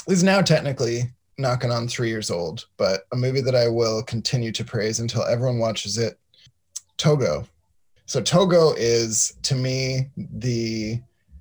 is 0.08 0.22
now 0.22 0.42
technically 0.42 1.10
knocking 1.38 1.70
on 1.70 1.88
three 1.88 2.08
years 2.08 2.30
old, 2.30 2.66
but 2.76 3.06
a 3.12 3.16
movie 3.16 3.40
that 3.40 3.54
I 3.54 3.68
will 3.68 4.02
continue 4.02 4.52
to 4.52 4.64
praise 4.64 5.00
until 5.00 5.24
everyone 5.24 5.58
watches 5.58 5.98
it 5.98 6.18
Togo. 6.96 7.46
So 8.06 8.20
Togo 8.20 8.72
is 8.76 9.36
to 9.42 9.54
me 9.54 10.10
the 10.16 11.00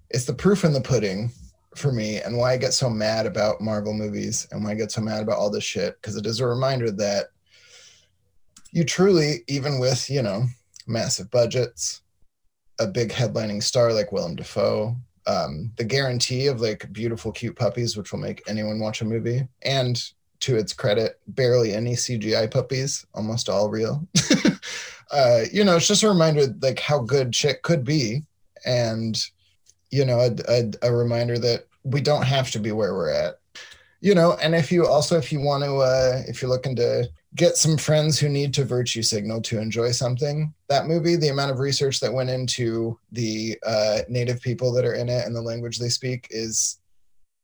it's 0.10 0.26
the 0.26 0.34
proof 0.34 0.64
in 0.64 0.74
the 0.74 0.82
pudding 0.82 1.32
for 1.76 1.92
me 1.92 2.20
and 2.22 2.38
why 2.38 2.54
I 2.54 2.58
get 2.58 2.74
so 2.74 2.90
mad 2.90 3.26
about 3.26 3.62
Marvel 3.62 3.94
movies 3.94 4.48
and 4.52 4.64
why 4.64 4.72
I 4.72 4.76
get 4.76 4.92
so 4.92 5.02
mad 5.02 5.24
about 5.24 5.38
all 5.38 5.50
this 5.50 5.64
shit 5.64 5.96
because 5.96 6.16
it 6.16 6.26
is 6.26 6.40
a 6.40 6.48
reminder 6.48 6.92
that 6.92 7.28
you 8.72 8.84
truly 8.84 9.44
even 9.48 9.80
with, 9.80 10.10
you 10.10 10.22
know, 10.22 10.46
massive 10.88 11.30
budgets, 11.32 12.02
a 12.80 12.88
big 12.88 13.10
headlining 13.10 13.62
star 13.62 13.94
like 13.94 14.12
Willem 14.12 14.36
Dafoe, 14.36 14.96
um, 15.28 15.72
the 15.78 15.84
guarantee 15.84 16.48
of 16.48 16.62
like 16.62 16.92
beautiful, 16.92 17.32
cute 17.32 17.56
puppies, 17.56 17.96
which 17.98 18.12
will 18.12 18.20
make 18.20 18.44
anyone 18.48 18.80
watch 18.80 19.02
a 19.02 19.06
movie. 19.06 19.48
And 19.62 20.02
to 20.42 20.58
its 20.58 20.74
credit, 20.74 21.20
barely 21.28 21.74
any 21.74 21.94
CGI 21.94 22.52
puppies, 22.52 23.06
almost 23.14 23.48
all 23.48 23.70
real. 23.70 24.08
uh, 25.14 25.46
you 25.52 25.64
know, 25.64 25.78
it's 25.78 25.88
just 25.88 26.04
a 26.04 26.10
reminder 26.10 26.48
like 26.62 26.80
how 26.80 27.00
good 27.00 27.36
shit 27.36 27.62
could 27.62 27.84
be, 27.84 28.24
and 28.66 29.22
you 29.92 30.06
know, 30.06 30.20
a, 30.20 30.32
a, 30.50 30.72
a 30.90 30.94
reminder 30.94 31.38
that 31.38 31.68
we 31.84 32.02
don't 32.02 32.26
have 32.26 32.50
to 32.52 32.60
be 32.60 32.72
where 32.72 32.94
we're 32.94 33.12
at. 33.12 33.36
You 34.02 34.16
know, 34.16 34.34
and 34.42 34.54
if 34.56 34.72
you 34.72 34.86
also 34.86 35.18
if 35.18 35.32
you 35.32 35.40
want 35.40 35.64
to 35.64 35.78
uh, 35.78 36.24
if 36.28 36.42
you're 36.42 36.52
looking 36.52 36.76
to 36.78 37.10
get 37.36 37.58
some 37.58 37.78
friends 37.78 38.20
who 38.20 38.30
need 38.30 38.54
to 38.54 38.64
virtue 38.64 39.02
signal 39.02 39.42
to 39.42 39.60
enjoy 39.60 39.92
something. 39.92 40.54
That 40.70 40.86
movie, 40.86 41.16
the 41.16 41.30
amount 41.30 41.52
of 41.52 41.60
research 41.60 42.00
that 42.00 42.14
went 42.14 42.30
into 42.30 43.00
the 43.12 43.58
uh, 43.66 44.00
native 44.08 44.42
people 44.42 44.72
that 44.74 44.86
are 44.86 44.94
in 44.94 45.10
it 45.10 45.26
and 45.26 45.36
the 45.36 45.42
language 45.42 45.80
they 45.80 45.90
speak 45.90 46.28
is, 46.30 46.80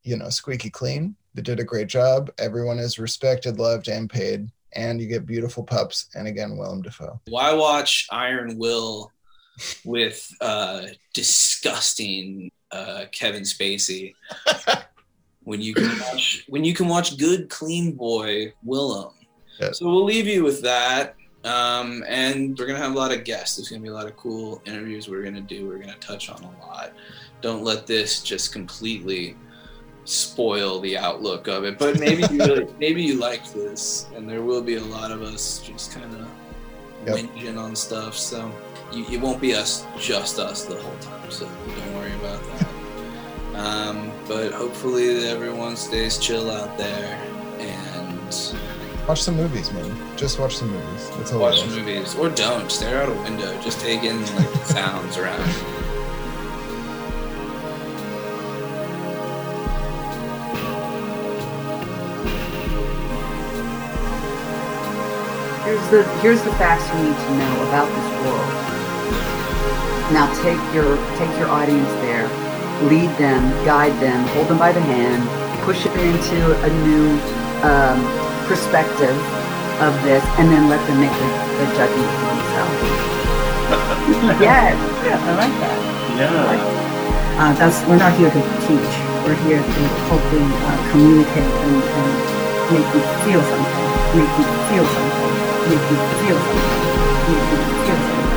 you 0.04 0.16
know, 0.16 0.30
squeaky 0.30 0.70
clean. 0.70 1.16
They 1.34 1.42
did 1.42 1.60
a 1.60 1.64
great 1.64 1.88
job. 1.88 2.32
Everyone 2.38 2.80
is 2.80 3.00
respected, 3.00 3.60
loved, 3.60 3.88
and 3.88 4.10
paid. 4.10 4.50
And 4.74 5.02
you 5.02 5.08
get 5.08 5.26
beautiful 5.26 5.64
pups. 5.64 6.10
And 6.16 6.28
again, 6.28 6.58
Willem 6.58 6.82
Dafoe. 6.82 7.20
Why 7.28 7.54
watch 7.54 8.08
Iron 8.12 8.58
Will 8.58 9.12
with 9.84 10.32
uh, 10.42 10.84
disgusting 11.14 12.52
uh, 12.72 13.06
Kevin 13.12 13.44
Spacey 13.44 14.14
when 15.44 15.62
you 15.62 15.74
can 15.74 15.90
watch 16.00 16.46
when 16.48 16.64
you 16.64 16.74
can 16.74 16.88
watch 16.88 17.18
good, 17.18 17.50
clean 17.50 17.94
boy 17.94 18.54
Willem? 18.64 19.14
Yeah. 19.60 19.72
So 19.72 19.88
we'll 19.88 20.06
leave 20.06 20.28
you 20.28 20.44
with 20.44 20.62
that. 20.62 21.16
Um, 21.44 22.04
and 22.08 22.58
we're 22.58 22.66
gonna 22.66 22.80
have 22.80 22.94
a 22.94 22.98
lot 22.98 23.14
of 23.14 23.24
guests. 23.24 23.56
There's 23.56 23.70
gonna 23.70 23.82
be 23.82 23.88
a 23.88 23.94
lot 23.94 24.08
of 24.08 24.16
cool 24.18 24.62
interviews 24.66 25.08
we're 25.08 25.24
gonna 25.24 25.42
do. 25.42 25.68
We're 25.68 25.80
gonna 25.80 25.96
touch 25.96 26.30
on 26.30 26.44
a 26.44 26.66
lot. 26.66 26.94
Don't 27.42 27.64
let 27.64 27.88
this 27.88 28.22
just 28.22 28.52
completely 28.52 29.38
spoil 30.10 30.80
the 30.80 30.98
outlook 30.98 31.48
of 31.48 31.64
it. 31.64 31.78
But 31.78 32.00
maybe 32.00 32.24
you 32.32 32.40
really, 32.40 32.68
maybe 32.80 33.04
you 33.04 33.16
like 33.16 33.46
this, 33.54 34.08
and 34.16 34.28
there 34.30 34.42
will 34.42 34.62
be 34.62 34.76
a 34.76 34.84
lot 34.84 35.12
of 35.12 35.22
us 35.22 35.60
just 35.60 35.92
kind 35.94 36.14
of 36.16 36.28
Yep. 37.06 37.16
whinging 37.16 37.58
on 37.58 37.78
stuff. 37.78 38.18
So 38.18 38.52
you, 38.92 39.06
it 39.10 39.22
won't 39.22 39.40
be 39.40 39.56
us, 39.56 39.86
just 39.98 40.38
us, 40.38 40.66
the 40.66 40.76
whole 40.76 40.98
time. 40.98 41.32
So 41.32 41.46
don't 41.46 41.96
worry 41.96 42.14
about 42.16 42.42
that. 42.44 42.68
Um, 43.56 44.12
but 44.28 44.52
hopefully 44.52 45.26
everyone 45.28 45.78
stays 45.78 46.18
chill 46.18 46.52
out 46.52 46.78
there 46.78 47.18
and 47.60 48.10
Watch 49.08 49.22
some 49.24 49.38
movies, 49.38 49.72
man. 49.72 50.18
Just 50.18 50.40
watch 50.40 50.58
some 50.58 50.70
movies. 50.72 51.10
That's 51.18 51.32
all. 51.32 51.40
watch 51.40 51.66
movies 51.68 52.16
or 52.16 52.30
don't 52.30 52.70
stare 52.70 53.02
out 53.02 53.10
a 53.10 53.14
window 53.24 53.60
just 53.62 53.80
take 53.80 54.04
in 54.04 54.20
like 54.36 54.52
the 54.52 54.66
sounds 54.66 55.18
around 55.18 55.40
the 65.90 66.06
here's 66.22 66.42
the 66.46 66.54
facts 66.62 66.86
you 66.94 67.02
need 67.02 67.18
to 67.18 67.32
know 67.34 67.54
about 67.66 67.90
this 67.90 68.08
world. 68.22 68.50
Now 70.14 70.30
take 70.46 70.62
your 70.74 70.98
take 71.18 71.34
your 71.42 71.50
audience 71.50 71.90
there, 72.06 72.30
lead 72.86 73.10
them, 73.18 73.42
guide 73.66 73.94
them, 73.98 74.22
hold 74.38 74.48
them 74.50 74.58
by 74.58 74.72
the 74.72 74.82
hand, 74.82 75.26
push 75.66 75.84
them 75.84 75.98
into 75.98 76.40
a 76.62 76.70
new 76.86 77.10
um, 77.66 77.98
perspective 78.46 79.18
of 79.82 79.94
this, 80.06 80.22
and 80.38 80.50
then 80.54 80.70
let 80.70 80.82
them 80.86 81.02
make 81.02 81.14
the, 81.14 81.30
the 81.58 81.66
judgment 81.74 82.10
for 82.22 82.26
themselves. 82.38 82.82
yes, 84.46 84.78
I 84.78 85.34
like 85.42 85.56
that. 85.58 85.78
Yeah. 86.18 86.80
Uh, 87.40 87.54
that's 87.58 87.82
we're 87.90 87.98
not 87.98 88.14
here 88.14 88.30
to 88.30 88.42
teach. 88.70 88.94
We're 89.26 89.38
here 89.50 89.62
to 89.62 89.82
hopefully 90.06 90.46
uh, 90.46 90.78
communicate 90.94 91.54
and, 91.66 91.78
and 91.82 92.12
make 92.78 92.90
you 92.94 93.02
feel 93.26 93.42
something. 93.42 93.90
Make 94.18 94.34
you 94.38 94.46
feel 94.70 94.86
something. 94.86 95.29
Feel 95.70 95.78
something. 95.78 96.80
Feel 97.26 97.42
something. 97.42 97.78
Feel 97.78 98.02
something. 98.02 98.34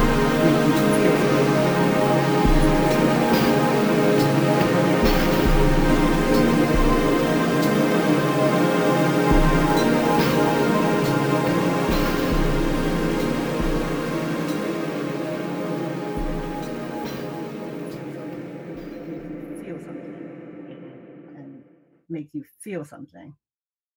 Feel 19.65 19.79
something. 19.81 21.65
Make 22.09 22.29
you 22.35 22.45
feel 22.61 22.85
something. 22.85 23.35